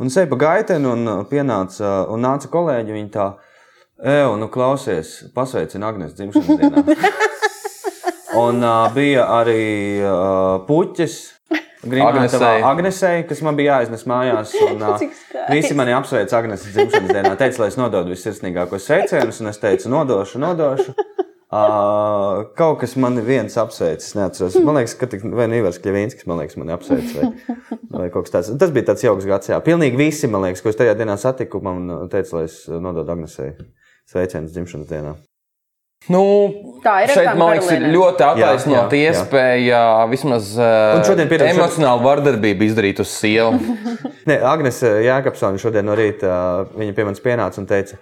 [0.00, 2.94] Un es eju pa gaiteni, un uh, pienāca un nāca kolēģi.
[2.96, 3.26] Viņi tā,
[4.04, 6.84] ej, nu klausies, pasveicina Agnēs dzimšanas dienā.
[8.44, 9.64] un uh, bija arī
[10.04, 11.18] uh, puķis.
[11.86, 12.62] Agnesei.
[12.62, 13.22] Agnesei.
[13.28, 14.52] Kas man bija jāiznes mājās.
[14.68, 14.82] Un,
[15.50, 17.32] visi mani apsveic Agnēs dzimšanas dienā.
[17.40, 20.94] Teica, lai es nododu vissirsnīgākos sveicienus, un es teicu, nodošu, nodošu.
[21.50, 24.12] Uh, kaut kas man viens apsveicis.
[24.14, 24.60] neatceros.
[24.62, 27.16] Man liekas, ka tik, vai nu Ivars Kļavīnskis man liekas, mani apsveic.
[27.16, 27.56] Vai,
[27.96, 28.52] vai kaut kas tāds.
[28.60, 29.50] Tas bija tāds jauks gads.
[29.50, 29.58] Jā.
[29.64, 33.56] Pilnīgi visi, man liekas, ko es tajā dienā satiku, man teica, lai es nododu Agnesei
[34.10, 35.16] sveicienus dzimšanas dienā.
[36.08, 36.20] Nu,
[36.80, 39.10] Tā ir Šeit, man liekas, ir ļoti Jā, attaisnota jā, jā.
[39.12, 43.58] iespēja vismaz Un šodien, uh, piedod, šodien- emocionālu vardarbību izdarīt uz sievu.
[44.30, 47.98] Nē, Agnese Jākapsone šodien no rīta uh, viņa pie manis pienāca un teica,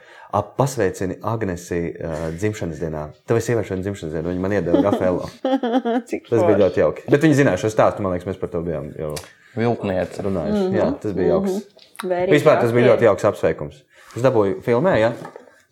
[0.57, 3.03] pasveicini Agnesi uh, dzimšanas dienā.
[3.27, 5.27] Tev ir sieviešu dzimšanas diena, viņa man iedeva Rafaelo.
[6.09, 7.07] Cik Tas bija ļoti jauki.
[7.11, 9.11] Bet viņi zināja šo stāstu, man liekas, mēs par to bijām jau
[9.59, 10.23] Viltniece.
[10.23, 10.69] runājuši.
[10.79, 11.59] Jā, tas bija jauks.
[12.07, 13.83] Vērīgi Vispār tas bija ļoti jauks apsveikums.
[14.15, 15.11] Es dabūju filmē, ja?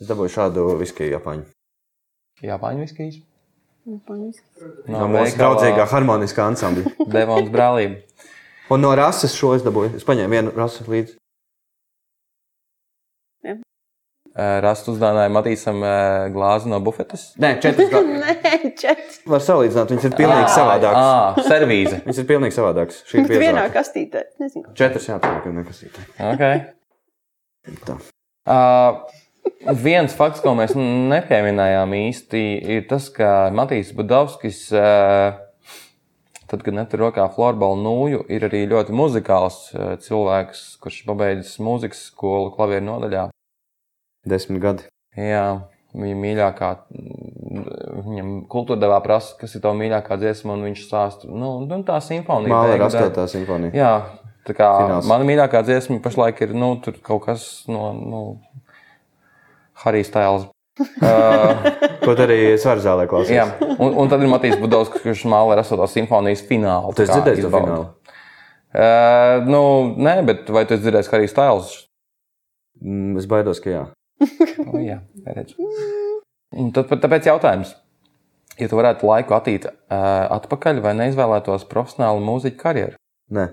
[0.03, 1.47] Es dabūju šādu viskiju Japāņu.
[2.45, 3.21] Japāņu viskijas.
[3.87, 6.97] No mūsu draudzīgā harmoniskā ansambļa.
[7.15, 8.03] Devons brālība.
[8.75, 9.95] Un no rases šo es dabūju.
[9.97, 11.15] Es paņēmu vienu rasu līdzi.
[14.37, 15.79] Rast uzdāvināja Matīsam
[16.35, 17.31] glāzi no bufetes.
[17.41, 17.95] Nē, četras.
[18.27, 19.23] Nē, četri.
[19.33, 21.07] Var salīdzināt, viņas ir pilnīgi savādākas.
[21.07, 22.03] Ah, servīze.
[22.05, 22.99] Viņas ir pilnīgi savādākas.
[23.09, 24.27] Šī ir Vienā kastītē.
[24.43, 24.75] Nezinu.
[24.77, 25.97] Četras jāatliek, nekasīt.
[26.35, 26.67] Okay.
[27.87, 27.97] Tā.
[28.45, 29.25] Uh,
[29.87, 32.45] viens fakts, ko mēs nepieminējām īsti,
[32.77, 35.37] ir tas, ka Matīs Budovskis uh,
[36.51, 42.07] tad, kad netur rokā florbola nūju, ir arī ļoti muzikāls eh, cilvēks, kurš pabeidzis mūzikas
[42.11, 43.29] skolu klavieru nodaļā.
[44.27, 44.87] Desmit gadi.
[45.17, 45.47] Jā,
[45.97, 46.71] viņa mīļākā,
[48.07, 51.99] viņam kultūra devā prasa, kas ir tava mīļākā dziesma, un viņš stāsta, nu, nu tā
[52.05, 52.53] simfonija.
[52.53, 53.73] Māla ir astotā simfonija.
[53.77, 53.93] Jā,
[54.47, 55.09] tā kā Fināls.
[55.11, 58.23] mana mīļākā dziesma pašlaik ir, nu, tur kaut kas no, nu,
[59.85, 60.47] Harijs Tēls.
[60.77, 61.63] Uh,
[62.03, 63.31] Kaut arī svarzālē klausās.
[63.33, 63.47] jā,
[63.81, 65.87] un, un tad ir Matīs Budovs, kurš māla ir 8.
[65.89, 66.93] simfonijas finālu.
[66.93, 67.87] Tu esi dzirdējis to finālu?
[68.77, 69.63] Uh, nu,
[69.97, 71.73] nē, bet vai tu esi dzirdējis Harijs Tēls?
[72.85, 73.83] Mm, Es baidos, ka jā.
[74.69, 75.57] Nu, jā, redz.
[76.53, 77.73] Un tad, tāpēc jautājums.
[78.61, 79.73] Ja tu varētu laiku attīt uh,
[80.37, 83.01] atpakaļ, vai neizvēlētos profesionālu mūziķu karjeru?
[83.33, 83.49] Nē.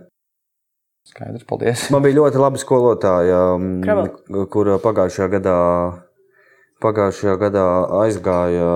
[1.08, 1.88] Skaidrs, paldies.
[1.91, 4.48] Man bija ļoti laba skolotāja, mm, Kravela.
[4.52, 5.56] kur pagājušajā gadā,
[6.84, 7.66] pagājušajā gadā
[8.04, 8.68] aizgāja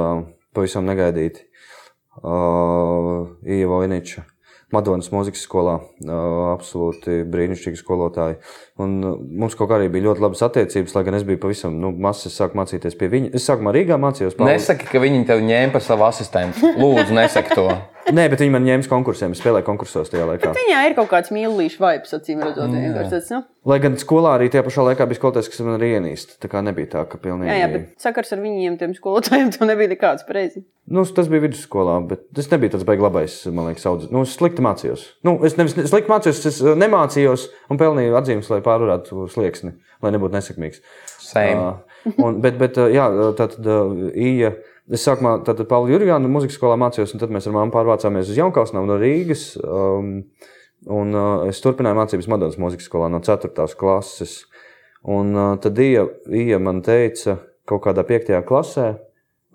[0.56, 1.44] pavisam negaidīti.
[2.18, 4.24] Uh, Ieva Vojniča,
[4.74, 5.78] Madonas mūzikas skolā.
[6.02, 8.40] Uh, absolūti brīnišķīgi skolotāji.
[8.78, 11.74] Un uh, mums kaut kā arī bija ļoti labas attiecības, lai gan es biju pavisam
[11.82, 12.28] nu, mazs.
[12.30, 13.32] Es sāku mācīties pie viņa.
[13.40, 14.38] Es sākumā Rīgā mācījos.
[14.38, 16.74] Pauli- Nesaki, ka viņi tevi ņēma par savu asistentu.
[16.78, 17.68] Lūdzu, nesaki to.
[18.08, 19.34] Nē, bet viņi man ņēma konkursiem.
[19.36, 20.54] Es spēlēju konkursos tajā laikā.
[20.56, 22.70] Viņā ir kaut kāds mīlīšs vibes, acīm redzot.
[22.72, 23.42] vienkārši tāds, nu.
[23.68, 26.38] Lai gan skolā arī tajā pašā laikā bija skolotājs, kas man arī ienīst.
[26.40, 27.50] Tā kā nebija tā, ka pilnīgi.
[27.52, 30.64] Jā, jā, bet sakars ar viņiem, tiem skolotājiem, to nebija nekāds pareizi.
[30.88, 34.08] Nu, tas bija vidusskolā, bet tas nebija tāds beigas labais, man liekas, audzis.
[34.16, 35.04] Nu, es slikti mācījos.
[35.28, 39.74] Nu, es nevis ne- slikti mācījos, es uh, nemācījos un pelnīju atzīmes, lai pārvarētu slieksni,
[40.04, 40.84] lai nebūtu nesekmīgs.
[41.24, 41.56] Same.
[41.58, 43.08] Uh, un, bet, bet, uh, jā,
[43.40, 44.54] tā tad uh, īja.
[44.88, 48.88] Es sākumā Pāvila Jurjāna mūzikas skolā mācījos, un tad mēs ar mammu pārvācāmies uz Jaunkausnavu
[48.88, 49.50] no Rīgas.
[49.60, 50.14] Um,
[50.94, 53.52] un uh, es turpināju mācības Madonas mūzikas skolā no 4.
[53.80, 54.40] klases.
[55.08, 57.38] Un uh, tad Ija, Ija man teica,
[57.68, 58.32] kaut kādā 5.
[58.48, 58.94] klasē,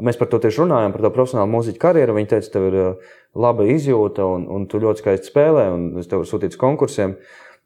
[0.05, 2.17] mēs par to tieši runājām, par to profesionālu mūziķu karjeru.
[2.19, 6.11] Viņa teica, tev ir uh, laba izjūta, un, un tu ļoti skaisti spēlē, un es
[6.11, 7.17] tev uz konkursiem.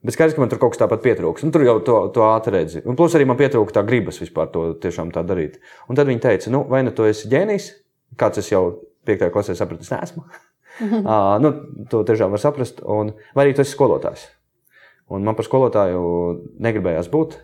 [0.05, 1.43] Bet skaidrs, ka man tur kaut kas tāpat pietrūks.
[1.45, 2.81] Un tur jau to, to ātri redzi.
[2.85, 5.57] Un plus arī man pietrūka tā gribas vispār to tiešām tā darīt.
[5.89, 7.71] Un tad viņi teica, nu, vai nu tu esi ģēnijs,
[8.21, 8.61] kāds es jau
[9.09, 9.25] 5.
[9.33, 10.23] klasē sapratu, es neesmu.
[11.01, 11.53] uh, nu,
[11.89, 12.83] to tiešām var saprast.
[12.85, 14.27] Un, vai arī tu esi skolotājs.
[15.09, 16.01] Un man par skolotāju
[16.61, 17.39] negribējās būt.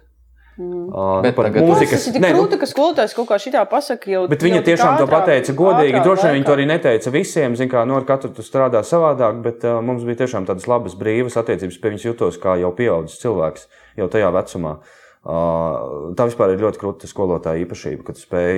[0.53, 4.05] Uh, Bet tagad- Mūzikas, tas ir tik Nē, nu, ka skolotājs kaut kā šitā pasaka
[4.11, 4.27] jau.
[4.30, 6.03] Bet viņa jau tiešām to ātrā- pateica godīgi.
[6.05, 7.55] Droši vien viņa to arī neteica visiem.
[7.57, 10.93] Zin, kā, nu, ar katru tu strādā savādāk, bet uh, mums bija tiešām tādas labas,
[10.93, 11.80] brīvas attiecības.
[11.81, 13.65] Pie viņas jutos kā jau pieaugušs cilvēks,
[13.97, 14.77] jau tajā vecumā.
[15.23, 18.57] Uh, tā vispār ir ļoti krūta skolotāja īpašība, kad spēj,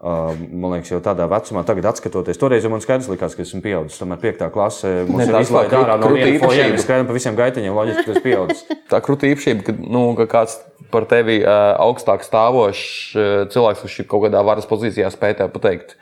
[0.00, 2.38] uh, man liekas, jau tādā vecumā, tagad skatoties.
[2.40, 3.98] Toreiz jau man skaidrs likās, ka esmu pieaudzis.
[4.00, 4.46] Tomēr 5.
[4.54, 8.04] klasē mums Ne, ir krūta- ārā no krūta viena mēs skraidām pa visiem gaiteņiem, loģiski,
[8.08, 8.64] ka esmu pieaudzis.
[8.88, 10.56] Tā krūta īpašība, ka, nu, ka kāds
[10.92, 13.14] par tevi augstāk stāvošs
[13.52, 15.96] cilvēks, kurš ir kaut kādā varas pozīcijā, spēj tev pateikt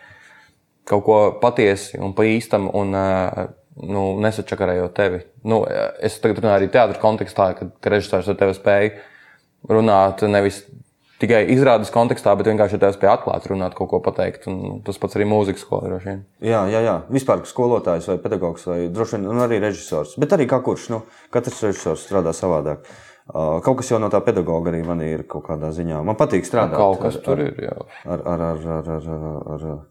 [0.89, 2.70] kaut ko patiesi un pa īstam.
[2.74, 2.97] Un,
[3.74, 5.20] Nu, nesačakarējot tevi.
[5.51, 5.65] Nu,
[5.98, 8.93] es tagad runāju arī teātris kontekstā, kad, režisors ar tevi spēja
[9.66, 10.61] runāt nevis
[11.19, 14.47] tikai izrādes kontekstā, bet vienkārši ar tevi spēja atklāt, runāt, kaut ko pateikt.
[14.51, 16.20] Un tas pats arī mūzikas skolā droši vien.
[16.47, 16.94] Jā, jā, jā.
[17.16, 20.15] Vispār skolotājs vai pedagogs vai droši vien arī režisors.
[20.23, 20.86] Bet arī kā kurš.
[20.94, 21.02] Nu,
[21.35, 22.86] katrs režisors strādā savādāk.
[22.86, 26.02] Uh, kaut kas jau no tā pedagoga arī man ir kaut kādā ziņā.
[26.05, 26.76] Man patīk strādāt.
[26.76, 27.56] Kaut kas ar, tur ir.
[27.64, 27.74] Jā.
[28.05, 29.82] Ar, ar, ar, ar, ar, ar, ar,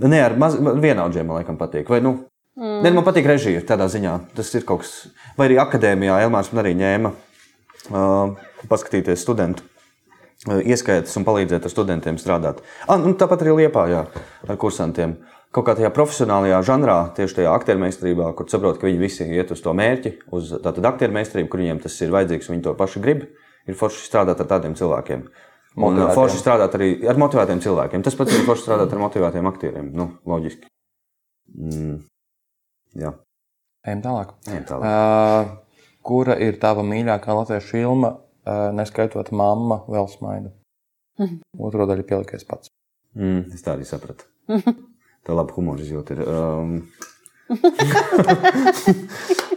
[0.00, 1.90] Nē, ar maz, vienaudžiem man laikam patīk.
[1.92, 2.14] Vai, nu,
[2.56, 2.78] mm.
[2.82, 4.14] ne, man patīk režija tādā ziņā.
[4.36, 4.94] Tas ir kaut kas.
[5.36, 8.32] Vai arī akadēmijā Elmārs man arī ņēma uh,
[8.70, 9.66] paskatīties studentu.
[10.48, 12.64] uh, Ieskaitas un palīdzēt ar studentiem strādāt.
[12.88, 14.06] Ah, un tāpat arī Liepā, jā,
[14.48, 15.18] ar kursantiem.
[15.50, 19.62] Kaut kā tajā profesionālajā žanrā, tieši tajā aktiermeistarībā, kur saprot, ka viņi visi iet uz
[19.64, 23.24] to mērķi, uz tādu aktiermeistarību, kur viņiem tas ir vajadzīgs, un viņi to paši grib,
[23.66, 25.24] ir forši strādāt ar tādiem cilvēkiem.
[25.80, 28.04] Un uh, forši strādāt arī ar motivētiem cilvēkiem.
[28.06, 29.90] Tas pats ir forši strādāt ar motivētiem aktieriem.
[29.94, 30.70] Nu, loģiski.
[31.50, 31.98] Mm.
[33.00, 33.12] Jā,
[33.86, 34.32] Ejam tālāk.
[34.50, 34.86] ejam tālāk.
[34.86, 40.52] Uh, kura ir tava mīļākā latviešu filma, uh, neskaitot mamma, vēl smaida?
[41.66, 42.70] Otro daļu pielikies pats.
[43.18, 44.26] Mm, es tā arī sapratu.
[45.30, 46.24] Tā laba humora izjūta ir.
[46.26, 46.70] Um...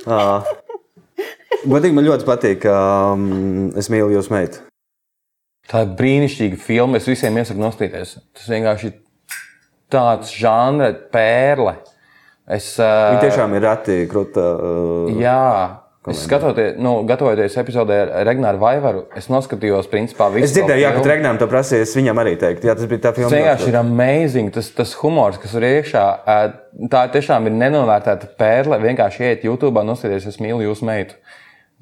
[0.05, 0.45] uh,
[1.65, 2.67] Godīgi man ļoti patīk.
[2.69, 4.61] Um, es mīlu jūs meitu.
[5.71, 7.01] Tā ir brīnišķīga filma.
[7.01, 8.19] Es visiem iesaku nostīties.
[8.37, 8.93] Tas vienkārši ir
[9.89, 11.79] tāds žanra pērle.
[12.45, 14.45] Es, uh, Viņa tiešām ir reti krūta.
[14.53, 15.41] Uh, Jā,
[16.11, 20.49] es skatoties, nu, gatavoties epizodē ar Regnāru Vaivaru, es noskatījos, principā, visu.
[20.49, 21.03] es dzirdēju, jā, ka.
[21.07, 21.85] Regnām to prasīja.
[21.85, 23.29] Es viņam arī teiktu, jā, tas bija tā filma.
[23.31, 24.51] Tas vienkārši ir amazing.
[24.55, 26.03] Tas, tas humors, kas ir iekšā,
[26.91, 28.81] tā tiešām ir nenovērtēta pērle.
[28.83, 31.15] Vienkārši iet YouTube, nostieties, es mīlu jūsu meitu.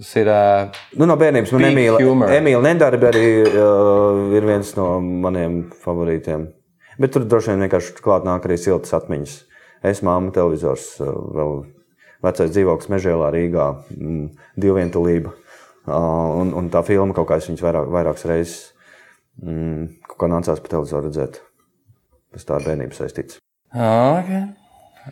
[0.01, 0.29] Tas ir.
[0.29, 2.31] ā, Nu, no bērnības man Emīla, humor.
[2.33, 6.49] Emīla Nedarbi arī uh, ir viens no maniem favorītiem.
[7.01, 9.37] Bet tur droši vien vienkārši klāt nāk arī siltas atmiņas.
[9.81, 11.55] Es, māma, televizors, uh, vēl
[12.25, 14.25] vecais dzīvoklis Mežēlā Rīgā, mm,
[14.61, 15.33] divvientulība.
[15.91, 18.57] Un, un tā filma kaut kā es viņas vairāk, vairākas reizes
[19.41, 21.41] mm, kaut kā nācās pa televizoru redzēt.
[22.31, 23.41] Tas tā ar bērnību saistīts.
[23.71, 24.43] Okay.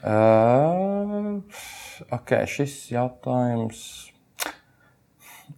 [0.05, 1.39] Uh,
[2.13, 3.81] ok, šis jautājums.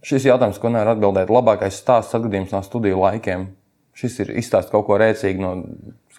[0.02, 3.50] Šis jautājums, ko nevar atbildēt, labākais stāsts atgadījums no studiju laikiem.
[3.98, 5.52] Šis ir izstāsts kaut ko rēcīgu no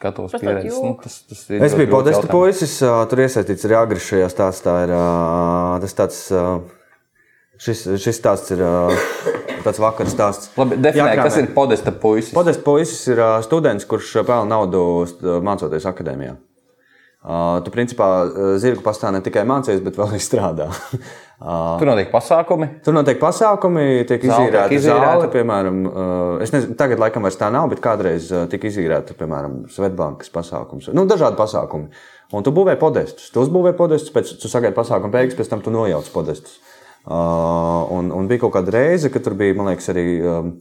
[0.01, 0.77] tāds pieredzes.
[0.79, 4.77] Nu, tas, tas ir Es biju podesta puisis, tur iesaistīts arī agri šajā stāstā.
[4.87, 4.93] Ir,
[5.83, 6.21] tas tāds,
[7.63, 8.63] šis, šis stāsts ir
[9.63, 10.51] tāds vakar stāsts.
[10.59, 12.33] Labi, definē, Jā, kas ir podesta puisis.
[12.35, 14.83] Podesta puisis ir students, kurš pelna naudu
[15.45, 16.35] mācoties akadēmijā.
[17.23, 18.07] Ā, Tu, principā,
[18.59, 20.67] zirgu pastā ne tikai mācījies, bet vēl arī strādā.
[21.43, 22.69] Ā, Tur notiek pasākumi.
[22.85, 27.67] Tur notiek pasākumi, tiek izīrēta zāle, piemēram, uh, es nezinu, tagad laikam vairs tā nav,
[27.73, 30.87] bet kādreiz uh, tika izīrēta, piemēram, Svetbankas pasākums.
[30.95, 31.91] Nu, dažādi pasākumi.
[32.33, 33.27] Un tu būvē podestus.
[33.33, 36.61] Tu uzbūvē podestus, pēc tu sagaidi pasākumu beigas, pēc tam tu nojauc podestus.
[37.03, 40.53] Uh, un, un bija kaut kāda reize, kad tur bija, man liekas, arī um,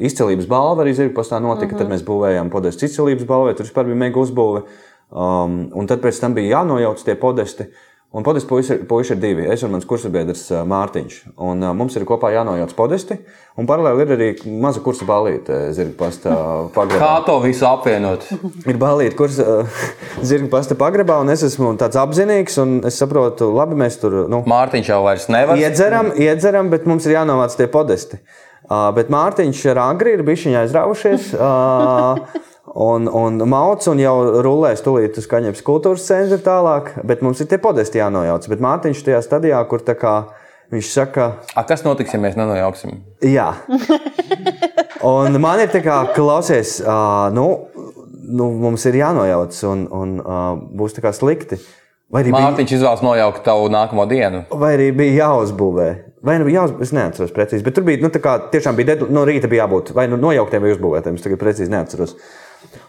[0.00, 1.74] izcelības balva arī zirga pastā notika.
[1.74, 1.84] Mm -hmm.
[1.84, 4.64] Tad mēs būvējām podestus izcelības balvai, tur vispār bija mega uzbūve.
[5.12, 7.68] Um, un tad pēc tam bija jānojauc tie podesti.
[8.14, 9.42] Un podestu puiši ir divi.
[9.50, 11.16] Es un mans kursabiedrs ā, Mārtiņš.
[11.34, 13.16] Un, uh, mums ir kopā jānojauc podesti.
[13.58, 14.28] Un paralēli ir arī
[14.62, 16.34] maza kursa balīte zirga pastā
[16.76, 17.00] pagrabā.
[17.02, 18.28] Kā to visu apvienot?
[18.70, 19.82] Ir balīti, kurš uh,
[20.22, 24.44] zirga pasta pagrabā, un es esmu tāds apzinīgs, un es saprotu, labi, mēs tur nu,
[24.46, 25.58] Mārtiņš jau vairs nevar.
[25.58, 28.22] iedzeram, iedzeram, bet mums ir jānovāc tie podesti.
[28.64, 31.32] Uh, bet Mārtiņš ar agri ir bijis viņa aizrāvušies.
[31.34, 37.38] Uh, Un, un mauts un jau rulēs tūlīt uz kaņepes kultūras centra tālāk, bet mums
[37.40, 38.48] ir tie podesti jānojauc.
[38.50, 40.14] Bet Mārtiņš tajā stadijā, kur tā kā
[40.74, 42.96] viņš saka, A, kas notiks, ja mēs nenojauksim?
[43.22, 43.52] Jā.
[45.04, 47.46] Un man ir tā kā, klausies, uh, nu,
[48.24, 50.44] nu, mums ir jānojauc, un, un uh,
[50.80, 51.58] būs tā kā slikti.
[52.14, 54.44] Vai arī, bija, Mārtiņš izvēlas nojaukt tavu nākamo dienu.
[54.60, 55.86] vai arī bija jāuzbūvē.
[56.24, 57.64] Vai nu bija jāuzbūvē, es neatceros precīzi.
[57.66, 60.16] Bet tur bija, nu, tā kā tiešām bija, dead- no rīta bija jābūt vai nu
[60.20, 61.18] nojauktiem vai uzbūvētiem.
[61.20, 62.14] Es tagad precīzi neatceros.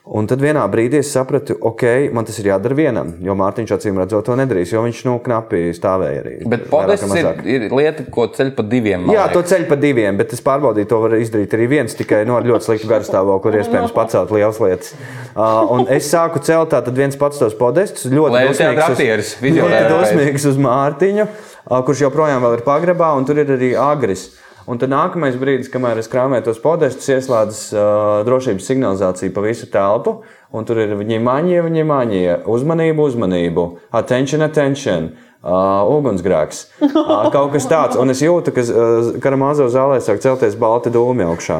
[0.06, 1.84] Un tad vienā brīdī es sapratu, ok,
[2.14, 5.64] man tas ir jādara vienam, jo Mārtiņš acīm redzot to nedarīs, jo viņš nu, knapi
[5.74, 6.34] stāvēja arī.
[6.52, 9.07] Bet vai ir, ir lieta, ko ceļ pa diviem.
[9.10, 9.56] Jā, to liekas.
[9.56, 12.70] ceļu pa diviem, bet es pārbaudīju, to var izdarīt arī viens, tikai no ar ļoti
[12.70, 14.94] sliktu garstāvokli, kur iespējams pacelt lielas lietas.
[15.34, 21.26] Uh, un es sāku celt tātad viens pats tos podestus, ļoti dosmīgs uz, uz Mārtiņu,
[21.26, 24.30] uh, kurš joprojām ir pagrabā, un tur ir arī agris.
[24.66, 27.84] Un tad nākamais brīdis, kamēr es krāpēju tos podestus, ieslēdzas uh,
[28.26, 30.16] drošības signalizācija pa visu telpu.
[30.56, 35.12] Un tur ir viņa maņie, viņa maņie, uzmanību, uzmanību, attention, attention.
[35.46, 36.64] Uh, ugunsgrēks.
[36.82, 38.00] Uh, kaut kas tāds.
[38.02, 41.60] Un es jūtu, ka uh, karamāzo zālē sāk celties balti dūmi augšā.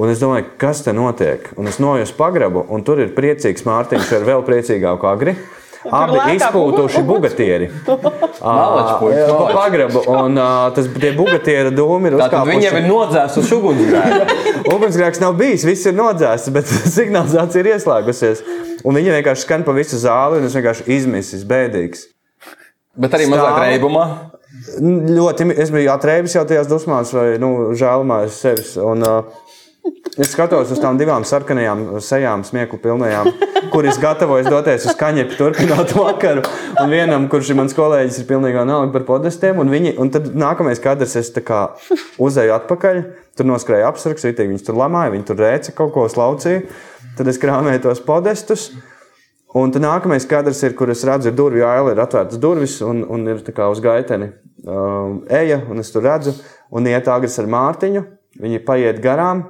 [0.00, 1.50] Un es domāju, kas te notiek?
[1.60, 5.36] Un es noju uz pagrabu, un tur ir priecīgs Mārtiņš ar vēl priecīgāku agri.
[5.86, 7.68] Abi izpūtuši bugatieri.
[7.86, 7.96] Pa
[8.42, 9.52] malači.
[9.54, 10.02] pagrabu.
[10.10, 10.38] Un
[10.74, 14.46] tas tie bugatieri dūmi ir Tātad viņiem ir nodzēsts ugunsgrēks.
[14.74, 18.42] Ugunsgrēks nav bijis, viss ir nodzēsts, bet signalizācija ir ieslēgusies.
[18.86, 22.08] Un viņi vienkārši skan pa visu zāli, un es vienkārši izmisis, bēdīgs.
[22.98, 24.06] Bet arī mazāk reibumā.
[24.78, 28.74] Ļoti, es biju atrēbis jau tajās dusmās, vai nu, žēlumā es sevis.
[28.82, 29.47] Un, uh,
[30.18, 33.28] Es skatos uz tām divām sarkanajām sejām, smieku pilnajām,
[33.70, 36.42] kuras gatavojas doties uz kaņepi, turpināt vakaru.
[36.82, 39.60] Un vienam, kurš ir mans kolēģis, ir pilnīgi vienalga par podestiem.
[39.62, 41.30] Un, viņi, un tad nākamais kadrs, es
[42.18, 42.98] uzēju atpakaļ,
[43.38, 46.64] tur noskrēju apsargs, viņas tur lamāja, viņi tur rēca kaut ko slaucīja.
[47.18, 48.72] Tad es krāmēju tos podestus.
[49.54, 53.04] Un tad nākamais kadrs ir, kur es redzu, ir durvju aila, ir atvērtas durvis, un,
[53.06, 54.32] un ir tā kā uz gaiteni
[54.66, 56.34] um, eja, un es tur redzu,
[56.74, 58.04] un iet agres ar Mārtiņu.
[58.38, 59.46] Viņi paiet garām,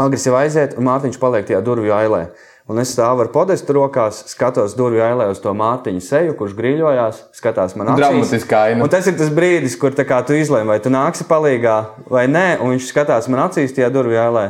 [0.00, 2.22] agres jau aiziet, un Mārtiņš paliek tajā durvju ailē.
[2.68, 7.22] Un es stāvu ar podestu rokās, skatos durvju ailē uz to Mārtiņu seju, kurš grīļojās,
[7.38, 8.02] skatās man acīs.
[8.02, 8.84] Dramatiska aina.
[8.84, 11.78] Un tas ir tas brīdis, kur tā kā tu izlēmi, vai tu nāksi palīgā
[12.12, 14.44] vai nē, un viņš skatās man acīs tajā durvju ailē.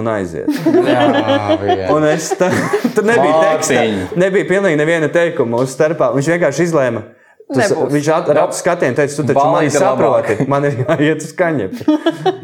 [0.00, 0.50] Un aiziet.
[0.86, 1.06] Jā,
[1.66, 1.86] jā.
[1.90, 2.50] Un es tā,
[2.94, 3.86] tur nebija teksta.
[4.18, 6.12] Nebija pilnīgi neviena teikuma mūsu starpā.
[6.14, 7.02] Viņš vienkārši izlēma.
[7.50, 10.36] Tas, viņš at- ar atu skatienu teica, tu taču mani saproti.
[10.52, 11.86] Man ir jāiet uz kaņepi.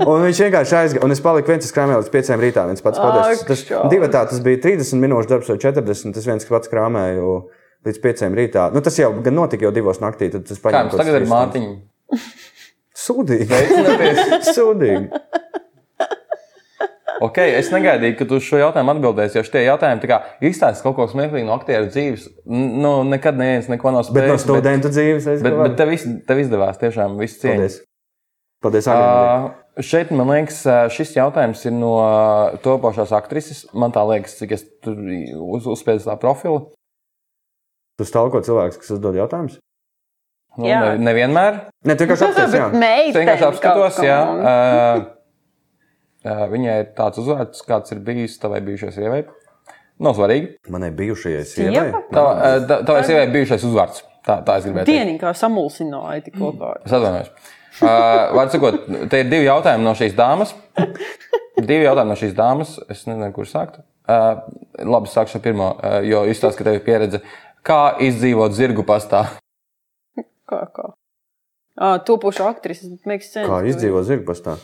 [0.02, 1.04] Un viņš vienkārši aizgāja.
[1.06, 2.64] Un es paliku viens, es krāpēju līdz pieciem rītā.
[2.70, 3.46] Viens pats Ak, padests.
[3.46, 3.62] Tas
[3.92, 6.16] divi tā, tas bija 30 minūšu darbs vai 40.
[6.16, 7.36] Tas viens pats krāpēju
[7.86, 8.66] līdz pieciem rītā.
[8.74, 10.26] Nu, tas jau gan notika jau divos naktī.
[10.34, 11.70] Tad tas Kā paņēma jums kaut tagad ir Mārtiņa?
[13.06, 13.62] Sūdīgi.
[14.56, 15.22] Sūdīgi.
[17.24, 20.84] Ok, es negaidīju, ka tu uz šo jautājumu atbildēsi, jo šie jautājumi tā kā izstāsta
[20.84, 22.26] kaut ko smieklīgu no aktieru dzīves.
[22.52, 24.44] Nu, nekad neviens neko nav Bet no spējis.
[24.44, 27.56] studentu dzīves es Bet, bet tev, iz, tev izdevās tiešām viss cieņa.
[27.62, 27.78] Paldies.
[28.64, 29.09] Paldies, Agri.
[29.80, 32.12] Uh, šeit, man liekas, ā, šis jautājums ir no ā,
[32.64, 33.64] topošās aktrises.
[33.72, 36.66] Man tā liekas, cik es tur uz, uzspēju tā profilu.
[37.97, 39.56] Tu stalko cilvēks, kas uzdod jautājumus?
[40.56, 40.80] Nu, Jā.
[40.84, 41.62] ne, nevienmēr.
[41.84, 42.68] Ne, vienkārši apstāties, jā.
[42.72, 44.20] Bet Es meitene vienkārši apskatos, jā.
[44.24, 45.05] uh,
[46.52, 49.22] viņai ir tāds uzvārds, kāds ir bijis tavai bijušajai sievai.
[50.02, 50.50] Nav svarīgi.
[50.72, 51.72] Manai bijušajai Sieva?
[51.72, 52.02] sievai.
[52.12, 54.02] Tava, uh, ta- tavai sievai ir bijušais uzvārds.
[54.26, 54.88] Tā, tā es gribēju.
[54.90, 56.74] Dienīgi kā samulsināja tik kopā.
[56.84, 57.30] Es atvainojos.
[57.76, 58.76] Uh, Vārds sakot,
[59.12, 60.52] te ir divi jautājumi no šīs dāmas.
[61.56, 62.74] Divi jautājumi no šīs dāmas.
[62.92, 63.80] Es nezinu, kur sākt.
[64.06, 64.42] Uh,
[64.84, 67.22] labi, sākšu ar pirmo, uh, jo izstāsta, ka tev ir pieredze.
[67.66, 69.24] Kā izdzīvot zirgu pastā?
[70.46, 70.90] Kā, kā?
[71.76, 72.92] Ah, topošu aktrisi.
[73.08, 73.48] Makes sense.
[73.50, 74.56] Kā izdzīvot zirgpastā?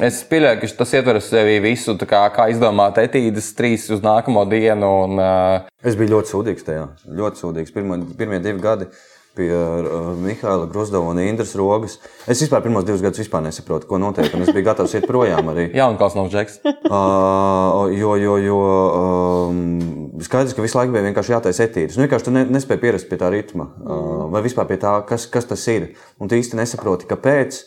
[0.00, 4.88] Es pieļauju, ka tas ietver sevī visu, kā, kā izdomāt etīdes trīs uz nākamo dienu.
[5.04, 6.86] Un, uh, Es biju ļoti sūdīgs tajā.
[7.18, 7.74] Ļoti sūdīgs.
[7.74, 8.88] Pirmo, pirmie divi gadi
[9.36, 11.98] pie uh, Mihaila Grusdova un Indras Rogas.
[12.24, 14.32] Es vispār pirmos divus gadus nesaprotu, ko notiek.
[14.32, 15.68] un Es biju gatavs iet projām arī.
[15.80, 16.62] Jaunkals nav džeks.
[16.64, 18.60] Uh, jo, jo, jo
[18.96, 21.98] um, skaidrs, ka visu laiku bija vienkārši jātaisa etīdes.
[21.98, 25.28] Nu, vienkārši tu ne, nespēji pierast pie tā ritma, uh, vai vispār pie tā, kas,
[25.28, 25.92] kas tas ir.
[26.16, 27.60] Un tu īsti nesaproti, kāpēc.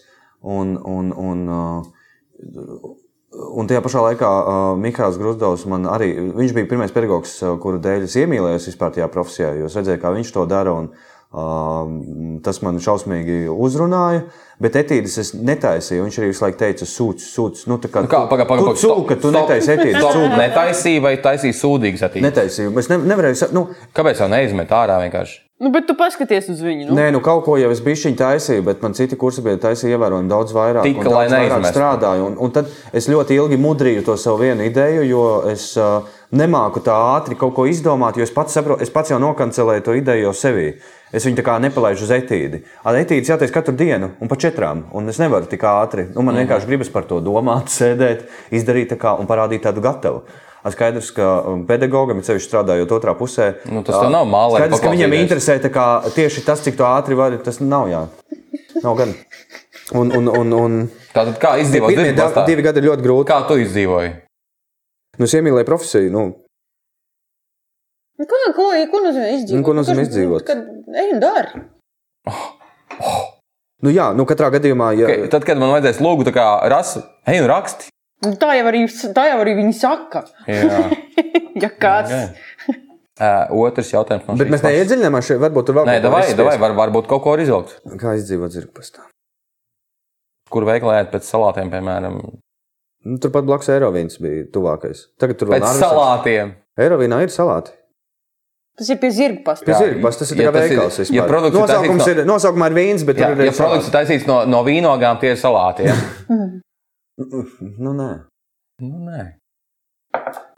[0.45, 1.94] Un, un, un, uh,
[3.35, 7.81] Un tajā pašā laikā uh, Mikls Grusdovs man arī, viņš bija pirmais pedagogs, uh, kuru
[7.83, 10.75] dēļ es iemīlējos vispār tajā profesijā, es redzēju, kā viņš to dara.
[10.79, 11.11] Un, uh,
[12.45, 14.21] tas man šausmīgi uzrunāja,
[14.63, 16.05] bet etīdes es netaisīju.
[16.05, 17.65] Viņš arī visu laiku teica, sūdz, sūdz.
[17.71, 19.99] Nu, kā, Nu Kā, paga, paga, tu, tu cūka, tu netaisi etīdes.
[19.99, 22.27] Tu netaisīji vai taisīji sūdīgas etīdes?
[22.29, 22.75] Netaisīju.
[22.79, 25.41] Es ne, nevarēju, nu, Kāpēc jau neizmet ārā vienkārši?
[25.55, 26.89] Nu, bet tu paskaties uz viņu.
[26.89, 26.95] Nu.
[26.97, 29.95] Nē, nu kaut ko jau es biju viņa taisīju, bet man citi kursi bija taisīja
[29.95, 30.83] ievērojami daudz vairāk.
[30.83, 31.71] Tika, un daudz lai neizmestu.
[31.71, 32.25] strādāju.
[32.27, 36.03] Un, un tad es ļoti ilgi mudrīju to savu vienu ideju, jo es uh,
[36.35, 39.95] nemāku tā ātri kaut ko izdomāt, jo es pats, saprotu, es pats jau nokancelēju to
[39.95, 40.67] ideju jau sevī.
[41.15, 42.59] Es viņu tā kā nepalaidu uz etīdi.
[42.83, 44.89] Ar etīdi jātaisa katru dienu, un pa četrām.
[44.91, 46.09] Un es nevaru tik ātri.
[46.11, 50.25] Nu, man vienkārši gribas par to domāt, sēdēt, izdarīt tā kā un parādīt tādu gatavu.
[50.73, 54.81] Skaidrs, ka um, pedagogam, ir sevišķi strādājot otrā pusē, Nu, tas tev nav mālē Skaidrs,
[54.81, 55.85] ka viņam interesē tā kā,
[56.15, 57.37] tieši tas, cik ātri vari.
[57.45, 57.99] Tas nav jā.
[58.81, 59.11] Nav gan.
[59.93, 60.79] Un, un, un, un...
[61.13, 62.45] Tātad, kā izdzīvot Pirmie da- pastā?
[62.49, 63.27] divi gadi ir ļoti grūti.
[63.29, 64.09] Kā tu izdzīvoji?
[65.19, 66.09] Nu, es iemīlēju profesiju.
[66.15, 66.25] Nu,
[68.15, 69.57] Nu, Ko, ko, ko nozīmē izdzīvot?
[69.59, 70.45] Nu, ko nozīmē izdzīvot?
[70.47, 70.61] Kad
[71.01, 71.63] ej un dari.
[73.83, 77.03] nu, jā, nu, katrā gadījumā, ja, Ka- Tad, kad man vajadzēs lūgt, tā kā rasa,
[77.27, 77.91] ej un raksti.
[78.23, 80.23] Nu, tā, jau arī, tā jau arī viņi saka.
[80.47, 80.85] Jā,
[81.63, 82.11] Ja kāds.
[82.11, 82.79] okay.
[83.19, 84.25] uh, otrs jautājums.
[84.27, 85.39] No bet mēs neiedziļināmies šeit.
[85.43, 86.37] Varbūt tur vēl Nē, kaut izspiest.
[86.39, 87.77] davai, var, varbūt kaut ko izvilkt.
[88.01, 89.05] Kā izdzīvot zirgpastā?
[90.51, 92.19] Kur veikalā ēst pēc salātiem, piemēram,
[93.05, 95.03] Nu, turpat blakus Eirovīns bija tuvākais.
[95.21, 96.55] Tagad tur vēl Narvisas- salātiem.
[96.81, 97.69] Eirovīnā ir salāti.
[98.75, 99.63] Tas ir pie zirga pasta.
[99.67, 100.97] Pie Jā, zirgpasta tas ir ja tikai tas ir- veikals.
[100.97, 101.27] ja vispār.
[101.29, 104.25] produkts ir Nosaukums ir, nosaukumā ir vīns, bet Jā, tur ir ja produkts ir taisīts
[104.27, 105.85] no, no vīnogām, tie ir salāti.
[105.85, 105.95] Ja?
[107.17, 108.11] Nu, nē.
[108.83, 109.25] nu, nē.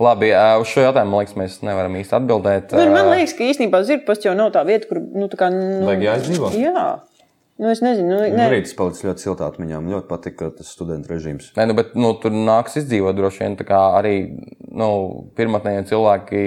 [0.01, 0.29] Labi,
[0.61, 2.73] uz šo jautājumu man liekas, mēs nevaram īsti atbildēt.
[2.77, 5.01] Nu, man liekas, ka īstenībā zirga pasta jau nav tā vieta, kur.
[5.01, 6.51] Nu, tā kā, nu, Vajag jāizdzīvo?
[6.57, 6.83] Jā.
[7.57, 8.11] Nu, es nezinu.
[8.11, 8.43] Nu, Nu, ne.
[8.45, 9.79] arī tas palicis ļoti siltā atmiņā.
[9.81, 11.49] Man ļoti patika tas studentu režīms.
[11.57, 13.57] Nē, nu, bet nu, tur nāks izdzīvot droši vien.
[13.57, 14.13] tā kā Arī
[14.69, 14.89] nu,
[15.37, 16.43] pirmotnēji cilvēki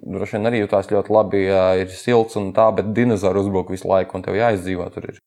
[0.00, 3.88] droši vien arī jutās ļoti labi, ja ir silts un tā, bet dinozauri uzbruk visu
[3.92, 5.10] laiku, un tev jāizdzīvo tur.
[5.12, 5.20] Ir.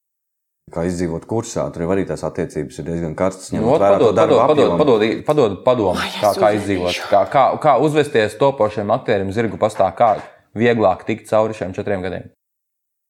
[0.68, 3.53] Kā izdzīvot kursā, tur jau arī tās attiecības ir diezgan karstas.
[3.53, 7.44] Nu, ņemot vērā to padod, darbu padod, padod, padod, padomu, kā, kā izdzīvot, kā, kā,
[7.64, 10.18] kā uzvesties topošiem aktieriem zirgu pastā, kā
[10.60, 12.27] vieglāk tikt cauri šiem četriem gadiem.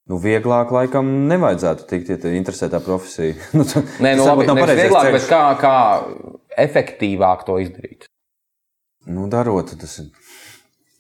[0.08, 3.34] Nu, vieglāk, laikam, nevajadzētu tikt, ja tev interesē tā profesija.
[3.58, 5.18] nu, Nē, nu, tas labi, nav nevis pareizais vieglāk, ceļš.
[5.18, 8.08] bet kā, kā efektīvāk to izdarīt.
[9.08, 10.14] Nu, darot, tas ir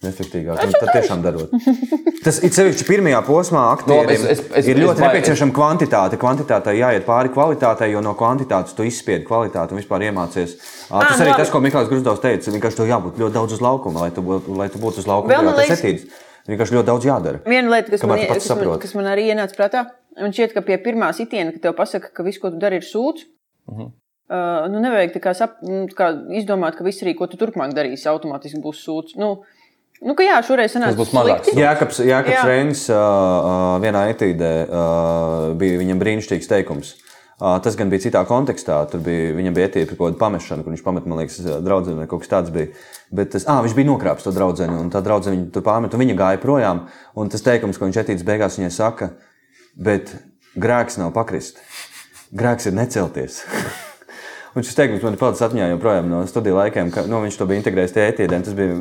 [0.05, 0.59] efektīvāk.
[0.65, 1.49] Nu, tad tiešām darot.
[2.25, 4.05] Tas ir sevišķi pirmajā posmā, aktieriem.
[4.05, 6.17] Nu, es- es- es- ir ļoti es nepieciešama kvantitāte.
[6.21, 10.57] Kvantitātei jāiet pāri kvalitātei, jo no kvantitātes tu izspiedi kvalitāti un vispār iemācies.
[10.91, 11.41] Ā, Tas nu arī labi.
[11.41, 12.51] tas, ko Mikls Grusdovs teica.
[12.51, 15.41] Vienkārši tev jābūt ļoti daudz uz laukuma, lai tu, būtu- lai tu būtu uz laukuma.
[15.43, 16.07] Man liekas-.
[16.47, 17.39] Vienkārši ļoti daudz jādara.
[17.43, 18.81] Viena lieta, kas man, kas, man, saproti.
[18.81, 19.81] kas man arī ienāca prātā,
[20.17, 22.81] un šķiet, ka pie pirmā sitiena, kad tev pasaka, ka viss, ko tu dari, ir
[22.87, 23.25] sūds.
[23.67, 23.81] Uh Mhm.
[23.83, 23.91] -huh.
[24.31, 27.35] uh, nu, nevajag tā kā, sap, nu, tā kā izdomāt, ka viss arī, ko tu
[27.35, 29.17] turpmāk darīsi, automātiski būs sūds.
[29.17, 29.43] Nu,
[30.05, 31.47] nu, jā, šoreiz sanāca Tas būs mazāks.
[31.47, 31.61] slikti.
[31.63, 32.45] Jēkabs, Jēkabs Jā.
[32.49, 36.95] Reins uh, uh, vienā etīdē uh, bija viņam brīnišķīgs teikums.
[37.37, 38.79] Uh, tas gan bija citā kontekstā.
[38.89, 41.97] Tur bija, viņam bija etīde par kaut kādu pamešanu, kur viņš pamet, man liekas, draugu
[41.99, 42.71] vai kaut kas tāds bija.
[43.13, 46.01] Bet tas, ah, viņš bija nokrāpis to draugu, un tā draudzene viņu tur pamet, un
[46.01, 46.87] viņa gāja projām.
[47.17, 49.11] Un tas teikums, ko viņš etīdes beigās viņai saka,
[49.77, 50.15] bet
[50.57, 51.61] grēks nav pakrist.
[52.33, 53.43] Grēks ir necelties.
[54.57, 57.45] Un šis teikums man ir palicis atmiņā joprojām no studiju laikiem, ka nu, viņš to
[57.45, 58.39] bija integrējis tajā ētienē.
[58.41, 58.77] Tas bija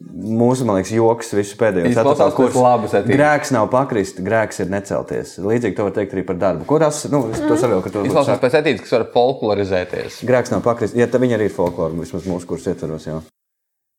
[0.00, 3.16] mūsu, man liekas, joks visu pēdējo ceturto labas ētienes.
[3.16, 5.36] Grēks nav pakrist, grēks ir necelties.
[5.42, 6.66] Līdzīgi to var teikt arī par darbu.
[6.82, 10.20] Tas, nu, es to saprotu, ka to Izklausās pēc etīdes, kas var folklorizēties.
[10.28, 10.98] Grēks nav pakrist.
[10.98, 13.08] Ja tā viņa arī ir folklora, vismaz mūsu kursu ietvaros.
[13.08, 13.22] Jā.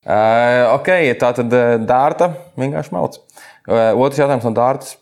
[0.08, 3.20] Uh, ok, tā tad uh, dārta vienkārši malc.
[3.68, 4.96] Uh, otrs jautājums no dārtas.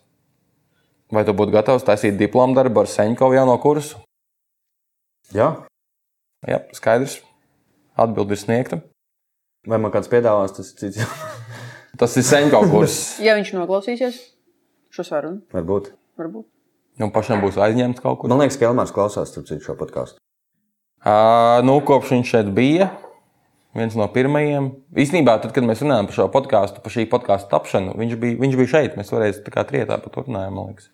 [1.14, 4.00] Vai tu būtu gatavs taisīt diplomu darbu ar Seņkovu jauno kursu?
[5.34, 5.52] Jā,
[6.46, 7.20] Jā, skaidrs.
[7.98, 8.78] Atbildi ir sniegta.
[9.66, 11.06] Vai man kāds piedāvās, tas ir cits.
[12.00, 12.96] Tas ir Seņkovu kurs.
[13.24, 14.18] Ja viņš noklausīsies
[14.92, 15.94] šo sarunu, Varbūt.
[16.20, 16.44] varbūt.
[17.00, 18.28] Un pašam būs aizņemts kaut kur.
[18.32, 20.20] Man liekas, ka Elmārs klausās citu šo podkāstu.
[21.06, 22.90] Uh, nu, kopš viņš šeit bija,
[23.76, 24.70] viens no pirmajiem.
[24.96, 28.58] Īstenībā, tad, kad mēs runājām par šo podkāstu, par šī podkāstu tapšanu, viņš bija, viņš
[28.60, 28.96] bija šeit.
[29.00, 30.88] Mēs toreiz tā kā trietā par to runājām, man liekas.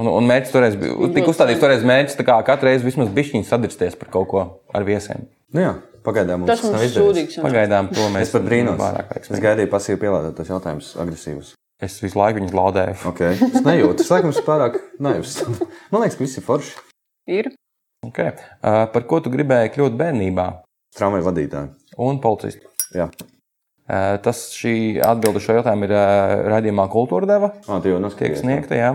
[0.00, 3.48] Un, un mērķis toreiz bija, tika uzstādīts toreiz mērķis, tā kā katru reizi vismaz bišķiņi
[3.48, 4.42] sadirsties par kaut ko
[4.72, 5.26] ar viesiem.
[5.56, 5.72] Nu jā,
[6.06, 7.38] pagaidām mums Tas nav mums ir izdevies.
[7.44, 11.54] Pagaidām to mēs pat vairāk Es gaidīju pasīvi pielāgotos jautājumus, agresīvus.
[11.80, 12.96] Es visu laiku viņus laudēju.
[13.10, 13.38] Okay.
[13.50, 15.38] Es nejūtu, es laikam pārāk naivs.
[15.92, 16.76] Man liekas, ka viss ir forši.
[17.30, 17.50] Ir.
[18.06, 18.32] Okay.
[18.60, 20.46] Uh, par ko tu gribēji kļūt bērnībā?
[20.96, 21.74] Tramvaja vadītāji.
[22.00, 22.66] Un policists.
[22.96, 23.06] Jā,
[23.90, 27.48] Uh, tas šī atbilde šo jautājumu ir uh, raidījumā kultūra deva.
[27.66, 28.42] ah, tu jau tiek noskaties.
[28.44, 28.76] sniegta.
[28.78, 28.90] Jā.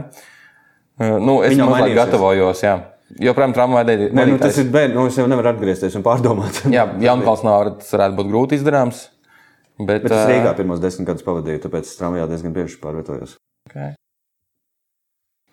[0.95, 2.61] Uh, Nu, es mazliet gatavojos.
[2.64, 2.77] Jā.
[3.22, 4.95] Joprojām tramvajā Nē, nu, tas ir bērns.
[4.98, 6.64] Nu, es jau nevaru atgriezties un pārdomāt.
[6.73, 9.03] Jā, Jaunpils nav, tas varētu būt grūti izdarāms.
[9.77, 13.36] Bet, Bet es Rīgā pirmos desmit gadus pavadīju, tāpēc tramvajā diezgan bieži pārvietojos.
[13.69, 13.94] okay.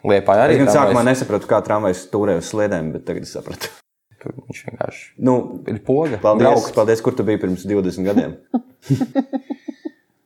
[0.06, 0.78] Liepā arī Es gan tramvajs.
[0.78, 3.68] sākumā nesapratu, kā tramvajas stūrē uz sliedēm, bet tagad es sapratu.
[4.22, 5.34] Tur viņš vienkārši Nu,
[5.70, 6.18] ir poga.
[6.22, 6.72] paldies, Draugs.
[6.74, 8.38] paldies, kur tu biji pirms 20 gadiem.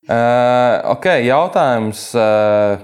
[0.06, 2.12] Uh, ok, jautājums.
[2.14, 2.76] Uh,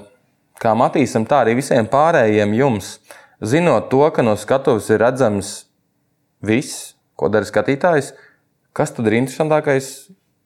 [0.58, 2.96] kā Matīsam, tā arī visiem pārējiem jums.
[3.42, 5.52] Zinot to, ka no skatuves ir redzams
[6.46, 8.12] viss, ko dara skatītājs,
[8.76, 9.88] kas tad ir interesantākais,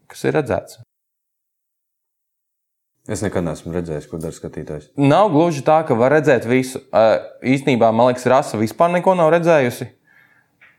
[0.09, 0.79] kas ir redzēts?
[3.07, 4.89] Es nekad neesmu redzējis, ko dara skatītājs.
[4.99, 6.81] Nav gluži tā, ka var redzēt visu.
[7.47, 9.93] Īstenībā, man liekas, Rasa vispār neko nav redzējusi.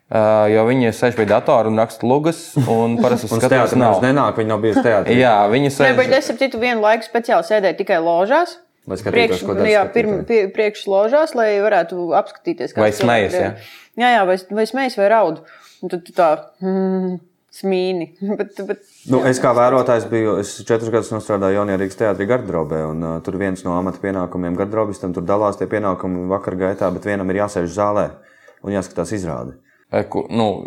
[0.08, 3.98] Uh, jo viņi sēž pie datora un raksta lugas, un parasti Un skatās, nav.
[4.00, 5.16] nenāk, viņi nav bijuši teātrī.
[5.20, 5.96] Jā, viņi Nē, sēž.
[5.98, 8.54] bet es ap citu vienu laiku speciāli sēdēju tikai ložās.
[8.88, 9.94] Lai skatītos, Priekš, ko dara jā, skatītāji.
[9.98, 13.72] pirm, pie, priekš ložās, lai varētu apskatīties, Vai kāds smejas, cilvēks ir.
[14.00, 15.42] Jā, jā, vai, vai smejas vai raud.
[15.84, 16.28] Un tad tu tā
[16.64, 17.18] mm,
[17.60, 18.08] smīni.
[18.40, 18.82] bet, bet,
[19.12, 23.14] Nu, es kā vērotājs biju, es četrus gadus strādāju Jaunajā Rīgas teātrī gardrobē, un uh,
[23.24, 27.42] tur viens no amata pienākumiem gardrobistam tur dalās tie pienākumi vakar gaitā, bet vienam ir
[27.44, 28.08] jāsēž zālē
[28.64, 29.56] un jāskatās izrādi.
[30.12, 30.66] Ku- Nu,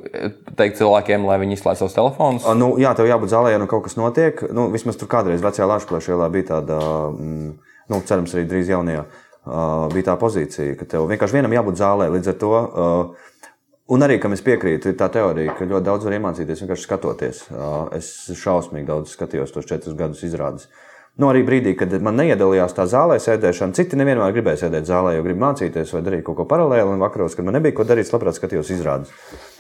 [0.57, 2.48] teikt cilvēkiem, lai viņi izslēdz savus telefonus.
[2.57, 4.41] Nu, jā, tev jābūt zālē, ja nu kaut kas notiek.
[4.49, 6.80] Nu, vismaz tur kādreiz vecajā Latvijas ielā bija tāda,
[7.14, 7.52] mm,
[7.92, 12.08] nu, cerams, arī drīz jaunajā, uh, bija tā pozīcija, ka tev vienkārši vienam jābūt zālē.
[12.14, 13.50] Līdz ar to, uh,
[13.92, 17.44] un arī, kam es piekrītu, ir tā teorija, ka ļoti daudz var iemācīties vienkārši skatoties.
[17.52, 20.70] Uh, es šausmīgi daudz skatījos tos četrus gadus izrādes.
[21.20, 25.26] Nu, arī brīdī, kad man neiedalījās tā zālē sēdēšana, citi nevienmēr gribēja sēdēt zālē, jo
[25.26, 26.88] grib mācīties vai darīt kaut ko paralēli.
[26.94, 29.12] Un vakaros, kad man nebija ko darīt, labprāt skatījos izrādes.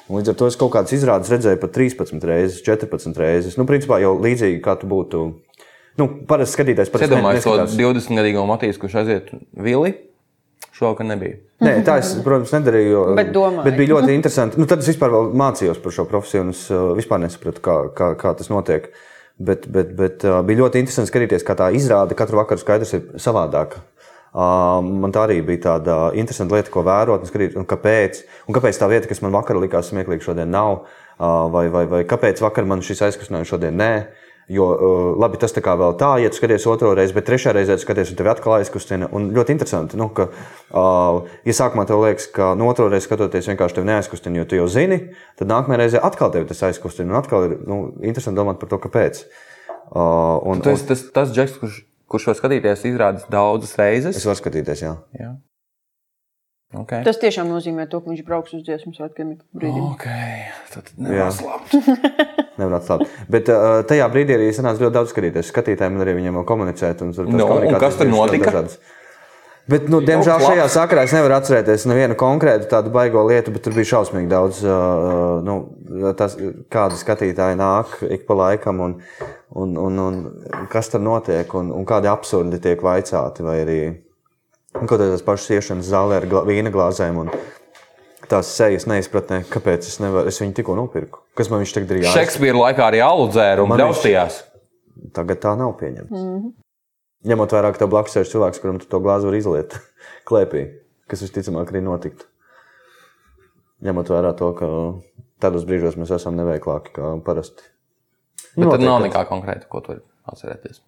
[0.07, 3.59] Un līdz ar to es kaut kādas izrādes redzēju pat 13 reizes, 14 reizes.
[3.59, 5.25] Nu, principā jau līdzīgi kā tu būtu.
[5.99, 7.75] Nu, parasti skatītājs Es parasti ne- iedomājos to neskatās.
[7.79, 9.93] 20-gadīgo Matīs, kurš aiziet vili.
[10.77, 11.35] Šovakar nebija.
[11.61, 12.91] Nē, tā es, protams, nedarīju.
[12.91, 13.63] Jo, Bet domāju.
[13.67, 14.57] bet bija ļoti interesanti.
[14.57, 17.75] Nu, tad es vispār vēl mācījos par šo profesiju, un es uh, vispār nesapratu, kā,
[17.93, 18.87] kā, kā tas notiek.
[19.41, 23.03] Bet, bet, bet uh, bija ļoti interesanti skatīties, kā tā izrāde katru vakaru skaidrs ir
[23.21, 23.83] savādāka.
[24.31, 28.23] Uh, man tā arī bija tāda interesanta lieta, ko vērot, un skatīt, un kāpēc.
[28.47, 30.85] Un kāpēc tā vieta, kas man vakar likās smieklīga, šodien nav,
[31.19, 33.91] vai, vai, vai kāpēc vakar man šis aizkustinājums šodien nē.
[34.51, 34.65] Jo
[35.21, 37.85] labi, tas tā kā vēl tā, ja tu skaties otro reizi, bet trešā reizē tu
[37.85, 39.07] skaties, un tev atkal aizkustina.
[39.15, 40.25] Un ļoti interesanti, nu, ka,
[40.73, 44.59] uh, ja sākumā tev liekas, ka no otro reizi skatoties vienkārši tev neaizkustina, jo tu
[44.59, 44.97] jau zini,
[45.39, 47.13] tad nākamajā reizē atkal tev tas aizkustina.
[47.13, 49.23] Un atkal ir nu, interesanti domāt par to, kāpēc.
[49.91, 51.79] Uh, un, Tu esi tas, tas džeks, kurš,
[52.11, 54.19] kurš var skatīties izrādes daudzas reizes.
[54.19, 54.97] Es varu skatīties, jā.
[55.21, 55.31] Jā.
[56.71, 57.03] Okay.
[57.03, 59.89] tas tiešām nozīmē to, ka viņš brauks uz dziesmu svētkiem brīdim.
[59.91, 60.47] Okay.
[60.71, 61.75] Tad nevar slāpt.
[62.61, 63.11] Nevar atslābt.
[63.31, 65.51] Bet uh, tajā brīdī arī sanāca ļoti daudz skatīties.
[65.51, 67.03] Skatītājiem un arī viņiem komunicēt.
[67.05, 68.51] Un, tās Nu, un kas tur notika?
[68.51, 68.79] dažādas.
[69.69, 70.47] Bet, nu, diemžēl labs.
[70.49, 74.63] šajā sakarā es nevaru atcerēties nevienu konkrētu tādu baigo lietu, bet tur bija šausmīgi daudz,
[74.65, 75.57] uh, nu,
[76.17, 76.33] tas,
[76.73, 78.95] kādi skatītāji nāk ik pa laikam, un,
[79.61, 83.45] un, un, un kas tur notiek, un, un kādi absurdi tiek vaicāti.
[83.45, 83.79] Vai arī
[84.73, 87.21] kaut kādas pašas iešanas zālē ar glā, vīna glāzēm.
[87.21, 87.31] Un,
[88.31, 90.29] Tās sejas neizpratnē, kāpēc es nevaru.
[90.31, 91.19] Es viņu tikko nopirku.
[91.35, 92.21] Kas man viņš tagad ir jāsaka?
[92.21, 94.37] Šekspīra laikā arī aludzēra un Man viņš-.
[95.15, 96.11] Tagad tā nav pieņemta.
[96.15, 96.51] Mm -hmm.
[97.31, 99.75] Ņemot vērā, ka tev blakus sēž cilvēks, kuram tu to glāzi var izliet
[100.29, 100.63] klēpī,
[101.07, 102.25] kas visticamāk arī notiktu.
[103.83, 104.65] Ņemot vērā to, ka
[105.41, 107.63] tādos brīžos mēs esam neveiklāki kā parasti.
[108.55, 109.05] Bet tad Notiek nav tāds.
[109.07, 110.81] nekā konkrēta, ko tu vari atcerēties.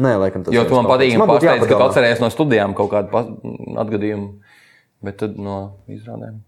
[0.00, 1.66] Nē, laikam tas Jo ir tu man patīk, kas.
[1.66, 3.08] ka tu atceries no studijām kaut kādu
[3.82, 4.28] atgadījumu,
[5.02, 6.40] bet tad no izrādēm.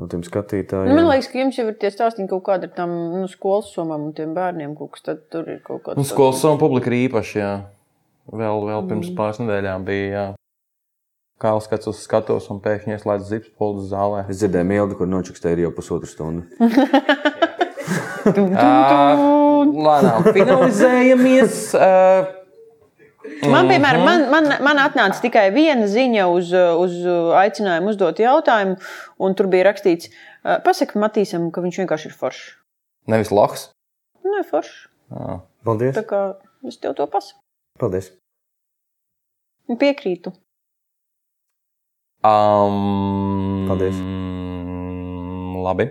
[0.00, 0.94] No tiem Nu, skatītājiem.
[0.96, 4.08] man liekas, ka jums jau ir tie stāstījumi kaut kāda ar tām nu, skolas somām
[4.08, 4.72] un tiem bērniem.
[4.78, 6.00] Kaut kas tur ir kaut kāds.
[6.00, 7.52] Nu, skolas savu publiku ir īpaši, jā.
[8.32, 10.08] vēl, vēl pirms pāris nedēļām bija.
[10.14, 10.24] Jā.
[11.40, 14.26] Kā skats uz skatuves un pēkšņi ieslēdz zips polus zālē.
[14.28, 16.44] Es dzirdēju, Milda, kur nočukstēja jau pusotru stundu.
[19.86, 21.60] Lēnām finalizējamies.
[21.76, 21.88] ā,
[23.20, 26.94] Man, piemēram, man, man, man atnāca tikai viena ziņa uz, uz
[27.36, 28.78] aicinājumu uzdot jautājumu,
[29.20, 30.08] un tur bija rakstīts,
[30.64, 32.46] pasaki Matīsam, ka viņš vienkārši ir foršs.
[33.12, 33.66] Nevis loks.
[34.24, 34.86] Nē, foršs.
[35.12, 35.40] Ā.
[35.66, 35.92] Paldies!
[35.96, 36.20] Tā kā
[36.64, 37.42] es tev to pasaku.
[37.80, 38.12] Paldies.
[39.80, 40.32] Piekrītu.
[42.24, 44.00] Um, Paldies.
[45.60, 45.90] Labi.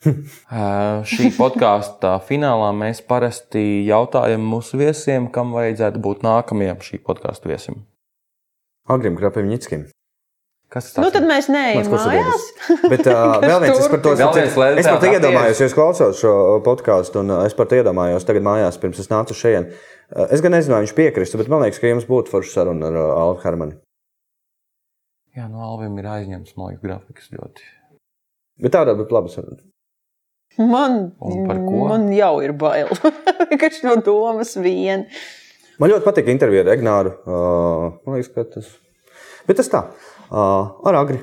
[1.10, 7.82] Šī podkāstu finālā mēs parasti jautājam mūsu viesiem, kam vajadzētu būt nākamajam šī podkāstu viesim.
[8.88, 9.90] Agrim Krapim-Ņickim.
[10.70, 12.46] Kas tas Nu, tad mēs neejam mājās.
[12.86, 14.44] Bet uh, vēl viens, es par to saprotu.
[14.78, 18.26] Es par to lētā iedomājos, jo es klausos šo podkāstu, un es par to iedomājos
[18.28, 19.74] tagad mājās, pirms es nācu šeit.
[20.30, 23.00] Es gan nezinu, vai viņš piekristu, bet man liekas, ka jums būtu forša saruna ar
[23.02, 23.76] Alvu Hermanu.
[25.36, 27.66] Jā, no Alvim ir aizņemts, man liekas, grafiks ļoti.
[28.62, 29.60] Bet tā varētu būt laba saruna.
[30.60, 31.86] Man, Un par ko?
[31.88, 32.90] man jau ir bail.
[33.50, 35.06] Vienkārši no domas vien.
[35.80, 37.14] Man ļoti patīk intervija ar Egnāru.
[37.24, 38.68] Uh, man liekas, ka tas.
[39.48, 39.86] Bet tas tā.
[40.28, 41.22] Uh, ar Agri.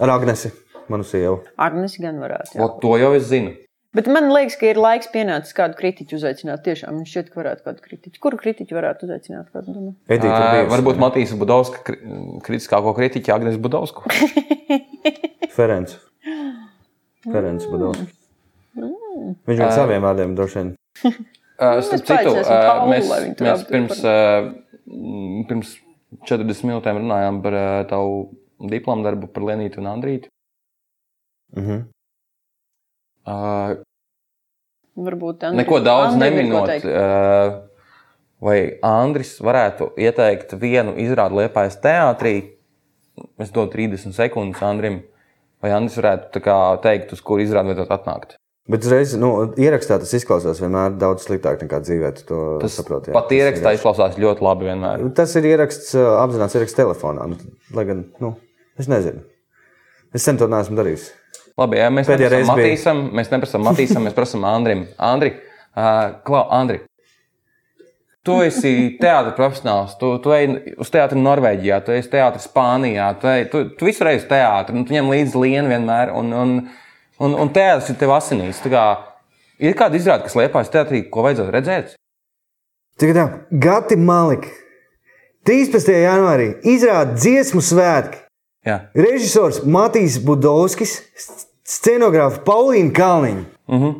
[0.00, 0.48] Ar Agnesi.
[0.90, 1.42] Manu sievu.
[1.60, 2.56] Agnes gan varētu.
[2.56, 2.64] Jā.
[2.64, 3.52] O, to jau es zinu.
[3.94, 6.60] Bet man liekas, ka ir laiks pienācis kādu kritiķu uzaicināt.
[6.66, 8.20] Tiešām man šķiet, ka varētu kādu kritiķu.
[8.22, 9.50] Kuru kritiķu varētu uzaicināt?
[10.06, 11.98] Edita Uh, varbūt Matīs Budovska, kri-
[12.46, 14.06] kritiskāko kritiķu Agnes Budovsku.
[15.56, 15.94] Ferenc.
[17.26, 18.16] Ferenc Budovskis.
[19.50, 20.72] Viņš ar saviem vārdiem droši vien.
[21.60, 24.46] Uh, starp citu, uh, mēs, mēs pirms, uh,
[25.50, 25.74] pirms
[26.30, 28.14] 40 minūtēm runājām par uh, tavu
[28.72, 30.30] diplomu darbu par Lenītu un Andrītu.
[31.56, 31.82] Mhm.
[33.28, 33.76] Uh,
[35.00, 36.72] Varbūt Andri- neko daudz ko neminot.
[36.88, 37.60] Uh,
[38.42, 42.34] vai Andris varētu ieteikt vienu izrādi Liepājas teātrī?
[43.40, 45.02] Es dodu 30 sekundes Andrim.
[45.60, 48.39] Vai Andris varētu tā kā, teikt, uz kuru izrādi vajadzētu atnākt?
[48.70, 52.10] Bet uzreiz, nu, ierakstā tas izklausās vienmēr daudz sliktāk nekā dzīvē.
[52.62, 53.10] Tas saproti.
[53.10, 53.16] jā.
[53.16, 55.02] pat ierakstā izklausās ļoti labi vienmēr.
[55.18, 57.26] Tas ir ieraksts, apzināts ieraksts telefonā.
[57.32, 57.38] nu,
[57.74, 58.34] Lai gan, nu,
[58.78, 59.24] es nezinu.
[60.14, 61.08] Es sen to neesmu darījis.
[61.58, 64.86] Labi, ja mēs Pēdējā neprasām reize bija- Matīsam, mēs neprasām Matīsam, mēs prasām Andrim.
[64.98, 65.32] Andri,
[65.76, 66.80] uh, Klau, Andri,
[68.24, 70.46] tu esi teātris profesionāls, tu, tu ej
[70.80, 74.84] uz teātri Norvēģijā, tu esi teātris Spānijā, tu, ej, tu, tu visu reizi teātri, nu,
[74.88, 76.54] tu ņem līdzi lienu vienmēr, un, un,
[77.20, 78.62] un, un teātris ir tev asinīs.
[78.64, 78.86] Kā,
[79.60, 81.94] ir kāda izrāde, kas liepājas teātrī, ko vajadzētu redzēt?
[83.00, 83.26] Tagad tā,
[83.66, 84.50] Gati Malika.
[85.48, 85.94] 13.
[86.02, 88.18] janvārī izrāda dziesmu svētki.
[88.68, 90.98] Jā, Režisors Matīs Budovskis,
[91.64, 93.44] scenogrāfa Paulīna Kalniņa.
[93.68, 93.94] uh -huh.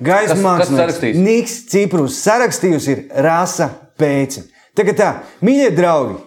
[0.00, 1.16] Gaisa mākslinieks sarakstījis?
[1.16, 2.18] Niks Ciprus.
[2.20, 4.44] Sarakstījusi ir Rasa Pēcina.
[4.76, 6.18] Tagad tā, mīļie draugi,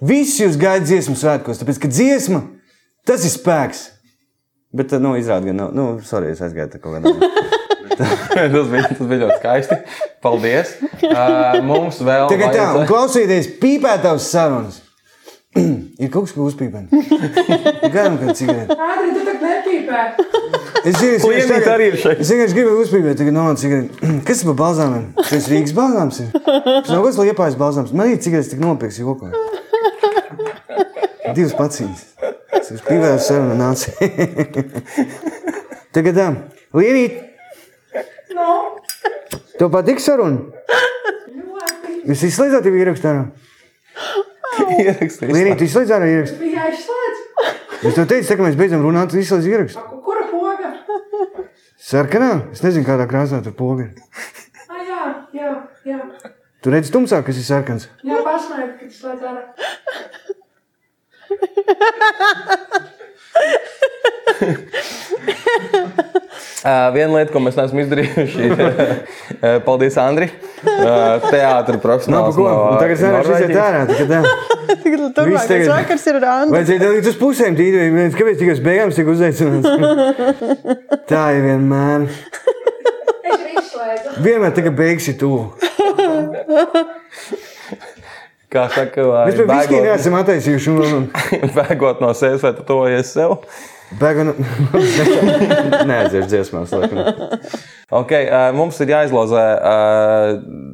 [0.00, 2.42] visus jūs gaidat dziesmu svētkos, tāpēc ka dziesma
[3.04, 3.95] tas ir spēks.
[4.76, 7.12] Bet, nu, izrādās, ka, nu, nu, sorry, es aizgāju tā kaut kādā.
[7.96, 9.78] tas, bija, tas bija ļoti skaisti.
[10.24, 10.76] Paldies!
[11.06, 14.80] Uh, mums vēl Tagad tā, un vajadzētu- klausieties, pīpētavas sarunas.
[16.02, 16.90] ir kaut kas, ko uzpīpēt.
[17.94, 18.74] Gan kāda cigarete.
[18.76, 20.00] Ādri, tu tak nepīpē.
[20.82, 22.20] Es zinu, es Klienīte vienkārši tagad- arī ir šeit.
[22.24, 24.10] Es vienkārši gribēju uzpīpēt, tagad nav cigarete.
[24.28, 25.06] Kas ir par balzāmiem?
[25.22, 26.32] Tas Rīgas balzāms ir.
[26.50, 27.94] Tas nav kas liepājas balzāms.
[27.96, 29.46] Man ir cigaretes tik nopirks jokoju.
[31.36, 32.04] Divas paciņas.
[32.66, 33.92] Es uz pīpēju sarunu nācu.
[35.94, 36.24] Tagad tā,
[36.74, 37.20] Lienīt.
[39.54, 40.50] Tev patīk saruna?
[42.10, 43.22] Jūs izslēdzat jau ierakstu ārā?
[44.80, 45.30] Ierakstīt.
[45.30, 46.40] Lienīt, tu izslēdz ārā ierakstu?
[46.42, 47.22] Bija aizslēdz.
[47.86, 49.86] Es tev teicu, tā, ka mēs beidzam runāt, tu izslēdz ierakstu.
[50.02, 50.74] Kura poga?
[51.86, 52.32] Sarkanā?
[52.50, 53.94] Es nezinu, kādā krāsā tur poga ir.
[54.66, 55.02] Ah, jā,
[55.38, 55.54] jā,
[55.86, 56.02] jā.
[56.66, 57.86] Tu redzi tumsāk, kas ir sarkans.
[58.02, 60.25] Jā, pasmējiet, ka tas slēdz ārā.
[66.66, 70.26] Uh, viena lieta, ko mēs neesam izdarījuši, ir uh, paldies, Andri.
[70.66, 72.34] Uh, Teātris profesionāls.
[72.34, 72.46] par ko.
[72.72, 73.62] Un tagad sanāks iziet Norvēģijas.
[73.62, 73.80] ārā.
[73.92, 74.10] Tagad.
[74.82, 76.56] Tagad turpmākais tagad- vakars ir ar Andru.
[76.56, 77.84] Vajadzēja dalīt uz pusēm tīri.
[78.18, 79.68] Kāpēc tikai uz beigām tik uzaicināts?
[81.12, 82.00] Tā ir vienmēr.
[84.26, 85.42] Vienmēr tikai beigas ir tuvu.
[88.56, 90.76] Kā saka, Mēs viskī bēgot, neesam attaisījuši.
[90.96, 91.08] Un,
[91.58, 93.38] bēgot no sevis, vai tu tojies sev?
[94.00, 94.32] bēg un,
[95.86, 96.74] Neaiziešu dziesmās.
[97.86, 100.30] Okay, uh, mums ir jāizlozē uh,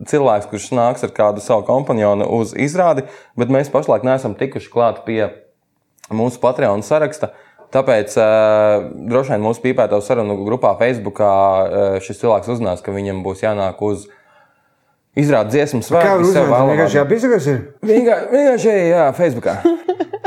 [0.08, 3.04] cilvēks, kurš nāks ar kādu savu kompanionu uz izrādi,
[3.38, 5.26] bet mēs pašlaik neesam tikuši klāt pie
[6.12, 7.34] mūsu Patreon saraksta.
[7.72, 13.22] Tāpēc uh, droši vien mūsu pīpētāju sarunu grupā Facebook uh, šis cilvēks uzzinās, ka viņam
[13.24, 14.08] būs jānāk uz
[15.18, 16.28] izrāda dziesmu Kā svētku.
[16.28, 16.70] uzvarēt?
[16.72, 17.46] Vienkārši jāpiesakās.
[17.52, 17.58] ir?
[17.84, 19.56] Vienkārši, vienkārši jā, Facebookā.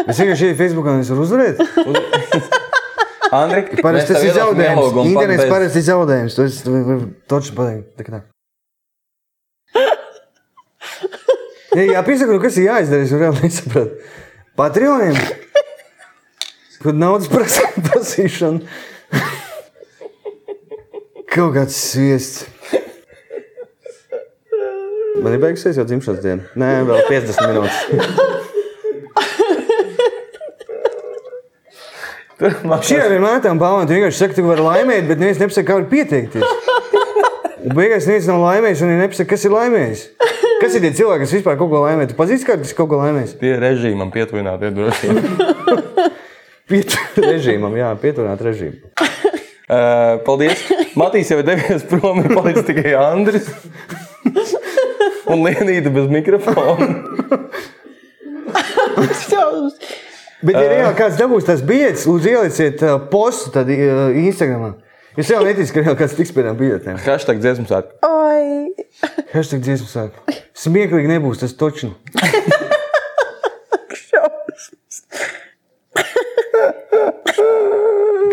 [0.05, 1.57] Es vienkārši eju Facebookā un es varu uzvarēt.
[3.35, 4.99] Andri, Parasti tas ir zaudējums.
[5.09, 6.35] Internets parasti ir zaudējums.
[6.37, 6.59] To es
[7.31, 7.87] toču pateicu.
[7.97, 8.21] Tā kā tā.
[11.75, 13.03] Jā, jāpiesaka, nu kas ir jāizdara.
[13.07, 13.97] Es vēl nesapratu.
[14.59, 15.17] Patreoniem.
[16.83, 18.61] Kur naudas prasīšana.
[21.33, 22.45] Kaut kāds sviests.
[25.25, 26.43] Man ir beigusies jau dzimšanas diena.
[26.53, 27.77] Nē, vēl 50 minūtes.
[32.93, 33.87] Ir vienmēr tā pāri.
[33.89, 36.45] Vienkārši saki, ka tu vari laimēt, bet neviens nepasaka, kā var pieteikties.
[37.65, 40.03] Un beigās neviens nav laimējis, un viņi nepasaka, kas ir laimējis.
[40.61, 42.05] Kas ir tie cilvēki, kas vispār kaut ko laimē?
[42.11, 43.33] Tu pazīsti, kā tas kaut ko laimējis?
[43.41, 45.17] Tie režīmam pietuvināti droši vien.
[46.69, 48.93] Pietur režīmam, jā, pieturināt režīmu.
[49.65, 50.61] Uh, paldies.
[50.97, 53.49] Matīs jau ir devies prom, ir palicis tikai Andris.
[55.31, 56.87] Un Lienīta bez mikrofona.
[60.45, 64.75] Bet, ja reāli kāds dabūs tās biļetes, lūdzu, ielieciet uh, postu tad, uh, Instagram.
[65.17, 66.99] Es jau neticu, ka reāli kāds tiks pie tām biļetēm.
[67.05, 67.95] Hashtag dziesmu sāk.
[68.05, 68.75] Oi!
[69.31, 70.19] Hashtag dziesmu sāk.
[70.59, 71.95] Smieklīgi nebūs tas točni.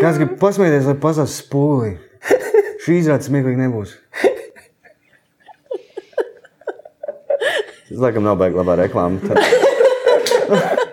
[0.03, 1.95] Kāds grib pasmieties, lai pasās spūlī.
[2.83, 3.95] Šī izrāde smieklīgi nebūs.
[7.93, 9.21] Tas, laikam, nav baigta labā reklāma.
[9.29, 9.37] Tad...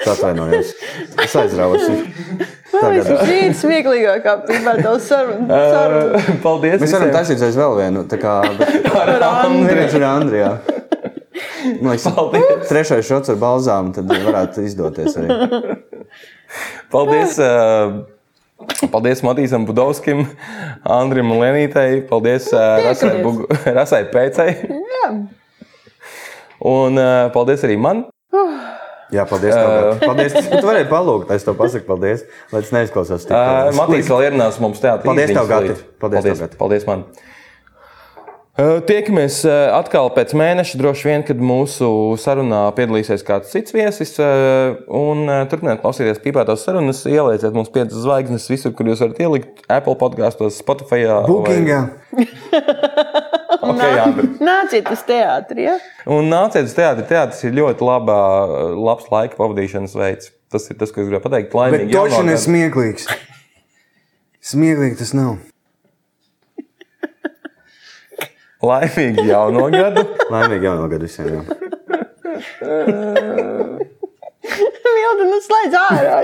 [0.00, 0.72] Tā atvainojos.
[1.20, 5.58] Es liekas, šī ir smieklīgākā pīpēta saruna.
[5.70, 6.78] Uh, paldies.
[6.80, 8.04] Mēs varam taisīties vēl vienu.
[8.08, 9.66] Tā kā Ar Andri.
[9.66, 10.52] Andrejs un Andrijā.
[11.80, 12.68] Man liekas, Paldies.
[12.70, 15.36] trešais šots ar balzām, tad varētu izdoties arī.
[16.94, 17.36] Paldies.
[17.36, 18.00] Uh,
[18.92, 20.26] Paldies Matīsam Budovskim,
[20.84, 22.00] Andrim un Lenītei.
[22.08, 24.56] Paldies uh, Rasai, Bugu, Rasai Pēcei.
[24.68, 25.12] Jā.
[26.60, 28.04] Un uh, paldies arī man.
[29.10, 29.56] Jā, paldies.
[29.56, 30.36] Uh, paldies.
[30.36, 32.22] Tu varēji palūgt, es tev pasaku paldies,
[32.52, 35.08] lai tas neizklausās Uh, Matīs vēl ierunās mums teātrī.
[35.10, 35.72] Paldies tev, Gati.
[35.72, 35.82] līdz.
[36.02, 37.04] Paldies tev, paldies, paldies man.
[38.60, 41.88] Uh, Tiekamies uh, atkal pēc mēneša, droši vien, kad mūsu
[42.20, 44.14] sarunā piedalīsies kāds cits viesis.
[44.20, 49.22] uh, Un uh, turpiniet klausīties pīpētās sarunas, ielieciet mums piecas zvaigznes visur, kur jūs varat
[49.24, 51.06] ielikt Apple podkāstos, Spotify.
[51.26, 51.86] Bookingā.
[53.60, 54.24] Okay, Andri.
[54.50, 55.62] Nāciet uz teātri.
[55.68, 55.74] Ja?
[56.08, 57.04] Un nāciet uz teātri.
[57.10, 58.20] Teātris ir ļoti labā,
[58.76, 60.30] labs laika pavadīšanas veids.
[60.50, 61.54] Tas ir tas, ko es gribēju pateikt.
[61.54, 62.44] Laimīgi jauno ir gadu.
[62.46, 63.04] smieklīgs.
[64.50, 65.32] Smieklīgi tas nav.
[68.70, 70.02] Laimīgi jauno gadu.
[70.34, 71.26] Laimīgi jauno gadu visiem.
[71.36, 71.42] Jā.
[74.90, 76.16] Milda, nu slēdz ārā.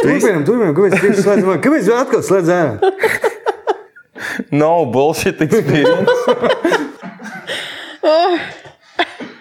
[0.00, 0.72] Turpinām, turpinām.
[0.76, 1.58] Kāpēc tieši slēdz ārā?
[1.62, 2.72] Kāpēc vēl atkal slēdz ārā?
[4.50, 6.10] No bullshit experience.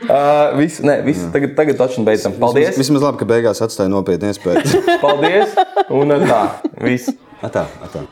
[0.06, 2.36] Uh, viss, nē, viss, tagad, tagad taču beidzam.
[2.38, 2.78] Paldies!
[2.78, 4.84] Vismaz labi, ka beigās atstāja nopietnu iespēju.
[5.04, 5.58] Paldies!
[5.90, 6.44] Un tā,
[6.86, 7.10] viss.
[7.46, 8.06] Atā, atā.